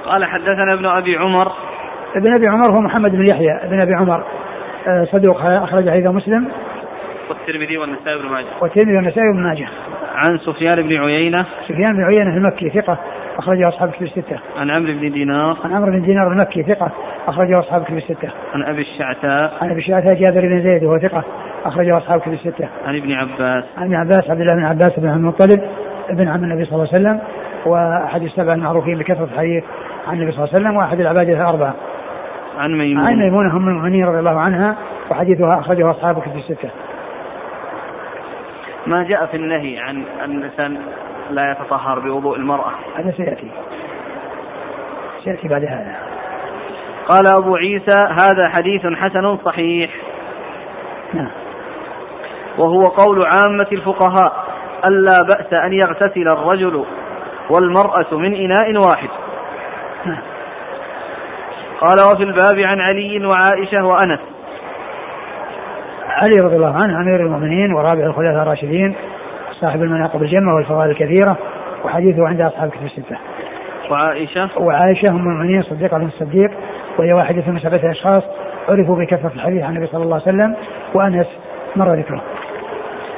قال 0.07 0.25
حدثنا 0.25 0.75
ابن 0.75 0.87
أبي 0.87 1.17
عمر. 1.17 1.53
ابن 2.17 2.35
أبي 2.35 2.49
عمر 2.49 2.73
هو 2.73 2.81
محمد 2.81 3.11
بن 3.11 3.27
يحيى 3.27 3.53
ابن 3.63 3.81
أبي 3.81 3.95
عمر 3.95 4.25
آه، 4.89 5.05
صدوق 5.05 5.41
أخرج 5.45 5.91
حديث 5.91 6.07
مسلم. 6.07 6.49
والترمذي 7.31 7.79
والنسائي 7.79 8.19
بن 8.19 8.29
ماجه. 8.29 8.47
والترمذي 8.61 8.97
والنسائي 8.97 9.29
وابن 9.29 9.43
ماجه. 9.43 9.69
عن 10.15 10.39
سفيان 10.39 10.83
بن 10.83 10.97
عيينة. 10.97 11.47
سفيان 11.69 11.97
بن 11.97 12.05
عيينة 12.05 12.37
المكي 12.37 12.71
ثقة 12.71 12.99
أخرجه 13.39 13.69
أصحاب 13.69 13.91
كتب 13.91 14.03
الستة. 14.03 14.39
عن 14.57 14.71
عمرو 14.71 14.93
بن 14.93 15.13
دينار. 15.13 15.59
عن 15.65 15.73
عمرو 15.73 15.93
بن 15.93 16.03
دينار 16.03 16.33
المكي 16.33 16.63
ثقة 16.63 16.91
أخرجه 17.29 17.59
أصحاب 17.59 17.85
كتب 17.85 17.97
الستة. 17.97 18.31
عن 18.55 18.63
أبي 18.63 18.81
الشعثاء 18.81 19.59
عن 19.63 19.71
أبي 19.71 19.83
شعثة 19.83 20.15
جابر 20.15 20.41
بن 20.41 20.63
زيد 20.63 20.85
وهو 20.85 20.99
ثقة 20.99 21.25
أخرجه 21.65 21.99
أصحاب 21.99 22.21
كتب 22.21 22.33
الستة. 22.33 22.69
عن 22.87 22.97
ابن 22.97 23.13
عباس. 23.13 23.65
عن 23.77 23.85
ابن 23.85 23.95
عباس 23.95 24.31
عبد 24.31 24.41
الله 24.41 24.55
بن 24.55 24.65
عباس 24.65 24.99
بن 24.99 25.09
عبد 25.09 25.19
المطلب 25.19 25.61
ابن 26.11 26.29
عم 26.29 26.45
النبي 26.45 26.65
صلى 26.65 26.75
الله 26.75 26.89
عليه 26.95 27.03
وسلم 27.03 27.21
وأحد 27.67 28.23
السبع 28.23 28.55
المعروفين 28.55 28.99
بكثرة 28.99 29.25
الحديث 29.25 29.65
عن 30.07 30.17
النبي 30.17 30.33
صلى 30.33 30.45
الله 30.45 30.55
عليه 30.55 30.65
وسلم 30.65 30.77
وأحد 30.77 31.01
العباده 31.01 31.33
الأربعة. 31.33 31.75
عن 32.59 32.71
عن 32.71 32.79
ميمون 32.79 33.19
ميمونه 33.19 33.57
ام 33.57 33.69
المؤمنين 33.69 34.05
رضي 34.05 34.19
الله 34.19 34.41
عنها 34.41 34.77
وحديثها 35.11 35.61
أخرجه 35.61 35.91
أصحاب 35.91 36.21
كتب 36.21 36.37
الستة. 36.37 36.71
ما 38.87 39.03
جاء 39.03 39.27
في 39.27 39.37
النهي 39.37 39.79
عن 39.79 40.05
أن 40.25 40.39
الإنسان 40.39 40.79
لا 41.31 41.51
يتطهر 41.51 41.99
بوضوء 41.99 42.37
المرأة 42.37 42.73
هذا 42.97 43.13
سيأتي. 43.17 43.51
سيأتي 45.25 45.49
بعد 45.49 45.65
هذا. 45.65 45.97
قال 47.09 47.27
أبو 47.27 47.57
عيسى 47.57 48.01
هذا 48.11 48.49
حديث 48.49 48.87
حسن 48.87 49.37
صحيح 49.45 49.91
نعم. 51.15 51.31
وهو 52.59 52.83
قول 52.83 53.27
عامة 53.27 53.67
الفقهاء 53.73 54.45
ألا 54.85 55.19
بأس 55.23 55.53
أن 55.53 55.73
يغتسل 55.73 56.29
الرجل 56.29 56.85
والمرأة 57.51 58.15
من 58.19 58.35
إناء 58.35 58.77
واحد 58.89 59.09
نعم. 60.05 60.23
قال 61.81 62.13
وفي 62.13 62.23
الباب 62.23 62.59
عن 62.59 62.81
علي 62.81 63.27
وعائشة 63.27 63.85
وأنس 63.87 64.34
علي 66.23 66.41
رضي 66.41 66.57
الله 66.57 66.75
عنه 66.83 67.01
أمير 67.01 67.21
المؤمنين 67.21 67.73
ورابع 67.73 68.05
الخلفاء 68.05 68.43
الراشدين 68.43 68.95
صاحب 69.61 69.83
المناقب 69.83 70.23
الجمة 70.23 70.55
والفضائل 70.55 70.91
الكثيرة 70.91 71.39
وحديثه 71.85 72.29
عند 72.29 72.41
أصحاب 72.41 72.71
كتب 72.71 72.85
الستة. 72.85 73.17
وعائشة 73.91 74.49
وعائشة 74.57 75.11
أم 75.11 75.17
المؤمنين 75.17 75.63
صديقه 75.63 75.99
بن 75.99 76.07
الصديق 76.07 76.51
وهي 76.99 77.13
واحدة 77.13 77.43
من 77.47 77.59
سبعة 77.59 77.91
أشخاص 77.91 78.23
عرفوا 78.69 78.97
بكثره 78.97 79.33
الحديث 79.35 79.63
عن 79.63 79.77
النبي 79.77 79.87
صلى 79.87 80.03
الله 80.03 80.15
عليه 80.27 80.39
وسلم 80.39 80.57
وأنس 80.95 81.27
مر 81.77 81.95
ذكره. 81.95 82.23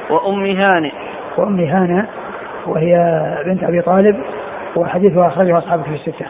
وأم 0.09 0.45
هانئ 0.45 0.91
وأم 1.37 1.59
هانة 1.59 2.07
وهي 2.67 2.95
بنت 3.45 3.63
أبي 3.63 3.81
طالب 3.81 4.17
وحديثها 4.75 5.27
أخرجه 5.27 5.57
أصحاب 5.57 5.81
في 5.81 5.95
الستة 5.95 6.25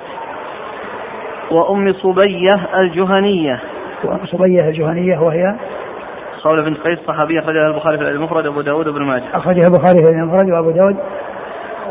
وأم 1.51 1.93
صبية 1.93 2.79
الجهنية 2.79 3.59
وأم 4.03 4.25
صبية 4.25 4.61
الجهنية 4.69 5.19
وهي 5.19 5.55
خولة 6.47 6.63
بنت 6.63 6.77
قيس 6.77 6.99
صحابية 7.07 7.39
أخرجها 7.39 7.67
البخاري 7.67 7.97
في 7.97 8.03
المفرد 8.03 8.45
أبو 8.45 8.61
داود 8.61 8.87
وابن 8.87 9.01
ماجه. 9.01 9.23
أخرجها 9.33 9.67
البخاري 9.67 10.03
في 10.03 10.11
المفرد 10.11 10.49
وأبو 10.51 10.71
داود 10.71 10.97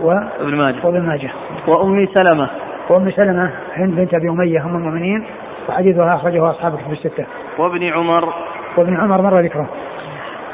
و- 0.02 0.12
ابن 0.40 0.54
ماجه. 0.54 0.86
وابن 0.86 1.00
ماجه. 1.02 1.30
وأم 1.68 2.06
سلمة. 2.14 2.48
وأم 2.90 3.10
سلمة 3.10 3.50
هند 3.76 3.94
بنت 3.96 4.14
أبي 4.14 4.28
أمية 4.28 4.64
أم 4.64 4.76
المؤمنين 4.76 5.24
وحديثها 5.68 6.14
أخرجه 6.14 6.50
أصحاب 6.50 6.76
في 6.76 6.92
الستة. 6.92 7.26
وابن 7.58 7.84
عمر. 7.84 8.32
وابن 8.76 8.96
عمر 8.96 9.22
مر 9.22 9.40
ذكره. 9.40 9.68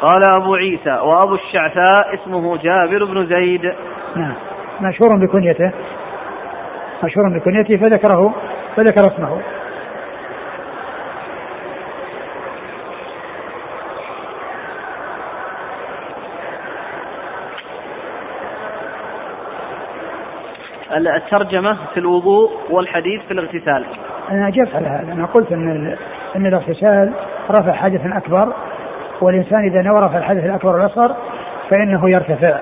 قال 0.01 0.31
أبو 0.31 0.55
عيسى 0.55 0.93
وأبو 0.93 1.35
الشعثاء 1.35 2.15
اسمه 2.15 2.57
جابر 2.57 3.05
بن 3.05 3.27
زيد. 3.27 3.73
نعم. 4.17 4.35
مشهور 4.81 5.17
بكنيته. 5.27 5.73
مشهور 7.05 7.39
بكنيته 7.39 7.77
فذكره 7.77 8.35
فذكر 8.77 9.15
اسمه. 9.15 9.39
الترجمة 20.97 21.77
في 21.95 22.01
الوضوء 22.01 22.51
والحديث 22.71 23.21
في 23.23 23.31
الاغتسال. 23.31 23.85
أنا 24.31 24.49
اجبت 24.49 24.75
على 24.75 24.87
هذا. 24.87 25.13
أنا 25.13 25.27
قلت 25.27 25.53
ال- 25.53 25.97
أن 26.37 26.47
الاغتسال 26.47 27.13
رفع 27.51 27.73
حدث 27.73 28.01
أكبر 28.07 28.53
والإنسان 29.21 29.65
إذا 29.65 29.83
نوى 29.83 30.01
رفع 30.01 30.19
الحدث 30.19 30.45
الأكبر 30.45 30.77
والأصغر 30.77 31.17
فإنه 31.71 32.11
يرتفع. 32.11 32.59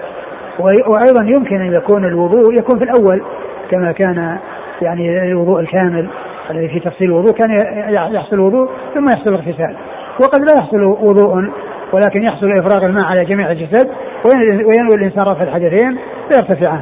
وأيضا 0.87 1.22
يمكن 1.39 1.61
أن 1.61 1.72
يكون 1.72 2.05
الوضوء 2.05 2.59
يكون 2.59 2.78
في 2.78 2.85
الأول 2.85 3.22
كما 3.70 3.93
كان 3.93 4.39
يعني 4.83 5.22
الوضوء 5.22 5.61
الكامل 5.61 6.09
الذي 6.51 6.68
في 6.68 6.81
تفصيل 6.81 7.09
الوضوء 7.09 7.33
كان 7.33 7.51
يحصل 8.14 8.37
الوضوء 8.37 8.68
ثم 8.95 9.09
يحصل 9.09 9.31
الاغتسال. 9.31 9.76
وقد 10.22 10.39
لا 10.41 10.53
يحصل 10.59 10.83
وضوء 10.85 11.51
ولكن 11.93 12.22
يحصل 12.22 12.59
إفراغ 12.59 12.87
الماء 12.87 13.05
على 13.05 13.24
جميع 13.24 13.51
الجسد 13.51 13.91
وينوي 14.26 14.95
الإنسان 14.95 15.22
رفع 15.24 15.43
الحدثين 15.43 15.99
فيرتفعان. 16.33 16.81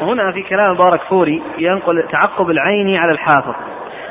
هنا 0.00 0.32
في 0.32 0.42
كلام 0.42 0.74
مبارك 0.74 1.00
فوري 1.02 1.42
ينقل 1.58 2.08
تعقب 2.12 2.50
العين 2.50 2.96
على 2.96 3.12
الحافظ 3.12 3.54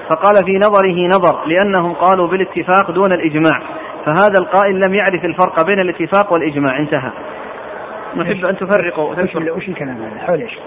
فقال 0.09 0.35
في 0.45 0.57
نظره 0.57 1.05
نظر 1.05 1.45
لأنهم 1.45 1.93
قالوا 1.93 2.27
بالاتفاق 2.27 2.91
دون 2.91 3.11
الإجماع 3.11 3.61
فهذا 4.05 4.39
القائل 4.39 4.79
لم 4.87 4.93
يعرف 4.93 5.25
الفرق 5.25 5.65
بين 5.65 5.79
الاتفاق 5.79 6.33
والإجماع 6.33 6.79
انتهى. 6.79 7.11
نحب 8.15 8.45
أن 8.45 8.57
تفرقوا 8.57 9.15
وش 9.55 9.69
الكلام 9.69 9.97
هذا؟ 9.97 10.19
حول 10.19 10.41
إيش؟ 10.41 10.57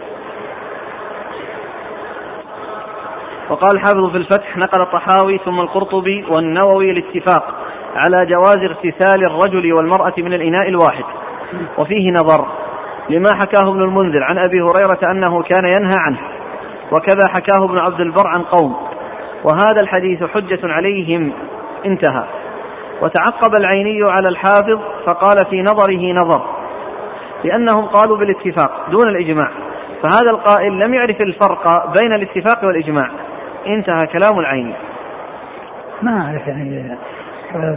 وقال 3.51 3.77
الحافظ 3.77 4.11
في 4.11 4.17
الفتح 4.17 4.57
نقل 4.57 4.83
الطحاوي 4.83 5.39
ثم 5.39 5.61
القرطبي 5.61 6.25
والنووي 6.29 6.91
الاتفاق 6.91 7.55
على 7.95 8.27
جواز 8.27 8.59
اغتسال 8.59 9.27
الرجل 9.27 9.73
والمرأة 9.73 10.15
من 10.19 10.33
الإناء 10.33 10.69
الواحد 10.69 11.05
وفيه 11.79 12.11
نظر. 12.11 12.62
لما 13.13 13.31
حكاه 13.41 13.71
ابن 13.71 13.83
المنذر 13.83 14.23
عن 14.23 14.45
أبي 14.45 14.61
هريرة 14.61 15.11
أنه 15.11 15.43
كان 15.43 15.65
ينهى 15.65 15.99
عنه 16.07 16.19
وكذا 16.93 17.29
حكاه 17.29 17.65
ابن 17.65 17.79
عبد 17.79 18.01
البر 18.01 18.29
عن 18.29 18.43
قوم 18.43 18.77
وهذا 19.45 19.81
الحديث 19.81 20.23
حجة 20.23 20.61
عليهم 20.63 21.33
انتهى. 21.87 22.25
وتعقب 23.03 23.55
العيني 23.55 24.01
على 24.11 24.29
الحافظ 24.29 24.81
فقال 25.07 25.37
في 25.51 25.63
نظره 25.63 26.13
نظر 26.13 26.43
لأنهم 27.45 27.87
قالوا 27.87 28.17
بالاتفاق 28.17 28.91
دون 28.91 29.09
الإجماع 29.09 29.49
فهذا 30.03 30.31
القائل 30.31 30.79
لم 30.79 30.95
يعرف 30.95 31.21
الفرق 31.21 31.93
بين 32.01 32.13
الاتفاق 32.13 32.65
والإجماع 32.65 33.11
انتهى 33.67 34.07
كلام 34.07 34.39
العيني. 34.39 34.75
ما 36.03 36.21
أعرف 36.21 36.49
يعني 36.49 36.97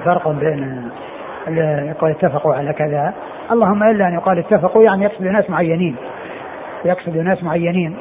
فرق 0.05 0.27
بين 0.27 0.91
يقول 1.88 2.09
اتفقوا 2.09 2.55
على 2.55 2.73
كذا 2.73 3.13
اللهم 3.52 3.84
إلا 3.84 4.08
أن 4.08 4.14
يقال 4.14 4.39
اتفقوا 4.39 4.84
يعني 4.84 5.04
يقصد 5.04 5.24
ناس 5.24 5.50
معينين. 5.50 5.96
يقصد 6.86 7.18
ناس 7.18 7.43
معينين. 7.43 7.98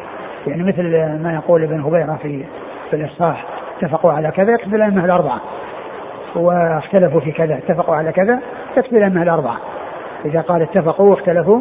يعني 0.46 0.62
مثل 0.62 0.82
ما 1.22 1.34
يقول 1.34 1.62
ابن 1.62 1.80
هبيرة 1.80 2.18
في 2.22 2.44
في 2.90 2.96
الإصحاح 2.96 3.44
اتفقوا 3.78 4.12
على 4.12 4.30
كذا 4.30 4.52
يقصد 4.52 4.74
الأئمة 4.74 5.04
الأربعة. 5.04 5.40
واختلفوا 6.36 7.20
في 7.20 7.32
كذا 7.32 7.54
اتفقوا 7.54 7.96
على 7.96 8.12
كذا 8.12 8.40
يقصد 8.76 8.94
الأئمة 8.94 9.22
الأربعة. 9.22 9.56
إذا 10.24 10.40
قال 10.40 10.62
اتفقوا 10.62 11.10
واختلفوا 11.10 11.60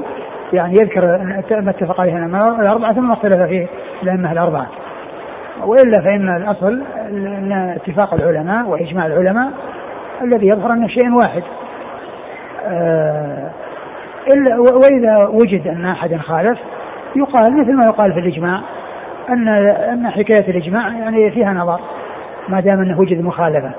يعني 0.53 0.73
يذكر 0.73 1.17
ما 1.61 1.69
اتفق 1.69 2.01
عليه 2.01 2.25
الأربعة 2.59 2.93
ثم 2.93 3.11
اختلف 3.11 3.37
فيه 3.37 3.67
الأئمة 4.03 4.31
الأربعة. 4.31 4.67
وإلا 5.65 6.01
فإن 6.03 6.35
الأصل 6.35 6.83
إن 7.09 7.51
اتفاق 7.51 8.13
العلماء 8.13 8.67
وإجماع 8.67 9.05
العلماء 9.05 9.51
الذي 10.21 10.47
يظهر 10.47 10.73
انه 10.73 10.87
شيء 10.87 11.13
واحد. 11.13 11.43
آه 12.67 13.51
إلا 14.27 14.59
وإذا 14.59 15.27
وجد 15.27 15.67
أن 15.67 15.85
أحدا 15.85 16.17
خالف 16.17 16.59
يقال 17.15 17.59
مثل 17.61 17.73
ما 17.73 17.85
يقال 17.85 18.13
في 18.13 18.19
الإجماع 18.19 18.61
أن 19.29 19.47
أن 19.67 20.09
حكاية 20.09 20.49
الإجماع 20.51 20.87
يعني 20.87 21.31
فيها 21.31 21.53
نظر 21.53 21.79
ما 22.49 22.59
دام 22.59 22.81
أنه 22.81 22.99
وجد 22.99 23.21
مخالفة. 23.21 23.71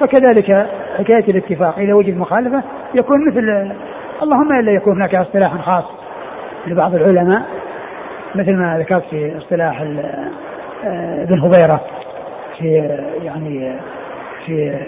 فكذلك 0.00 0.66
حكاية 0.98 1.30
الاتفاق 1.30 1.78
إذا 1.78 1.94
وجد 1.94 2.16
مخالفة 2.16 2.62
يكون 2.94 3.26
مثل 3.28 3.72
اللهم 4.22 4.52
إلا 4.52 4.72
يكون 4.72 4.96
هناك 4.96 5.14
اصطلاح 5.14 5.56
خاص 5.56 5.84
لبعض 6.66 6.94
العلماء 6.94 7.42
مثل 8.34 8.52
ما 8.52 8.78
ذكرت 8.78 9.04
في 9.10 9.38
اصطلاح 9.38 9.80
آه، 10.84 11.22
ابن 11.22 11.40
هبيرة 11.40 11.80
في 12.58 12.98
يعني 13.22 13.72
في 14.46 14.78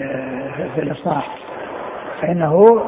في 0.75 0.81
الإصلاح. 0.81 1.35
فإنه 2.21 2.81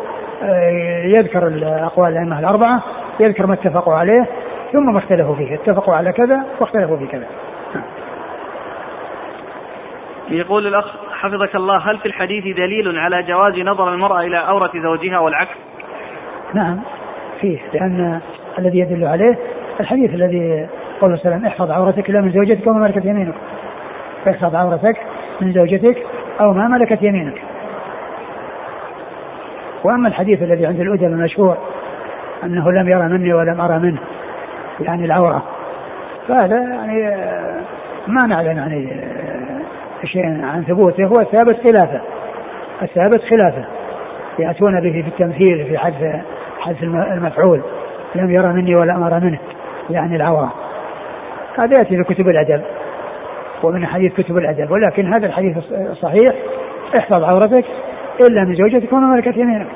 يذكر 1.17 1.47
الأقوال 1.47 2.11
الأئمة 2.11 2.39
الأربعة 2.39 2.83
يذكر 3.19 3.45
ما 3.45 3.53
اتفقوا 3.53 3.93
عليه 3.93 4.25
ثم 4.73 4.93
ما 4.93 4.99
اختلفوا 4.99 5.35
فيه 5.35 5.55
اتفقوا 5.55 5.95
على 5.95 6.11
كذا 6.11 6.45
واختلفوا 6.59 6.97
في 6.97 7.07
كذا. 7.07 7.27
يقول 10.29 10.67
الأخ 10.67 10.95
حفظك 11.11 11.55
الله 11.55 11.77
هل 11.77 11.97
في 11.97 12.05
الحديث 12.05 12.55
دليل 12.57 12.99
على 12.99 13.23
جواز 13.23 13.59
نظر 13.59 13.93
المرأة 13.93 14.19
إلى 14.19 14.37
عورة 14.37 14.71
زوجها 14.83 15.19
والعكس؟ 15.19 15.55
نعم 16.53 16.79
فيه 17.41 17.59
لأن 17.73 18.19
الذي 18.59 18.79
يدل 18.79 19.05
عليه 19.05 19.37
الحديث 19.79 20.13
الذي 20.13 20.67
قول 21.01 21.19
صلى 21.19 21.35
الله 21.35 21.47
احفظ 21.47 21.71
عورتك 21.71 22.09
لا 22.09 22.21
من 22.21 22.31
زوجتك 22.31 22.67
وما 22.67 22.79
ملكت 22.79 23.05
يمينك. 23.05 23.35
احفظ 24.29 24.55
عورتك 24.55 24.97
من 25.41 25.53
زوجتك 25.53 25.97
أو 26.41 26.53
ما 26.53 26.67
ملكت 26.67 27.03
يمينك. 27.03 27.41
وأما 29.85 30.07
الحديث 30.07 30.41
الذي 30.41 30.65
عند 30.65 30.79
الادب 30.79 31.03
المشهور 31.03 31.57
أنه 32.43 32.71
لم 32.71 32.89
يرى 32.89 33.07
مني 33.07 33.33
ولم 33.33 33.61
أرى 33.61 33.79
منه 33.79 33.99
يعني 34.79 35.05
العورة. 35.05 35.43
فهذا 36.27 36.55
يعني 36.55 37.15
ما 38.07 38.27
نعلم 38.27 38.57
يعني 38.57 38.89
شيء 40.03 40.25
عن 40.25 40.63
ثبوته. 40.63 41.05
هو 41.05 41.21
الثابت 41.21 41.55
خلافه 41.67 42.01
الثابت 42.81 43.21
خلافه. 43.29 43.65
يأتون 44.39 44.81
به 44.81 45.01
في 45.01 45.07
التمثيل 45.07 45.65
في 45.65 45.77
حذف 45.77 46.21
حذف 46.59 46.83
المفعول. 46.83 47.61
لم 48.15 48.31
يرى 48.31 48.47
مني 48.47 48.75
ولا 48.75 49.07
أرى 49.07 49.19
منه 49.19 49.39
يعني 49.89 50.15
العورة. 50.15 50.53
هذا 51.57 51.73
يأتي 51.79 51.97
في 51.97 52.13
كتب 52.13 52.29
الأدب 52.29 52.61
ومن 53.63 53.85
حديث 53.85 54.13
كتب 54.13 54.37
الأدب. 54.37 54.71
ولكن 54.71 55.13
هذا 55.13 55.25
الحديث 55.25 55.57
الصحيح 55.71 56.33
احفظ 56.97 57.23
عورتك. 57.23 57.65
إلا 58.21 58.43
من 58.43 58.55
زوجتك 58.55 58.93
وما 58.93 59.07
ملكت 59.07 59.37
يمينك. 59.37 59.67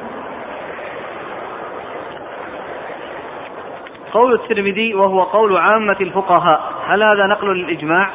قول 4.11 4.33
الترمذي 4.33 4.95
وهو 4.95 5.23
قول 5.23 5.57
عامة 5.57 5.97
الفقهاء. 6.01 6.61
هل 6.87 7.03
هذا 7.03 7.27
نقل 7.27 7.47
للإجماع؟ 7.47 8.09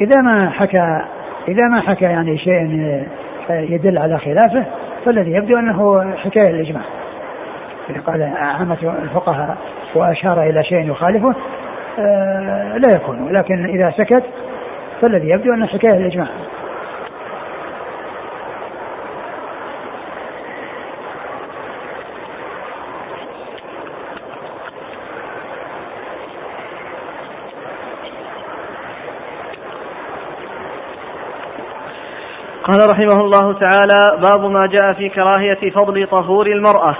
إذا 0.00 0.22
ما 0.22 0.50
حكى 0.50 1.04
إذا 1.48 1.68
ما 1.68 1.80
حكى 1.80 2.04
يعني 2.04 2.38
شيء 2.38 3.04
يدل 3.50 3.98
على 3.98 4.18
خلافه 4.18 4.64
فالذي 5.04 5.32
يبدو 5.32 5.58
أنه 5.58 6.12
حكاية 6.16 6.50
الإجماع 6.50 6.82
إذا 7.90 8.00
قال 8.00 8.22
عامة 8.22 8.96
الفقهاء 9.02 9.56
وأشار 9.94 10.42
إلى 10.42 10.64
شيء 10.64 10.90
يخالفه 10.90 11.34
آه، 11.98 12.76
لا 12.76 12.96
يكون. 12.96 13.22
ولكن 13.22 13.64
إذا 13.64 13.90
سكت 13.90 14.22
فالذي 15.02 15.28
يبدو 15.28 15.54
أن 15.54 15.66
حكاية 15.66 15.96
الإجماع 15.96 16.28
قال 32.68 32.90
رحمه 32.90 33.20
الله 33.20 33.52
تعالى 33.52 34.18
باب 34.22 34.50
ما 34.50 34.66
جاء 34.66 34.92
في 34.92 35.08
كراهية 35.08 35.70
فضل 35.70 36.06
طهور 36.06 36.46
المرأة. 36.46 36.96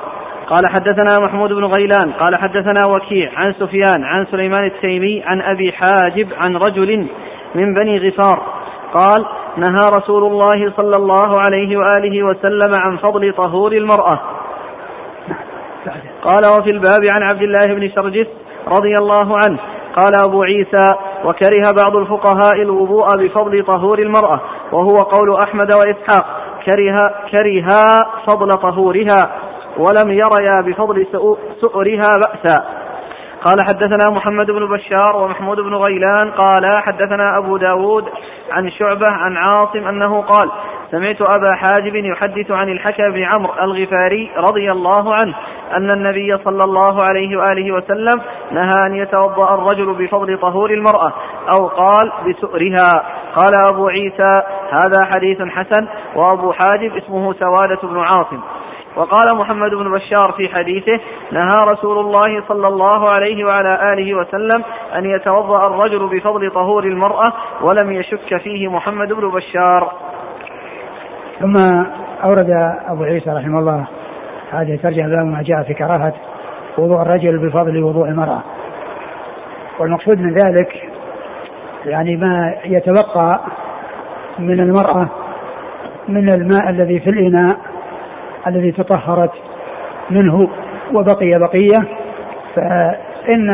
قال 0.46 0.66
حدثنا 0.66 1.26
محمود 1.26 1.52
بن 1.52 1.64
غيلان. 1.64 2.12
قال 2.12 2.36
حدثنا 2.36 2.86
وكيع 2.86 3.30
عن 3.36 3.52
سفيان 3.52 4.04
عن 4.04 4.26
سليمان 4.30 4.64
التيمي 4.64 5.22
عن 5.26 5.40
أبي 5.40 5.72
حاجب 5.72 6.28
عن 6.38 6.56
رجل 6.56 7.08
من 7.54 7.74
بني 7.74 8.08
غفار. 8.08 8.42
قال 8.94 9.26
نهى 9.56 9.88
رسول 9.98 10.24
الله 10.24 10.72
صلى 10.76 10.96
الله 10.96 11.30
عليه 11.44 11.76
وآله 11.76 12.22
وسلم 12.22 12.74
عن 12.74 12.96
فضل 12.96 13.34
طهور 13.36 13.72
المرأة. 13.72 14.18
قال 16.22 16.46
وفي 16.58 16.70
الباب 16.70 17.00
عن 17.14 17.22
عبد 17.30 17.42
الله 17.42 17.66
بن 17.66 17.90
شرجس 17.94 18.26
رضي 18.68 18.92
الله 18.98 19.36
عنه. 19.44 19.58
قال 19.96 20.14
أبو 20.24 20.42
عيسى 20.42 20.94
وكره 21.24 21.72
بعض 21.82 21.96
الفقهاء 21.96 22.62
الوضوء 22.62 23.16
بفضل 23.16 23.64
طهور 23.64 23.98
المرأة 23.98 24.40
وهو 24.72 24.96
قول 24.96 25.42
أحمد 25.42 25.72
وإسحاق 25.72 26.26
كره 26.66 27.14
كرها 27.32 27.98
فضل 28.26 28.48
طهورها 28.48 29.32
ولم 29.78 30.10
يريا 30.10 30.60
بفضل 30.66 31.06
سؤرها 31.60 32.10
بأسا. 32.18 32.77
قال 33.44 33.56
حدثنا 33.68 34.10
محمد 34.10 34.46
بن 34.46 34.68
بشار 34.68 35.16
ومحمود 35.16 35.60
بن 35.60 35.74
غيلان 35.74 36.30
قال 36.30 36.82
حدثنا 36.82 37.38
أبو 37.38 37.56
داود 37.56 38.04
عن 38.50 38.70
شعبة 38.70 39.06
عن 39.10 39.36
عاصم 39.36 39.88
أنه 39.88 40.22
قال 40.22 40.50
سمعت 40.90 41.22
أبا 41.22 41.54
حاجب 41.54 41.94
يحدث 41.94 42.50
عن 42.50 42.68
الحكم 42.68 43.10
بن 43.10 43.24
عمرو 43.24 43.54
الغفاري 43.62 44.30
رضي 44.36 44.72
الله 44.72 45.14
عنه 45.14 45.34
أن 45.76 45.90
النبي 45.90 46.38
صلى 46.44 46.64
الله 46.64 47.02
عليه 47.02 47.36
وآله 47.36 47.72
وسلم 47.72 48.22
نهى 48.52 48.86
أن 48.86 48.94
يتوضأ 48.94 49.54
الرجل 49.54 49.94
بفضل 49.94 50.38
طهور 50.38 50.70
المرأة 50.70 51.12
أو 51.54 51.66
قال 51.66 52.12
بسؤرها. 52.26 52.92
قال 53.36 53.52
أبو 53.72 53.88
عيسى 53.88 54.42
هذا 54.70 55.04
حديث 55.04 55.42
حسن 55.42 55.88
وأبو 56.14 56.52
حاجب 56.52 56.96
اسمه 56.96 57.32
سوادة 57.32 57.78
بن 57.82 57.98
عاصم. 57.98 58.40
وقال 58.98 59.26
محمد 59.36 59.70
بن 59.70 59.92
بشار 59.92 60.32
في 60.36 60.48
حديثه 60.48 61.00
نهى 61.32 61.58
رسول 61.72 61.98
الله 61.98 62.42
صلى 62.48 62.68
الله 62.68 63.08
عليه 63.08 63.44
وعلى 63.44 63.92
آله 63.92 64.14
وسلم 64.14 64.64
أن 64.96 65.04
يتوضأ 65.04 65.66
الرجل 65.66 66.08
بفضل 66.08 66.50
طهور 66.50 66.84
المرأة 66.84 67.32
ولم 67.62 67.92
يشك 67.92 68.36
فيه 68.36 68.68
محمد 68.68 69.12
بن 69.12 69.30
بشار. 69.30 69.92
ثم 71.40 71.54
أورد 72.24 72.50
أبو 72.86 73.02
عيسى 73.02 73.30
رحمه 73.30 73.58
الله 73.58 73.86
هذه 74.50 74.74
الترجمة 74.74 75.08
باب 75.08 75.26
ما 75.26 75.42
جاء 75.42 75.62
في 75.62 75.74
كراهة 75.74 76.14
وضوء 76.78 77.02
الرجل 77.02 77.38
بفضل 77.38 77.82
وضوء 77.82 78.08
المرأة. 78.08 78.42
والمقصود 79.78 80.18
من 80.18 80.34
ذلك 80.34 80.90
يعني 81.86 82.16
ما 82.16 82.54
يتبقى 82.64 83.40
من 84.38 84.60
المرأة 84.60 85.08
من 86.08 86.28
الماء 86.28 86.70
الذي 86.70 87.00
في 87.00 87.10
الإناء 87.10 87.67
الذي 88.46 88.72
تطهرت 88.72 89.32
منه 90.10 90.48
وبقي 90.94 91.38
بقية 91.38 91.88
فإن 92.54 93.52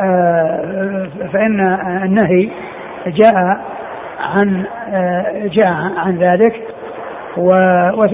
آه، 0.00 1.08
فإن 1.32 1.60
النهي 2.04 2.50
جاء 3.06 3.60
عن 4.20 4.64
آه، 4.92 5.46
جاء 5.46 5.74
عن 5.96 6.18
ذلك 6.18 6.62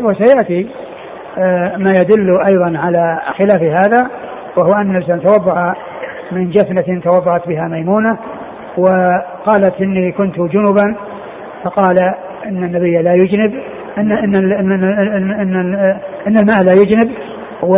وسيأتي 0.03 0.69
آه، 1.39 1.77
ما 1.77 1.91
يدل 2.01 2.39
أيضا 2.51 2.79
على 2.79 3.21
خلاف 3.39 3.63
هذا 3.63 4.11
وهو 4.57 4.73
أن 4.73 4.97
الإنسان 4.97 5.21
توضأ 5.21 5.75
من 6.33 6.51
جفنة 6.51 7.01
توضأت 7.01 7.49
بها 7.49 7.69
ميمونة 7.69 8.19
وقالت 8.77 9.81
إني 9.81 10.13
كنت 10.13 10.41
جنبا 10.41 10.97
فقال 11.65 11.99
إن 12.47 12.65
النبي 12.65 13.03
لا 13.03 13.15
يجنب 13.15 13.61
ان 14.01 14.13
ان 14.13 14.35
ان 14.35 14.73
ان, 14.73 15.31
إن, 15.31 15.75
إن 16.27 16.39
الماء 16.39 16.65
لا 16.65 16.73
يجنب 16.73 17.11
و 17.63 17.75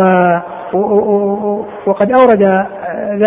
وقد 1.85 2.11
أورد 2.11 2.67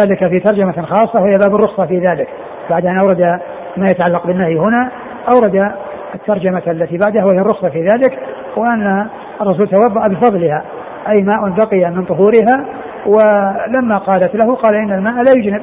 ذلك 0.00 0.28
في 0.28 0.40
ترجمة 0.40 0.82
خاصة 0.82 1.20
وهي 1.20 1.38
باب 1.38 1.54
الرخصة 1.54 1.86
في 1.86 1.98
ذلك. 1.98 2.28
بعد 2.70 2.86
أن 2.86 2.98
أورد 2.98 3.40
ما 3.76 3.86
يتعلق 3.90 4.26
بالنهي 4.26 4.58
هنا 4.58 4.90
أورد 5.30 5.72
الترجمة 6.14 6.62
التي 6.66 6.98
بعدها 6.98 7.24
وهي 7.24 7.38
الرخصة 7.38 7.68
في 7.68 7.82
ذلك 7.82 8.18
وأن 8.56 9.06
الرسول 9.40 9.68
توضأ 9.68 10.08
بفضلها 10.08 10.64
أي 11.08 11.22
ماء 11.22 11.48
بقي 11.48 11.90
من 11.90 12.04
طهورها 12.04 12.66
ولما 13.06 13.98
قالت 13.98 14.34
له 14.34 14.54
قال 14.54 14.74
إن 14.74 14.92
الماء 14.92 15.14
لا 15.14 15.32
يجنب 15.36 15.62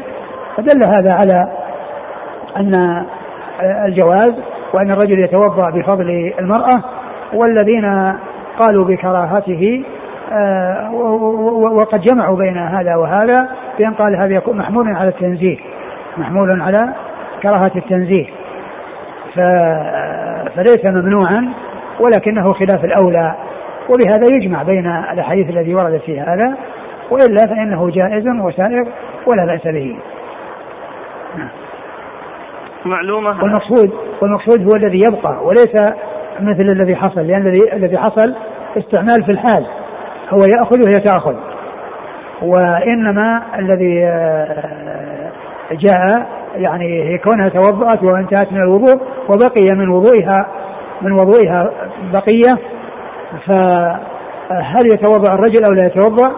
فدل 0.57 0.83
هذا 0.83 1.13
على 1.13 1.51
أن 2.57 3.05
الجواز 3.85 4.33
وأن 4.73 4.91
الرجل 4.91 5.19
يتوضأ 5.19 5.69
بفضل 5.69 6.33
المرأة 6.39 6.83
والذين 7.33 8.13
قالوا 8.59 8.85
بكراهته 8.85 9.83
آه، 10.33 10.91
وقد 11.71 12.01
جمعوا 12.01 12.37
بين 12.37 12.57
هذا 12.57 12.95
وهذا 12.95 13.37
بأن 13.79 13.93
قال 13.93 14.15
هذا 14.15 14.35
يكون 14.35 14.57
محمول 14.57 14.95
على 14.95 15.09
التنزيه 15.09 15.57
محمول 16.17 16.61
على 16.61 16.93
كراهة 17.43 17.71
التنزيه. 17.75 18.25
فليس 20.55 20.85
ممنوعا 20.85 21.53
ولكنه 21.99 22.53
خلاف 22.53 22.85
الأولى. 22.85 23.35
وبهذا 23.89 24.25
يجمع 24.35 24.63
بين 24.63 24.87
الأحاديث 24.87 25.49
الذي 25.49 25.75
وردت 25.75 26.01
في 26.01 26.19
هذا 26.19 26.57
وإلا 27.11 27.47
فإنه 27.47 27.89
جائز 27.89 28.27
وسائر 28.27 28.85
ولا 29.25 29.45
بأس 29.45 29.67
به. 29.67 29.97
معلومة. 32.85 33.43
والمقصود 33.43 33.91
والمقصود 34.21 34.61
هو 34.61 34.75
الذي 34.75 34.99
يبقى 35.07 35.45
وليس 35.45 35.75
مثل 36.39 36.61
الذي 36.61 36.95
حصل 36.95 37.21
لأن 37.21 37.57
الذي 37.73 37.97
حصل 37.97 38.35
استعمال 38.77 39.23
في 39.25 39.31
الحال 39.31 39.65
هو 40.29 40.39
يأخذ 40.39 40.77
وهي 40.85 40.99
تأخذ 40.99 41.35
وإنما 42.41 43.43
الذي 43.59 44.05
آه، 44.05 45.31
جاء 45.71 46.27
يعني 46.55 47.03
هي 47.03 47.17
كونها 47.17 47.49
توضأت 47.49 48.03
وانتهت 48.03 48.51
من 48.51 48.61
الوضوء 48.61 49.01
وبقي 49.29 49.75
من 49.75 49.89
وضوئها 49.89 50.47
من 51.01 51.11
وضوئها 51.11 51.71
بقية 52.13 52.53
فهل 53.45 54.85
يتوضأ 54.93 55.33
الرجل 55.33 55.65
أو 55.65 55.71
لا 55.71 55.85
يتوضأ؟ 55.85 56.31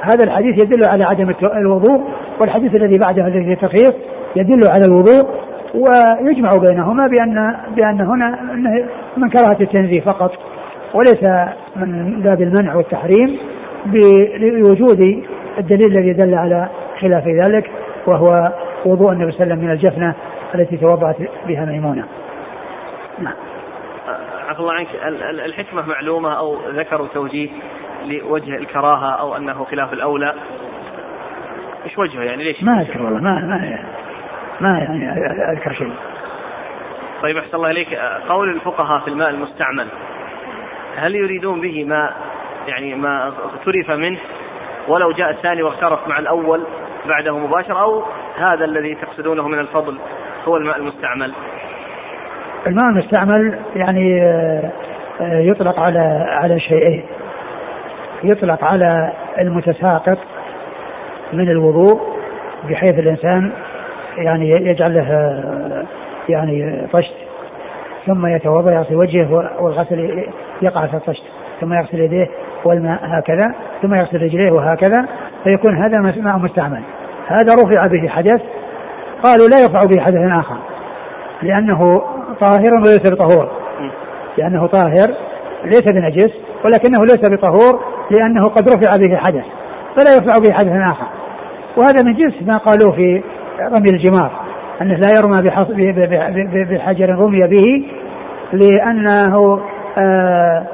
هذا 0.00 0.24
الحديث 0.24 0.64
يدل 0.64 0.88
على 0.88 1.04
عدم 1.04 1.34
الوضوء 1.42 2.00
والحديث 2.40 2.74
الذي 2.74 2.98
بعده 2.98 3.26
الذي 3.26 3.52
التخيير 3.52 3.92
يدل 4.36 4.68
على 4.68 4.84
الوضوء. 4.88 5.47
ويجمع 5.74 6.56
بينهما 6.56 7.06
بأن 7.06 7.56
بأن 7.76 8.00
هنا 8.00 8.38
من 9.16 9.30
كراهة 9.30 9.56
التنزيه 9.60 10.00
فقط 10.00 10.32
وليس 10.94 11.22
من 11.76 12.20
باب 12.22 12.42
المنع 12.42 12.74
والتحريم 12.74 13.38
بوجود 13.86 15.24
الدليل 15.58 15.98
الذي 15.98 16.12
دل 16.12 16.34
على 16.34 16.68
خلاف 17.00 17.24
ذلك 17.26 17.70
وهو 18.06 18.52
وضوء 18.84 19.12
النبي 19.12 19.32
صلى 19.32 19.42
الله 19.42 19.54
عليه 19.54 19.54
وسلم 19.54 19.64
من 19.64 19.70
الجفنة 19.70 20.14
التي 20.54 20.76
توضأت 20.76 21.16
بها 21.46 21.64
ميمونة. 21.64 22.04
نعم. 23.18 23.34
عفوا 24.48 24.60
الله 24.60 24.72
عنك. 24.72 24.88
الحكمة 25.46 25.86
معلومة 25.86 26.38
أو 26.38 26.56
ذكروا 26.70 27.06
توجيه 27.14 27.48
لوجه 28.06 28.56
الكراهة 28.56 29.10
أو 29.10 29.36
أنه 29.36 29.64
خلاف 29.64 29.92
الأولى؟ 29.92 30.34
إيش 31.84 31.98
وجهه 31.98 32.22
يعني؟ 32.22 32.44
ليش؟ 32.44 32.62
ما 32.62 32.80
أذكر 32.80 33.02
والله 33.02 33.20
ما 33.20 33.40
ما 33.40 33.78
ما 34.60 34.78
يعني 34.78 35.10
أذكر 35.52 35.72
شيء. 35.72 35.92
طيب 37.22 37.36
أحسن 37.36 37.56
الله 37.56 37.70
إليك 37.70 37.94
قول 38.28 38.50
الفقهاء 38.50 39.00
في 39.00 39.08
الماء 39.08 39.30
المستعمل 39.30 39.86
هل 40.96 41.14
يريدون 41.14 41.60
به 41.60 41.84
ما 41.84 42.10
يعني 42.68 42.94
ما 42.94 43.26
اغترف 43.26 43.90
منه 43.90 44.18
ولو 44.88 45.12
جاء 45.12 45.30
الثاني 45.30 45.62
واغترف 45.62 46.08
مع 46.08 46.18
الأول 46.18 46.62
بعده 47.08 47.38
مباشرة 47.38 47.82
أو 47.82 48.04
هذا 48.38 48.64
الذي 48.64 48.94
تقصدونه 48.94 49.48
من 49.48 49.58
الفضل 49.58 49.98
هو 50.44 50.56
الماء 50.56 50.76
المستعمل؟ 50.76 51.32
الماء 52.66 52.84
المستعمل 52.84 53.58
يعني 53.76 54.22
آه، 54.22 54.72
آه، 55.20 55.40
يطلق 55.40 55.80
على 55.80 56.26
على 56.28 56.60
شيئين 56.60 57.04
يطلق 58.24 58.64
على 58.64 59.12
المتساقط 59.38 60.18
من 61.32 61.50
الوضوء 61.50 62.18
بحيث 62.68 62.98
الإنسان 62.98 63.52
يعني 64.24 64.50
يجعل 64.50 64.94
له 64.94 65.08
يعني 66.28 66.86
طشت 66.92 67.14
ثم 68.06 68.26
يتوضأ 68.26 68.72
يغسل 68.72 68.94
وجهه 68.94 69.32
والغسل 69.60 70.24
يقع 70.62 70.86
في 70.86 70.96
الطشت 70.96 71.22
ثم 71.60 71.72
يغسل 71.72 72.00
يديه 72.00 72.28
والماء 72.64 73.00
هكذا 73.02 73.54
ثم 73.82 73.94
يغسل 73.94 74.22
رجليه 74.22 74.50
وهكذا 74.50 75.06
فيكون 75.44 75.76
هذا 75.76 75.98
ماء 75.98 76.38
مستعمل. 76.38 76.82
هذا 77.26 77.54
رفع 77.54 77.86
به 77.86 78.08
حدث 78.08 78.40
قالوا 79.24 79.48
لا 79.48 79.58
يرفع 79.62 79.80
به 79.90 80.02
حدث 80.02 80.38
آخر 80.38 80.56
لأنه 81.42 82.02
طاهر 82.40 82.72
وليس 82.86 83.12
بطهور. 83.12 83.50
لأنه 84.38 84.66
طاهر 84.66 85.14
ليس 85.64 85.92
بنجس 85.92 86.32
ولكنه 86.64 87.00
ليس 87.00 87.32
بطهور 87.32 87.80
لأنه 88.10 88.48
قد 88.48 88.68
رفع 88.68 88.96
به 88.96 89.16
حدث 89.16 89.44
فلا 89.96 90.14
يرفع 90.14 90.38
به 90.38 90.54
حدث 90.54 90.72
آخر. 90.72 91.06
وهذا 91.76 92.02
من 92.04 92.14
جنس 92.14 92.34
ما 92.42 92.56
قالوه 92.56 92.92
في 92.92 93.22
رمي 93.60 93.90
الجمار 93.90 94.30
أنه 94.82 94.94
لا 94.94 95.08
يرمى 95.18 95.42
بحجر 96.64 97.10
رمي 97.10 97.46
به 97.46 97.86
لأنه 98.52 99.60
آه 99.98 100.66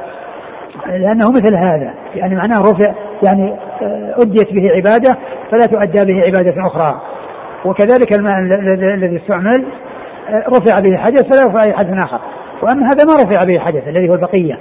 لأنه 0.87 1.30
مثل 1.30 1.55
هذا 1.55 1.95
يعني 2.14 2.35
معناه 2.35 2.61
رفع 2.61 2.95
يعني 3.28 3.53
آه 3.82 4.14
أديت 4.22 4.53
به 4.53 4.70
عبادة 4.70 5.16
فلا 5.51 5.66
تؤدى 5.66 6.12
به 6.12 6.22
عبادة 6.22 6.66
أخرى. 6.66 7.01
وكذلك 7.64 8.12
الماء 8.12 8.39
الذي 8.95 9.16
استعمل 9.16 9.64
آه 10.28 10.45
رفع 10.49 10.80
به 10.80 10.97
حدث 10.97 11.22
فلا 11.22 11.43
يرفع 11.43 11.66
به 11.66 11.72
حدث 11.72 11.99
آخر. 11.99 12.20
وأما 12.62 12.87
هذا 12.87 13.05
ما 13.05 13.14
رفع 13.22 13.45
به 13.47 13.59
حدث 13.59 13.89
الذي 13.89 14.09
هو 14.09 14.14
البقية. 14.14 14.59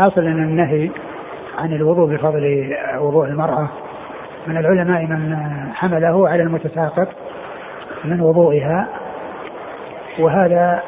الحاصل 0.00 0.20
أن 0.20 0.42
النهي 0.42 0.90
عن 1.58 1.72
الوضوء 1.72 2.14
بفضل 2.14 2.76
وضوء 2.98 3.26
المرأة 3.26 3.68
من 4.46 4.56
العلماء 4.56 5.06
من 5.06 5.36
حمله 5.74 6.28
على 6.28 6.42
المتساقط 6.42 7.08
من 8.04 8.20
وضوئها 8.20 8.88
وهذا 10.18 10.82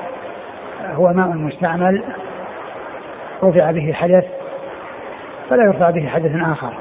هو 0.95 1.13
ماء 1.13 1.29
مستعمل 1.29 2.03
رفع 3.43 3.71
به 3.71 3.93
حدث 3.93 4.25
فلا 5.51 5.65
يرفع 5.65 5.91
به 5.91 6.07
حدث 6.07 6.33
آخر. 6.53 6.73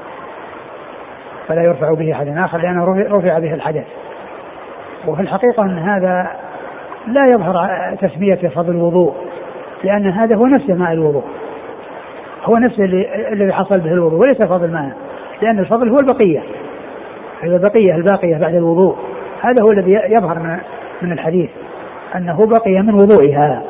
فلا 1.47 1.63
يرفع 1.63 1.93
به 1.93 2.13
حدث 2.13 2.37
آخر 2.37 2.57
لأنه 2.57 2.85
رفع 3.17 3.39
به 3.39 3.53
الحدث. 3.53 3.85
وفي 5.07 5.21
الحقيقة 5.21 5.63
أن 5.63 5.79
هذا 5.79 6.31
لا 7.07 7.25
يظهر 7.31 7.69
تسمية 8.01 8.49
فضل 8.49 8.71
الوضوء 8.71 9.15
لأن 9.83 10.09
هذا 10.09 10.35
هو 10.35 10.45
نفس 10.45 10.69
ماء 10.69 10.93
الوضوء. 10.93 11.23
هو 12.43 12.57
نفس 12.57 12.79
الذي 13.31 13.53
حصل 13.53 13.79
به 13.79 13.91
الوضوء 13.91 14.19
وليس 14.19 14.41
فضل 14.41 14.71
ماء 14.71 14.91
لأن 15.41 15.59
الفضل 15.59 15.89
هو 15.89 15.95
البقية. 16.01 16.43
البقية 17.43 17.95
الباقية 17.95 18.37
بعد 18.37 18.55
الوضوء. 18.55 18.95
هذا 19.41 19.63
هو 19.63 19.71
الذي 19.71 19.91
يظهر 19.91 20.39
من 20.39 20.57
من 21.01 21.11
الحديث 21.11 21.49
أنه 22.15 22.45
بقي 22.45 22.81
من 22.81 22.93
وضوئها. 22.93 23.63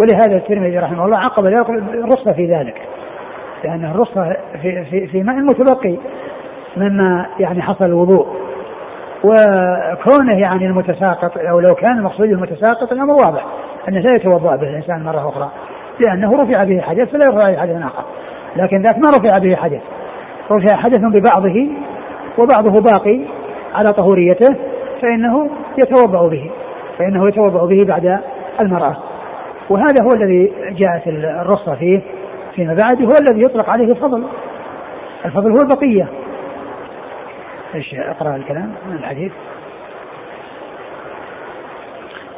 ولهذا 0.00 0.36
الترمذي 0.36 0.78
رحمه 0.78 1.04
الله 1.04 1.18
عقب 1.18 1.46
الرخصة 1.46 2.32
في 2.32 2.46
ذلك. 2.46 2.74
لأن 3.64 3.84
الرخصة 3.84 4.36
في, 4.62 4.84
في, 4.84 5.06
في 5.06 5.22
ماء 5.22 5.36
متبقي 5.36 5.96
مما 6.76 7.26
يعني 7.38 7.62
حصل 7.62 7.84
الوضوء. 7.84 8.26
وكونه 9.24 10.38
يعني 10.38 10.66
المتساقط 10.66 11.38
أو 11.38 11.60
لو 11.60 11.74
كان 11.74 11.98
المقصود 11.98 12.28
المتساقط 12.28 12.92
الأمر 12.92 13.12
واضح 13.12 13.46
أنه 13.88 14.00
لا 14.00 14.14
يتوضأ 14.14 14.56
به 14.56 14.68
الإنسان 14.70 15.04
مرة 15.04 15.28
أخرى. 15.28 15.50
لأنه 16.00 16.42
رفع 16.42 16.64
به 16.64 16.80
حدث 16.80 17.08
فلا 17.08 17.24
يرفع 17.30 17.50
به 17.50 17.60
حدث 17.60 17.82
آخر. 17.82 18.04
لكن 18.56 18.82
ذاك 18.82 18.96
ما 18.96 19.10
رفع 19.10 19.38
به 19.38 19.56
حدث 19.56 19.80
رفع 20.50 20.76
حدث 20.76 21.00
ببعضه 21.00 21.68
وبعضه 22.38 22.80
باقي 22.80 23.20
على 23.74 23.92
طهوريته 23.92 24.56
فإنه 25.02 25.50
يتوضأ 25.78 26.28
به 26.28 26.50
فإنه 26.98 27.28
يتوضأ 27.28 27.66
به 27.66 27.84
بعد 27.84 28.20
المرأة. 28.60 28.96
وهذا 29.70 30.02
هو 30.02 30.08
الذي 30.14 30.52
جاءت 30.70 31.06
الرخصة 31.06 31.74
فيه 31.74 32.00
فيما 32.54 32.76
بعد 32.84 33.02
هو 33.02 33.12
الذي 33.20 33.42
يطلق 33.42 33.70
عليه 33.70 33.90
الفضل. 33.90 34.24
الفضل 35.24 35.50
هو 35.50 35.58
البقية. 35.62 36.08
إيش 37.74 37.94
أقرأ 37.94 38.36
الكلام 38.36 38.72
من 38.90 38.96
الحديث؟ 38.96 39.32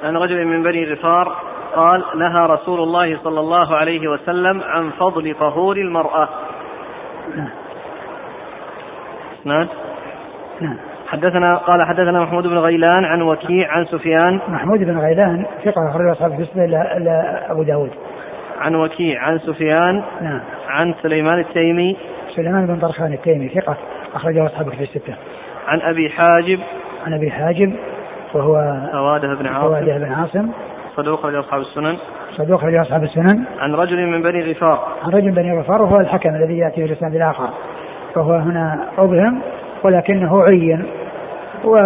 عن 0.05 0.17
رجل 0.17 0.45
من 0.45 0.63
بني 0.63 0.93
غفار 0.93 1.52
قال 1.75 2.05
نهى 2.15 2.47
رسول 2.47 2.81
الله 2.81 3.19
صلى 3.25 3.41
الله 3.41 3.77
عليه 3.77 4.09
وسلم 4.09 4.63
عن 4.63 4.91
فضل 4.91 5.35
طهور 5.41 5.77
المرأة. 5.77 6.29
نعم 9.45 9.69
حدثنا 11.09 11.57
قال 11.57 11.87
حدثنا 11.87 12.21
محمود 12.21 12.47
بن 12.47 12.59
غيلان 12.59 13.05
عن 13.05 13.23
وكيع 13.23 13.73
عن 13.73 13.85
سفيان. 13.85 14.41
محمود 14.49 14.79
بن 14.79 14.99
غيلان 14.99 15.47
ثقة 15.65 15.91
أخرج 15.91 16.09
أصحاب 16.09 16.41
الكتب 16.41 16.59
إلى 16.59 17.45
أبو 17.51 17.63
داود. 17.63 17.91
عن 18.61 18.75
وكيع 18.75 19.23
عن 19.23 19.39
سفيان. 19.39 20.05
نعم. 20.21 20.41
عن 20.69 20.95
سليمان 21.03 21.39
التيمي. 21.39 21.97
سليمان 22.37 22.67
بن 22.67 22.77
طرخان 22.77 23.13
التيمي 23.13 23.49
ثقة 23.49 23.77
أخرجه 24.15 24.47
أصحاب 24.47 24.69
الكتب 24.69 24.83
الستة. 24.83 25.15
عن 25.67 25.81
أبي 25.81 26.11
حاجب. 26.11 26.61
عن 27.07 27.15
أبي 27.15 27.31
حاجب 27.31 27.73
وهو 28.35 28.81
سوادة 28.93 29.35
بن 29.35 29.47
عاصم. 29.47 29.69
سوادة 29.69 29.99
بن 29.99 30.13
عاصم. 30.13 30.49
صدوق 30.97 31.19
أخرج 31.19 31.35
أصحاب 31.35 31.61
السنن 31.61 31.97
صدوق 32.37 32.59
أخرج 32.59 32.75
أصحاب 32.75 33.03
السنن 33.03 33.45
عن 33.59 33.75
رجل 33.75 34.07
من 34.07 34.23
بني 34.23 34.53
غفار 34.53 34.89
عن 35.03 35.11
رجل 35.11 35.27
من 35.27 35.35
بني 35.35 35.59
غفار 35.59 35.83
وهو 35.83 36.01
الحكم 36.01 36.35
الذي 36.35 36.59
يأتي 36.59 36.75
في 36.75 36.85
الإسناد 36.85 37.15
الآخر 37.15 37.49
فهو 38.15 38.33
هنا 38.33 38.89
أبهم 38.99 39.43
ولكنه 39.85 40.45
عين 40.51 40.87
و 41.65 41.77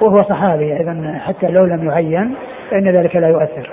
وهو 0.00 0.16
صحابي 0.16 0.76
اذا 0.76 1.18
حتى 1.18 1.46
لو 1.46 1.64
لم 1.64 1.90
يعين 1.90 2.34
فإن 2.70 2.88
ذلك 2.88 3.16
لا 3.16 3.28
يؤثر. 3.28 3.70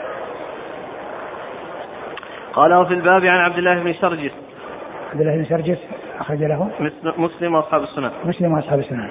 قال 2.54 2.74
وفي 2.74 2.94
الباب 2.94 3.26
عن 3.26 3.40
عبد 3.40 3.58
الله 3.58 3.84
بن 3.84 3.94
سرجس. 3.94 4.32
عبد 5.12 5.22
الله 5.22 5.36
بن 5.36 5.46
سرجس 5.46 5.78
أخرج 6.20 6.44
له 6.44 6.70
مسلم 7.18 7.56
وأصحاب 7.56 7.84
السنن. 7.84 8.12
مسلم 8.26 8.54
وأصحاب 8.54 8.80
السنن. 8.80 9.10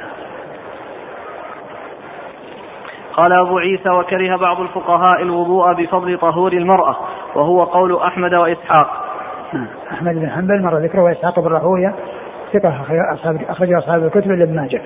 قال 3.13 3.33
أبو 3.47 3.59
عيسى 3.59 3.91
وكره 3.91 4.37
بعض 4.37 4.61
الفقهاء 4.61 5.23
الوضوء 5.23 5.73
بفضل 5.73 6.19
طهور 6.19 6.53
المرأة 6.53 6.97
وهو 7.35 7.65
قول 7.65 7.97
أحمد 7.97 8.35
وإسحاق 8.35 9.03
نعم. 9.53 9.67
أحمد 9.93 10.15
بن 10.15 10.31
حنبل 10.31 10.63
مر 10.63 10.79
ذكره 10.79 11.03
وإسحاق 11.03 11.41
بن 11.41 11.49
راهويه 11.49 11.95
ثقة 12.53 12.81
أصحاب 13.15 13.41
أخرج 13.49 13.73
أصحاب 13.73 14.05
الكتب 14.05 14.31
إلا 14.31 14.45
ابن 14.45 14.57
ماجه. 14.57 14.81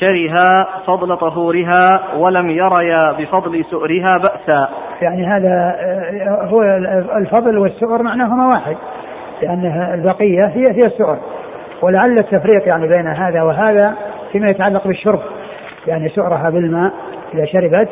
كره 0.00 0.66
فضل 0.86 1.16
طهورها 1.16 2.16
ولم 2.16 2.50
يريا 2.50 3.12
بفضل 3.12 3.64
سؤرها 3.70 4.12
بأسا. 4.18 4.68
يعني 5.02 5.26
هذا 5.26 5.74
آه، 5.80 6.46
هو 6.46 6.62
الفضل 7.16 7.58
والسؤر 7.58 8.02
معناهما 8.02 8.46
واحد. 8.46 8.76
لأن 9.42 9.90
البقية 9.94 10.46
هي 10.46 10.70
هي 10.70 10.86
السؤر. 10.86 11.18
ولعل 11.82 12.18
التفريق 12.18 12.68
يعني 12.68 12.88
بين 12.88 13.06
هذا 13.06 13.42
وهذا 13.42 13.94
فيما 14.32 14.46
يتعلق 14.46 14.86
بالشرب. 14.86 15.20
يعني 15.86 16.08
سؤرها 16.08 16.50
بالماء 16.50 16.92
إذا 17.34 17.44
شربت 17.44 17.88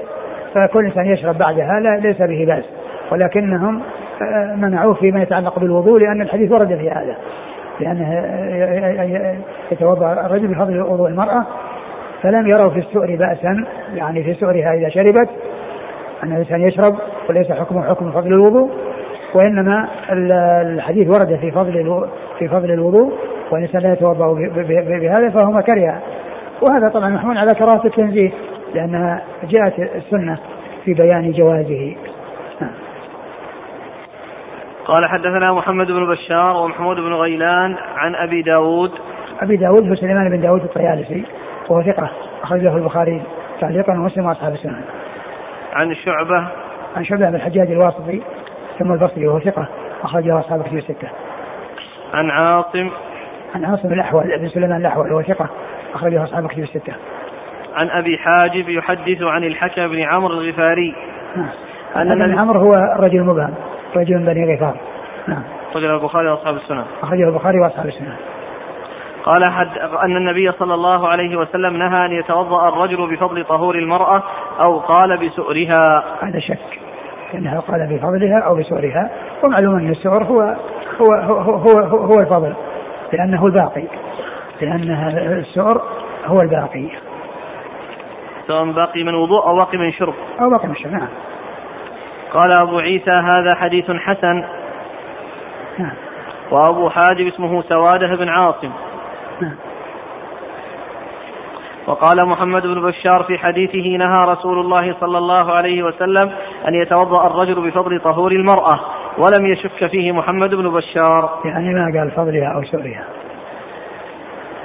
فكل 0.55 0.85
إنسان 0.85 1.07
يشرب 1.07 1.39
بعدها 1.39 1.81
لا 1.81 1.97
ليس 1.97 2.23
به 2.23 2.45
بأس. 2.47 2.65
ولكنهم 3.13 3.83
آه، 4.23 4.55
منعوه 4.57 4.95
فيما 4.95 5.23
يتعلق 5.23 5.59
بالوضوء 5.59 5.99
لأن 5.99 6.23
الحديث 6.23 6.53
ورد 6.53 6.77
في 6.77 6.91
هذا. 6.91 7.17
لأنه 7.81 8.25
يتوضأ 9.73 10.13
الرجل 10.13 10.47
بفضل 10.47 10.81
وضوء 10.81 11.09
المرأة 11.09 11.47
فلم 12.23 12.47
يروا 12.47 12.71
في 12.71 12.79
السؤر 12.79 13.17
بأسا 13.17 13.65
يعني 13.95 14.25
في 14.25 14.35
سؤرها 14.35 14.75
إذا 14.75 14.89
شربت 14.89 15.29
أن 16.23 16.33
الإنسان 16.33 16.61
يشرب 16.61 16.95
وليس 17.29 17.53
حكمه 17.53 17.83
حكم 17.83 18.11
فضل 18.11 18.33
الوضوء 18.33 18.71
وإنما 19.35 19.89
الحديث 20.11 21.09
ورد 21.09 21.39
في 21.41 21.51
فضل 21.51 22.07
في 22.39 22.49
فضل 22.49 22.71
الوضوء 22.71 23.13
والإنسان 23.51 23.83
لا 23.83 23.93
يتوضأ 23.93 24.33
بهذا 25.01 25.31
فهما 25.31 25.61
كره 25.61 26.03
وهذا 26.63 26.89
طبعا 26.89 27.09
محمول 27.09 27.39
على 27.39 27.55
كراهة 27.59 27.85
التنزيه 27.85 28.33
لأنها 28.75 29.23
جاءت 29.43 29.79
السنة 29.79 30.39
في 30.85 30.95
بيان 30.95 31.33
جوازه. 31.33 31.97
قال 34.85 35.09
حدثنا 35.09 35.53
محمد 35.53 35.87
بن 35.87 36.07
بشار 36.07 36.57
ومحمود 36.57 36.97
بن 36.97 37.13
غيلان 37.13 37.77
عن 37.97 38.15
أبي 38.15 38.43
داود. 38.43 38.93
أبي 39.41 39.57
داود 39.57 39.89
هو 39.89 39.95
سليمان 39.95 40.31
بن 40.31 40.41
داود 40.41 40.63
الطيالسي 40.63 41.25
وهو 41.69 41.83
ثقة 41.83 42.11
أخرج 42.43 42.61
له 42.61 42.77
البخاري 42.77 43.23
تعليقا 43.61 43.93
ومسلم 43.93 44.27
وأصحاب 44.27 44.53
السنن 44.53 44.83
عن 45.73 45.95
شعبة. 45.95 46.47
عن 46.97 47.05
شعبة 47.05 47.31
بن 47.31 47.35
الحجاج 47.35 47.71
الواسطي 47.71 48.23
ثم 48.79 48.93
البصري 48.93 49.27
وهو 49.27 49.41
ثقة 49.41 49.69
أخرج 50.03 50.25
له 50.27 50.41
أصحاب 50.41 50.61
الكتب 50.61 50.77
الستة. 50.77 51.09
عن 52.15 52.31
عاصم. 52.31 52.91
عن 53.55 53.65
عاصم 53.65 53.93
الأحول 53.93 54.39
بن 54.39 54.49
سليمان 54.49 54.81
الأحول 54.81 55.13
وهو 55.13 55.23
ثقة 55.23 55.49
أخرجه 55.95 56.25
أصحاب 56.25 56.45
الكتب 56.45 56.63
الستة. 56.63 56.93
عن 57.75 57.91
أبي 57.91 58.19
حاجب 58.19 58.69
يحدث 58.69 59.23
عن 59.23 59.45
الحكم 59.45 59.89
بن 59.89 60.03
عمرو 60.03 60.41
الغفاري. 60.41 60.95
نعم. 61.37 61.51
أن 61.97 62.37
عمرو 62.43 62.61
هو 62.61 62.73
الرجل 62.97 63.17
المبهم 63.17 63.55
رجل 63.97 64.19
بني 64.19 64.55
غفار. 64.55 64.77
نعم. 65.29 65.43
أخرجه 65.71 65.95
البخاري 65.95 66.29
وأصحاب 66.29 66.57
السنة. 66.57 66.85
أخرجه 67.03 67.29
البخاري 67.29 67.61
وأصحاب 67.61 67.87
السنة. 67.87 68.17
قال 69.25 69.53
حد 69.53 69.79
أن 70.05 70.17
النبي 70.17 70.53
صلى 70.53 70.75
الله 70.75 71.09
عليه 71.09 71.37
وسلم 71.37 71.77
نهى 71.77 72.07
أن 72.07 72.13
يتوضأ 72.13 72.69
الرجل 72.69 73.17
بفضل 73.17 73.45
طهور 73.45 73.75
المرأة 73.75 74.23
أو 74.61 74.79
قال 74.79 75.17
بسؤرها. 75.17 76.05
هذا 76.23 76.39
شك. 76.39 76.81
أنه 77.35 77.61
قال 77.61 77.87
بفضلها 77.87 78.41
أو 78.47 78.55
بسؤرها. 78.55 79.11
ومعلوم 79.45 79.77
أن 79.77 79.91
السؤر 79.91 80.25
هو 80.25 80.41
هو 81.01 81.15
هو 81.15 81.53
هو, 81.53 81.81
هو, 81.81 81.97
هو 81.97 82.21
الفضل 82.21 82.55
لأنه 83.13 83.47
الباقي. 83.47 83.85
لأن 84.63 84.91
السؤر 85.39 85.83
هو 86.27 86.41
الباقي. 86.41 86.89
سواء 88.47 88.73
باقي 88.73 89.03
من 89.03 89.15
وضوء 89.15 89.47
أو 89.47 89.57
باقي 89.57 89.79
من 89.79 89.93
شرب. 89.93 90.15
أو 90.41 90.51
باقي 90.51 90.69
من 90.69 90.77
شرب 90.77 90.93
نعم. 90.93 91.09
قال 92.33 92.53
أبو 92.65 92.79
عيسى 92.79 93.11
هذا 93.11 93.55
حديث 93.57 93.91
حسن. 93.91 94.45
نعم. 95.79 95.95
وأبو 96.51 96.89
حاجب 96.89 97.27
اسمه 97.27 97.63
سوادة 97.63 98.17
بن 98.17 98.29
عاصم. 98.29 98.71
نعم. 99.41 99.57
وقال 101.87 102.29
محمد 102.29 102.63
بن 102.63 102.83
بشار 102.83 103.23
في 103.23 103.39
حديثه 103.39 103.97
نهى 103.97 104.21
رسول 104.27 104.61
الله 104.61 104.95
صلى 105.01 105.19
الله 105.19 105.53
عليه 105.53 105.83
وسلم 105.83 106.31
أن 106.69 106.75
يتوضأ 106.75 107.27
الرجل 107.27 107.71
بفضل 107.71 108.01
طهور 108.01 108.33
المرأة 108.33 108.81
ولم 109.19 109.47
يشك 109.47 109.87
فيه 109.87 110.13
محمد 110.13 110.55
بن 110.55 110.71
بشار. 110.71 111.41
يعني 111.45 111.75
ما 111.75 112.01
قال 112.01 112.11
فضلها 112.11 112.55
أو 112.55 112.63
سؤرها 112.63 113.05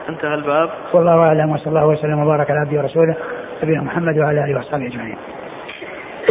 انتهى 0.10 0.34
الباب. 0.34 0.70
والله 0.94 1.20
أعلم 1.20 1.52
وصلى 1.52 1.68
الله 1.68 1.88
وسلم 1.88 2.24
وبارك 2.24 2.52
على 2.52 2.60
عبده 2.60 2.80
ورسوله 2.80 3.16
نبينا 3.64 3.84
محمد 3.84 4.18
وعلى 4.18 4.44
آله 4.44 4.58
وأصحابه 4.58 4.88
أجمعين. 4.88 5.18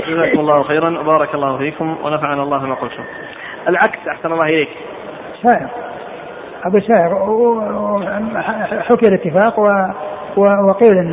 جزاكم 0.08 0.40
الله 0.40 0.62
خيرا 0.62 0.98
وبارك 0.98 1.34
الله 1.34 1.58
فيكم 1.58 1.96
ونفعنا 2.04 2.42
الله 2.42 2.66
ما 2.66 2.74
قلتم. 2.74 3.02
العكس 3.68 4.08
أحسن 4.08 4.32
الله 4.32 4.44
إليك. 4.44 4.68
سائر 5.42 5.68
أقول 6.64 6.82
سائر 6.82 7.14
حكي 8.82 9.08
الاتفاق 9.08 9.60
و 9.60 10.40
وقيل 10.40 10.98
ان 10.98 11.12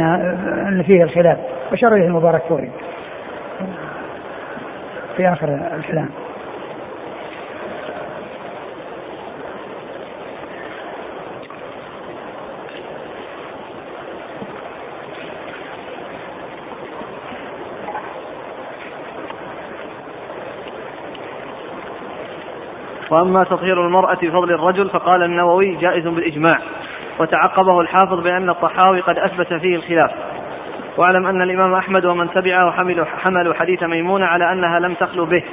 إن 0.68 0.84
فيه 0.84 1.04
الخلاف 1.04 1.38
وشرعه 1.72 1.98
المبارك 1.98 2.42
فوري. 2.50 2.72
في 5.18 5.28
آخر 5.28 5.48
الكلام. 5.78 6.10
وأما 23.12 23.44
تطهير 23.44 23.86
المرأة 23.86 24.18
بفضل 24.22 24.52
الرجل 24.54 24.90
فقال 24.90 25.24
النووي 25.24 25.76
جائز 25.76 26.08
بالإجماع 26.08 26.56
وتعقبه 27.20 27.82
الحافظ 27.82 28.20
بأن 28.24 28.50
الطحاوي 28.50 29.00
قد 29.00 29.18
أثبت 29.18 29.54
فيه 29.54 29.76
الخلاف. 29.76 30.12
واعلم 30.98 31.28
أن 31.28 31.42
الإمام 31.42 31.74
أحمد 31.74 32.06
ومن 32.06 32.32
تبعه 32.32 32.72
حملوا, 33.18 33.54
حديث 33.54 33.84
ميمونة 33.84 34.26
على 34.26 34.52
أنها 34.52 34.80
لم 34.80 34.94
تخلو 34.94 35.26
به. 35.26 35.44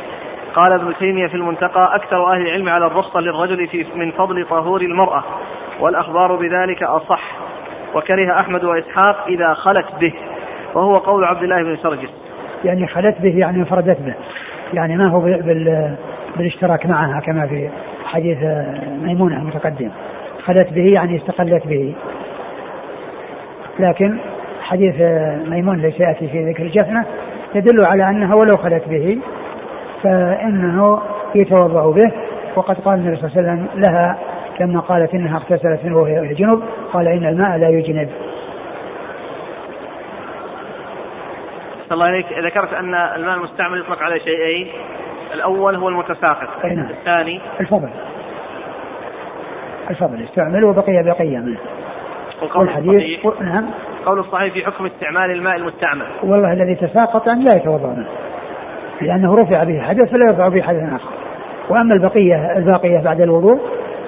قال 0.55 0.73
ابن 0.73 0.95
تيمية 0.99 1.27
في 1.27 1.35
المنتقى 1.35 1.95
أكثر 1.95 2.33
أهل 2.33 2.41
العلم 2.41 2.69
على 2.69 2.87
الرخصة 2.87 3.21
للرجل 3.21 3.69
في 3.69 3.87
من 3.95 4.11
فضل 4.11 4.47
طهور 4.51 4.81
المرأة 4.81 5.25
والأخبار 5.81 6.37
بذلك 6.37 6.83
أصح. 6.83 7.23
وكره 7.95 8.41
أحمد 8.41 8.65
وإسحاق 8.65 9.27
إذا 9.29 9.55
خلت 9.55 9.87
به 10.01 10.15
وهو 10.75 10.93
قول 10.93 11.25
عبد 11.25 11.43
الله 11.43 11.63
بن 11.63 11.77
سرجس. 11.77 12.11
يعني 12.65 12.87
خلت 12.87 13.21
به 13.21 13.39
يعني 13.39 13.59
انفردت 13.59 14.01
به. 14.01 14.15
يعني 14.73 14.97
ما 14.97 15.13
هو 15.13 15.21
بال 15.21 15.97
بالاشتراك 16.37 16.87
معها 16.87 17.21
كما 17.21 17.47
في 17.47 17.69
حديث 18.05 18.39
ميمونة 19.03 19.37
المتقدم 19.37 19.91
خلت 20.45 20.73
به 20.73 20.93
يعني 20.95 21.17
استقلت 21.17 21.67
به. 21.67 21.95
لكن 23.79 24.19
حديث 24.63 24.95
ميمون 25.49 25.75
الذي 25.75 25.93
سيأتي 25.93 26.29
في 26.29 26.51
ذكر 26.51 26.63
الجفنة 26.63 27.05
يدل 27.55 27.85
على 27.85 28.11
أنها 28.11 28.35
ولو 28.35 28.57
خلت 28.57 28.89
به 28.89 29.19
فإنه 30.03 31.01
يتوضأ 31.35 31.91
به. 31.91 32.13
وقد 32.57 32.81
قال 32.81 32.99
النبي 32.99 33.17
صلى 33.17 33.31
الله 33.31 33.51
عليه 33.51 33.63
وسلم 33.63 33.69
لها 33.87 34.19
لما 34.61 34.81
قالت 34.81 35.15
إنها 35.15 35.37
اغتسلت 35.37 35.85
وهي 35.85 36.35
جنب. 36.35 36.63
قال 36.93 37.09
إن 37.09 37.27
الماء 37.27 37.59
لا 37.59 37.69
يجنب. 37.69 38.09
الله 41.93 42.07
عليك. 42.07 42.27
ذكرت 42.33 42.73
أن 42.73 42.95
الماء 42.95 43.37
المستعمل 43.37 43.81
يطلق 43.81 44.03
على 44.03 44.21
شيئين 44.21 44.69
الأول 45.35 45.77
هو 45.77 45.89
المتساقط. 45.89 46.65
نعم. 46.65 46.87
الثاني؟ 46.91 47.41
الفضل. 47.61 47.89
الفضل. 49.91 50.23
استعمل 50.23 50.65
وبقي 50.65 51.03
بقية 51.03 51.39
منه. 51.39 51.59
والقول 52.43 52.69
الحديث 52.69 53.27
نعم. 53.41 53.67
قول 54.07 54.19
الصحيح 54.19 54.53
في 54.53 54.65
حكم 54.65 54.87
استعمال 54.87 55.31
الماء 55.31 55.57
المستعمل. 55.57 56.07
والله 56.23 56.53
الذي 56.53 56.75
تساقط 56.75 57.29
أن 57.29 57.45
لا 57.45 57.57
يتوضأ 57.57 57.89
منه. 57.89 58.09
لأنه 59.01 59.37
رفع 59.37 59.65
به 59.65 59.81
حدث 59.81 60.05
فلا 60.05 60.27
يرفع 60.31 60.49
به 60.49 60.63
حدث 60.63 60.93
آخر. 60.93 61.11
وأما 61.71 61.95
البقية 61.95 62.57
الباقية 62.57 62.99
بعد 63.05 63.21
الوضوء 63.21 63.61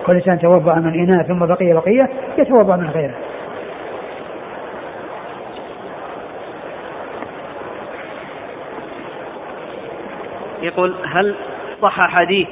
كل 0.07 0.15
إنسان 0.15 0.39
توضأ 0.39 0.75
من 0.75 0.95
إناء 0.95 1.23
ثم 1.29 1.47
بقي 1.47 1.73
بقية 1.73 2.09
يتوضأ 2.39 2.77
من 2.77 2.91
غيره. 2.91 3.15
يقول 10.63 10.95
هل 11.07 11.37
صح 11.83 12.11
حديث 12.11 12.49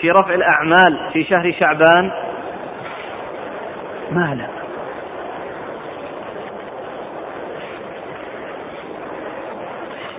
في 0.00 0.10
رفع 0.10 0.34
الأعمال 0.34 1.10
في 1.12 1.24
شهر 1.24 1.54
شعبان؟ 1.60 2.10
ما 4.10 4.34
لا. 4.34 4.48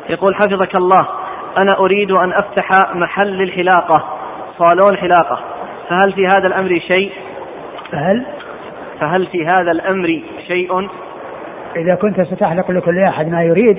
يقول 0.10 0.36
حفظك 0.36 0.78
الله 0.78 1.08
أنا 1.62 1.80
أريد 1.80 2.12
أن 2.12 2.34
أفتح 2.34 2.96
محل 2.96 3.28
للحلاقة 3.28 4.18
صالون 4.58 4.98
حلاقة 4.98 5.40
فهل 5.90 6.14
في 6.14 6.24
هذا 6.26 6.48
الأمر 6.48 6.80
شيء؟ 6.80 7.12
فهل؟ 7.92 8.26
فهل 9.00 9.28
في 9.28 9.46
هذا 9.46 9.72
الأمر 9.72 10.22
شيء؟ 10.48 10.90
إذا 11.76 11.96
كنت 11.96 12.22
ستحلق 12.22 12.72
لكل 12.72 13.00
أحد 13.00 13.28
ما 13.28 13.44
يريد 13.44 13.78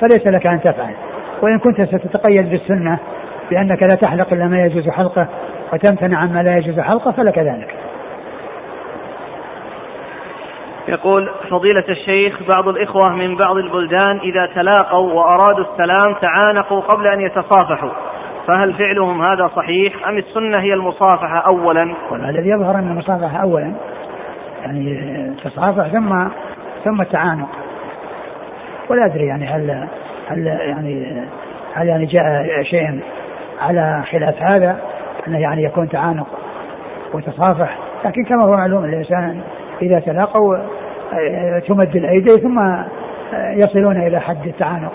فليس 0.00 0.26
لك 0.26 0.46
أن 0.46 0.60
تفعل. 0.60 0.94
وإن 1.42 1.58
كنت 1.58 1.82
ستتقيد 1.82 2.50
بالسنة 2.50 2.98
بأنك 3.50 3.82
لا 3.82 3.94
تحلق 4.02 4.32
إلا 4.32 4.46
ما 4.46 4.64
يجوز 4.64 4.88
حلقه 4.88 5.28
وتمتنع 5.72 6.18
عما 6.18 6.42
لا 6.42 6.56
يجوز 6.56 6.80
حلقه 6.80 7.10
فلك 7.10 7.38
ذلك. 7.38 7.74
يقول 10.88 11.30
فضيلة 11.50 11.84
الشيخ 11.88 12.38
بعض 12.54 12.68
الإخوة 12.68 13.16
من 13.16 13.36
بعض 13.36 13.56
البلدان 13.56 14.18
إذا 14.18 14.46
تلاقوا 14.46 15.12
وأرادوا 15.12 15.64
السلام 15.72 16.14
تعانقوا 16.20 16.80
قبل 16.80 17.06
أن 17.12 17.20
يتصافحوا. 17.20 17.90
فهل 18.46 18.74
فعلهم 18.74 19.22
هذا 19.22 19.50
صحيح 19.56 20.08
أم 20.08 20.18
السنة 20.18 20.58
هي 20.58 20.74
المصافحة 20.74 21.44
أولا؟ 21.50 21.94
الذي 22.12 22.48
يظهر 22.48 22.74
أن 22.74 22.90
المصافحة 22.90 23.42
أولا 23.42 23.72
يعني 24.62 25.34
تصافح 25.44 25.88
ثم 25.88 26.28
ثم 26.84 27.00
التعانق 27.00 27.48
ولا 28.90 29.06
أدري 29.06 29.26
يعني 29.26 29.46
هل 29.46 29.88
هل 30.28 30.46
يعني 30.46 31.22
هل 31.74 31.88
يعني 31.88 32.06
جاء 32.06 32.62
شيء 32.62 33.00
على 33.60 34.02
خلاف 34.10 34.42
هذا؟ 34.42 34.80
أنه 35.28 35.38
يعني 35.38 35.64
يكون 35.64 35.88
تعانق 35.88 36.26
وتصافح. 37.14 37.78
لكن 38.04 38.24
كما 38.24 38.44
هو 38.44 38.52
معلوم 38.52 38.84
الإنسان 38.84 39.40
إذا 39.82 40.00
تلاقوا 40.00 40.56
آه، 41.12 41.58
تمد 41.58 41.96
الأيدي 41.96 42.30
ثم 42.30 42.58
آه، 42.58 43.52
يصلون 43.52 43.96
إلى 43.96 44.20
حد 44.20 44.46
التعانق. 44.46 44.92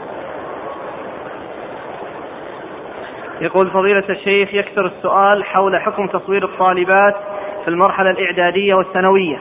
يقول 3.42 3.72
فضيلة 3.72 4.04
الشيخ 4.10 4.54
يكثر 4.54 4.86
السؤال 4.86 5.44
حول 5.44 5.82
حكم 5.82 6.08
تصوير 6.08 6.46
الطالبات 6.46 7.16
في 7.64 7.68
المرحلة 7.68 8.10
الإعدادية 8.10 8.74
والثانوية. 8.74 9.38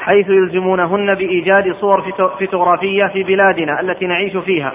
حيث 0.00 0.28
يلزمونهن 0.28 1.14
بإيجاد 1.14 1.74
صور 1.80 2.12
فوتوغرافية 2.38 3.00
في 3.12 3.22
بلادنا 3.22 3.80
التي 3.80 4.06
نعيش 4.06 4.36
فيها. 4.36 4.72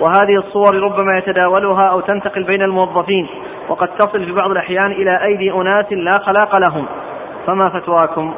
وهذه 0.00 0.36
الصور 0.36 0.82
ربما 0.82 1.18
يتداولها 1.18 1.88
أو 1.88 2.00
تنتقل 2.00 2.44
بين 2.44 2.62
الموظفين 2.62 3.28
وقد 3.68 3.88
تصل 3.88 4.24
في 4.24 4.32
بعض 4.32 4.50
الأحيان 4.50 4.92
إلى 4.92 5.24
أيدي 5.24 5.52
أناس 5.52 5.92
لا 5.92 6.18
خلاق 6.18 6.56
لهم. 6.56 6.86
فما 7.46 7.64
فتواكم؟ 7.64 8.34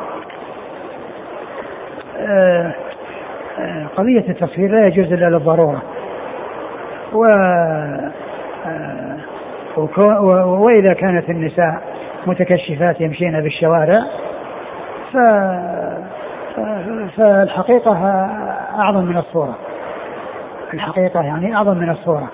آه، 2.18 2.74
آه، 3.58 3.86
قضية 3.96 4.24
التصوير 4.28 4.70
لا 4.70 4.86
يجوز 4.86 5.12
إلا 5.12 5.30
للضرورة. 5.30 5.82
و 7.12 7.24
آه، 7.24 8.10
وإذا 10.46 10.92
كانت 10.92 11.30
النساء 11.30 11.82
متكشفات 12.26 13.00
يمشين 13.00 13.40
بالشوارع 13.40 13.98
ف 15.12 15.16
فالحقيقة 17.16 17.92
أعظم 18.78 19.04
من 19.04 19.16
الصورة. 19.16 19.57
الحقيقة 20.74 21.22
يعني 21.22 21.57
أعظم 21.57 21.76
من 21.76 21.90
الصورة. 21.90 22.28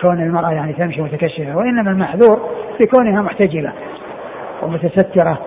كون 0.00 0.20
المرأة 0.22 0.50
يعني 0.50 0.72
تمشي 0.72 1.02
متكشفة 1.02 1.56
وإنما 1.56 1.90
المحذور 1.90 2.40
بكونها 2.80 3.22
محتجبة 3.22 3.72
ومتسترة 4.62 5.38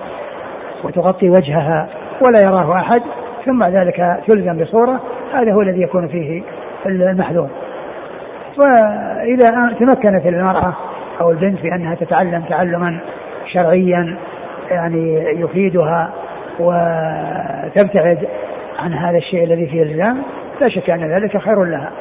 وتغطي 0.83 1.29
وجهها 1.29 1.89
ولا 2.21 2.41
يراه 2.41 2.75
أحد 2.75 3.01
ثم 3.45 3.63
ذلك 3.63 4.19
تلزم 4.27 4.57
بصورة 4.57 5.01
هذا 5.33 5.53
هو 5.53 5.61
الذي 5.61 5.81
يكون 5.81 6.07
فيه 6.07 6.43
المحذور. 6.85 7.49
وإذا 8.63 9.75
تمكنت 9.79 10.25
المرأة 10.25 10.73
أو 11.21 11.31
البنت 11.31 11.61
بأنها 11.61 11.95
تتعلم 11.95 12.41
تعلما 12.49 12.99
شرعيا 13.45 14.17
يعني 14.71 15.15
يفيدها 15.41 16.11
وتبتعد 16.59 18.27
عن 18.79 18.93
هذا 18.93 19.17
الشيء 19.17 19.43
الذي 19.43 19.67
فيه 19.67 19.83
الزام 19.83 20.23
لا 20.61 20.69
شك 20.69 20.89
أن 20.89 21.11
ذلك 21.11 21.37
خير 21.37 21.63
لها. 21.63 21.91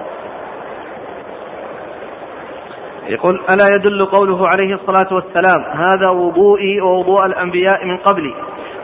يقول 3.08 3.34
ألا 3.34 3.64
يدل 3.76 4.06
قوله 4.06 4.48
عليه 4.48 4.74
الصلاة 4.74 5.14
والسلام 5.14 5.62
هذا 5.62 6.08
وضوئي 6.08 6.80
ووضوء 6.80 7.26
الأنبياء 7.26 7.84
من 7.84 7.96
قبلي 7.96 8.34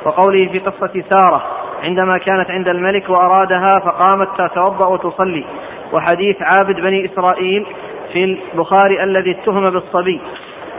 وقوله 0.04 0.48
في 0.48 0.58
قصة 0.58 1.04
سارة 1.10 1.42
عندما 1.82 2.18
كانت 2.18 2.50
عند 2.50 2.68
الملك 2.68 3.10
وأرادها 3.10 3.80
فقامت 3.84 4.28
تتوضأ 4.38 4.86
وتصلي 4.86 5.44
وحديث 5.92 6.36
عابد 6.42 6.80
بني 6.80 7.12
إسرائيل 7.12 7.66
في 8.12 8.24
البخاري 8.24 9.04
الذي 9.04 9.30
اتهم 9.30 9.70
بالصبي 9.70 10.20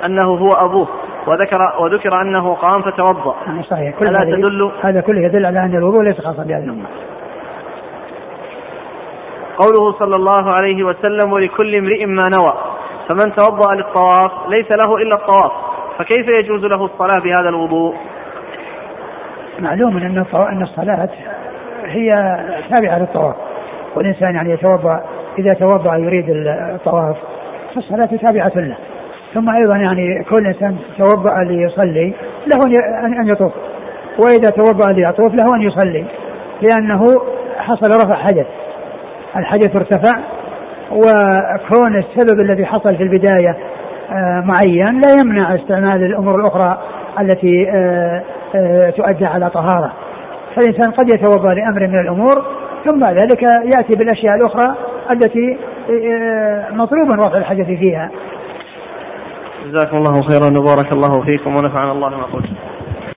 أنه 0.06 0.30
هو 0.30 0.50
أبوه. 0.50 0.88
وذكر 1.28 1.74
وذكر 1.80 2.22
أنه 2.22 2.54
قام 2.54 2.82
فتوضأ. 2.82 3.36
صحيح 3.70 4.00
كل 4.00 4.08
ألا 4.08 4.18
تدل 4.18 4.72
هذا 4.82 5.02
كله 5.02 5.22
يدل 5.22 5.46
على 5.46 5.60
أن 5.60 5.76
الوضوء 5.76 6.04
ليس 6.04 6.22
خاصا 6.22 6.44
بهذه 6.44 6.64
الأمة. 6.64 6.86
قوله 9.58 9.92
صلى 9.92 10.16
الله 10.16 10.52
عليه 10.52 10.84
وسلم 10.84 11.34
ولكل 11.34 11.76
امرئ 11.76 12.06
ما 12.06 12.24
نوى 12.34 12.54
فمن 13.08 13.36
توضأ 13.36 13.76
للطواف 13.76 14.32
ليس 14.48 14.68
له 14.78 14.98
إلا 14.98 15.16
الطواف 15.16 15.52
فكيف 15.98 16.28
يجوز 16.28 16.66
له 16.66 16.86
الصلاة 16.86 17.20
بهذا 17.20 17.50
الوضوء؟ 17.50 17.96
معلوم 19.60 19.98
أن 19.98 20.26
أن 20.34 20.62
الصلاة 20.64 21.10
هي 21.86 22.40
تابعة 22.70 23.00
للطواف 23.00 23.36
والإنسان 23.96 24.36
يعني 24.36 24.52
يتوضأ 24.52 25.04
إذا 25.40 25.54
توضأ 25.54 25.96
يريد 25.96 26.30
الطواف 26.30 27.18
فالصلاة 27.76 28.10
تابعة 28.22 28.52
له. 28.56 28.78
ثم 29.36 29.50
أيضا 29.50 29.78
يعني 29.78 30.24
كل 30.24 30.48
إنسان 30.48 30.76
توضأ 30.98 31.44
ليصلي 31.44 32.14
له 32.48 32.60
أن 33.22 33.28
يطوف. 33.28 33.52
وإذا 34.20 34.50
توضأ 34.50 34.92
ليطوف 34.92 35.34
له 35.34 35.56
أن 35.56 35.62
يصلي 35.62 36.06
لأنه 36.62 37.06
حصل 37.58 37.90
رفع 37.90 38.16
حدث. 38.16 38.46
الحدث 39.36 39.76
ارتفع 39.76 40.20
وكون 40.92 41.98
السبب 41.98 42.40
الذي 42.40 42.66
حصل 42.66 42.98
في 42.98 43.04
البداية 43.04 43.58
آه، 44.12 44.44
معين 44.46 45.02
لا 45.02 45.22
يمنع 45.22 45.56
استعمال 45.56 46.04
الأمور 46.04 46.42
الأخرى 46.42 46.78
التي 47.20 47.70
آه، 47.70 48.24
آه، 48.56 48.90
تؤدى 48.90 49.26
على 49.26 49.50
طهارة. 49.50 49.94
فالإنسان 50.56 50.92
قد 50.92 51.14
يتوضأ 51.14 51.54
لأمر 51.54 51.88
من 51.88 52.00
الأمور 52.00 52.46
ثم 52.86 53.00
بعد 53.00 53.16
ذلك 53.16 53.44
يأتي 53.44 53.98
بالأشياء 53.98 54.36
الأخرى 54.36 54.76
التي 55.12 55.58
مطلوب 56.72 57.12
رفع 57.12 57.38
الحدث 57.38 57.66
فيها. 57.66 58.12
جزاكم 59.66 59.98
الله 59.98 60.22
خيرا 60.22 60.60
وبارك 60.60 60.94
الله 60.94 61.22
فيكم 61.22 61.56
ونفعنا 61.56 61.92
الله 61.92 62.10
ما 62.10 62.24
قلت. 62.24 62.75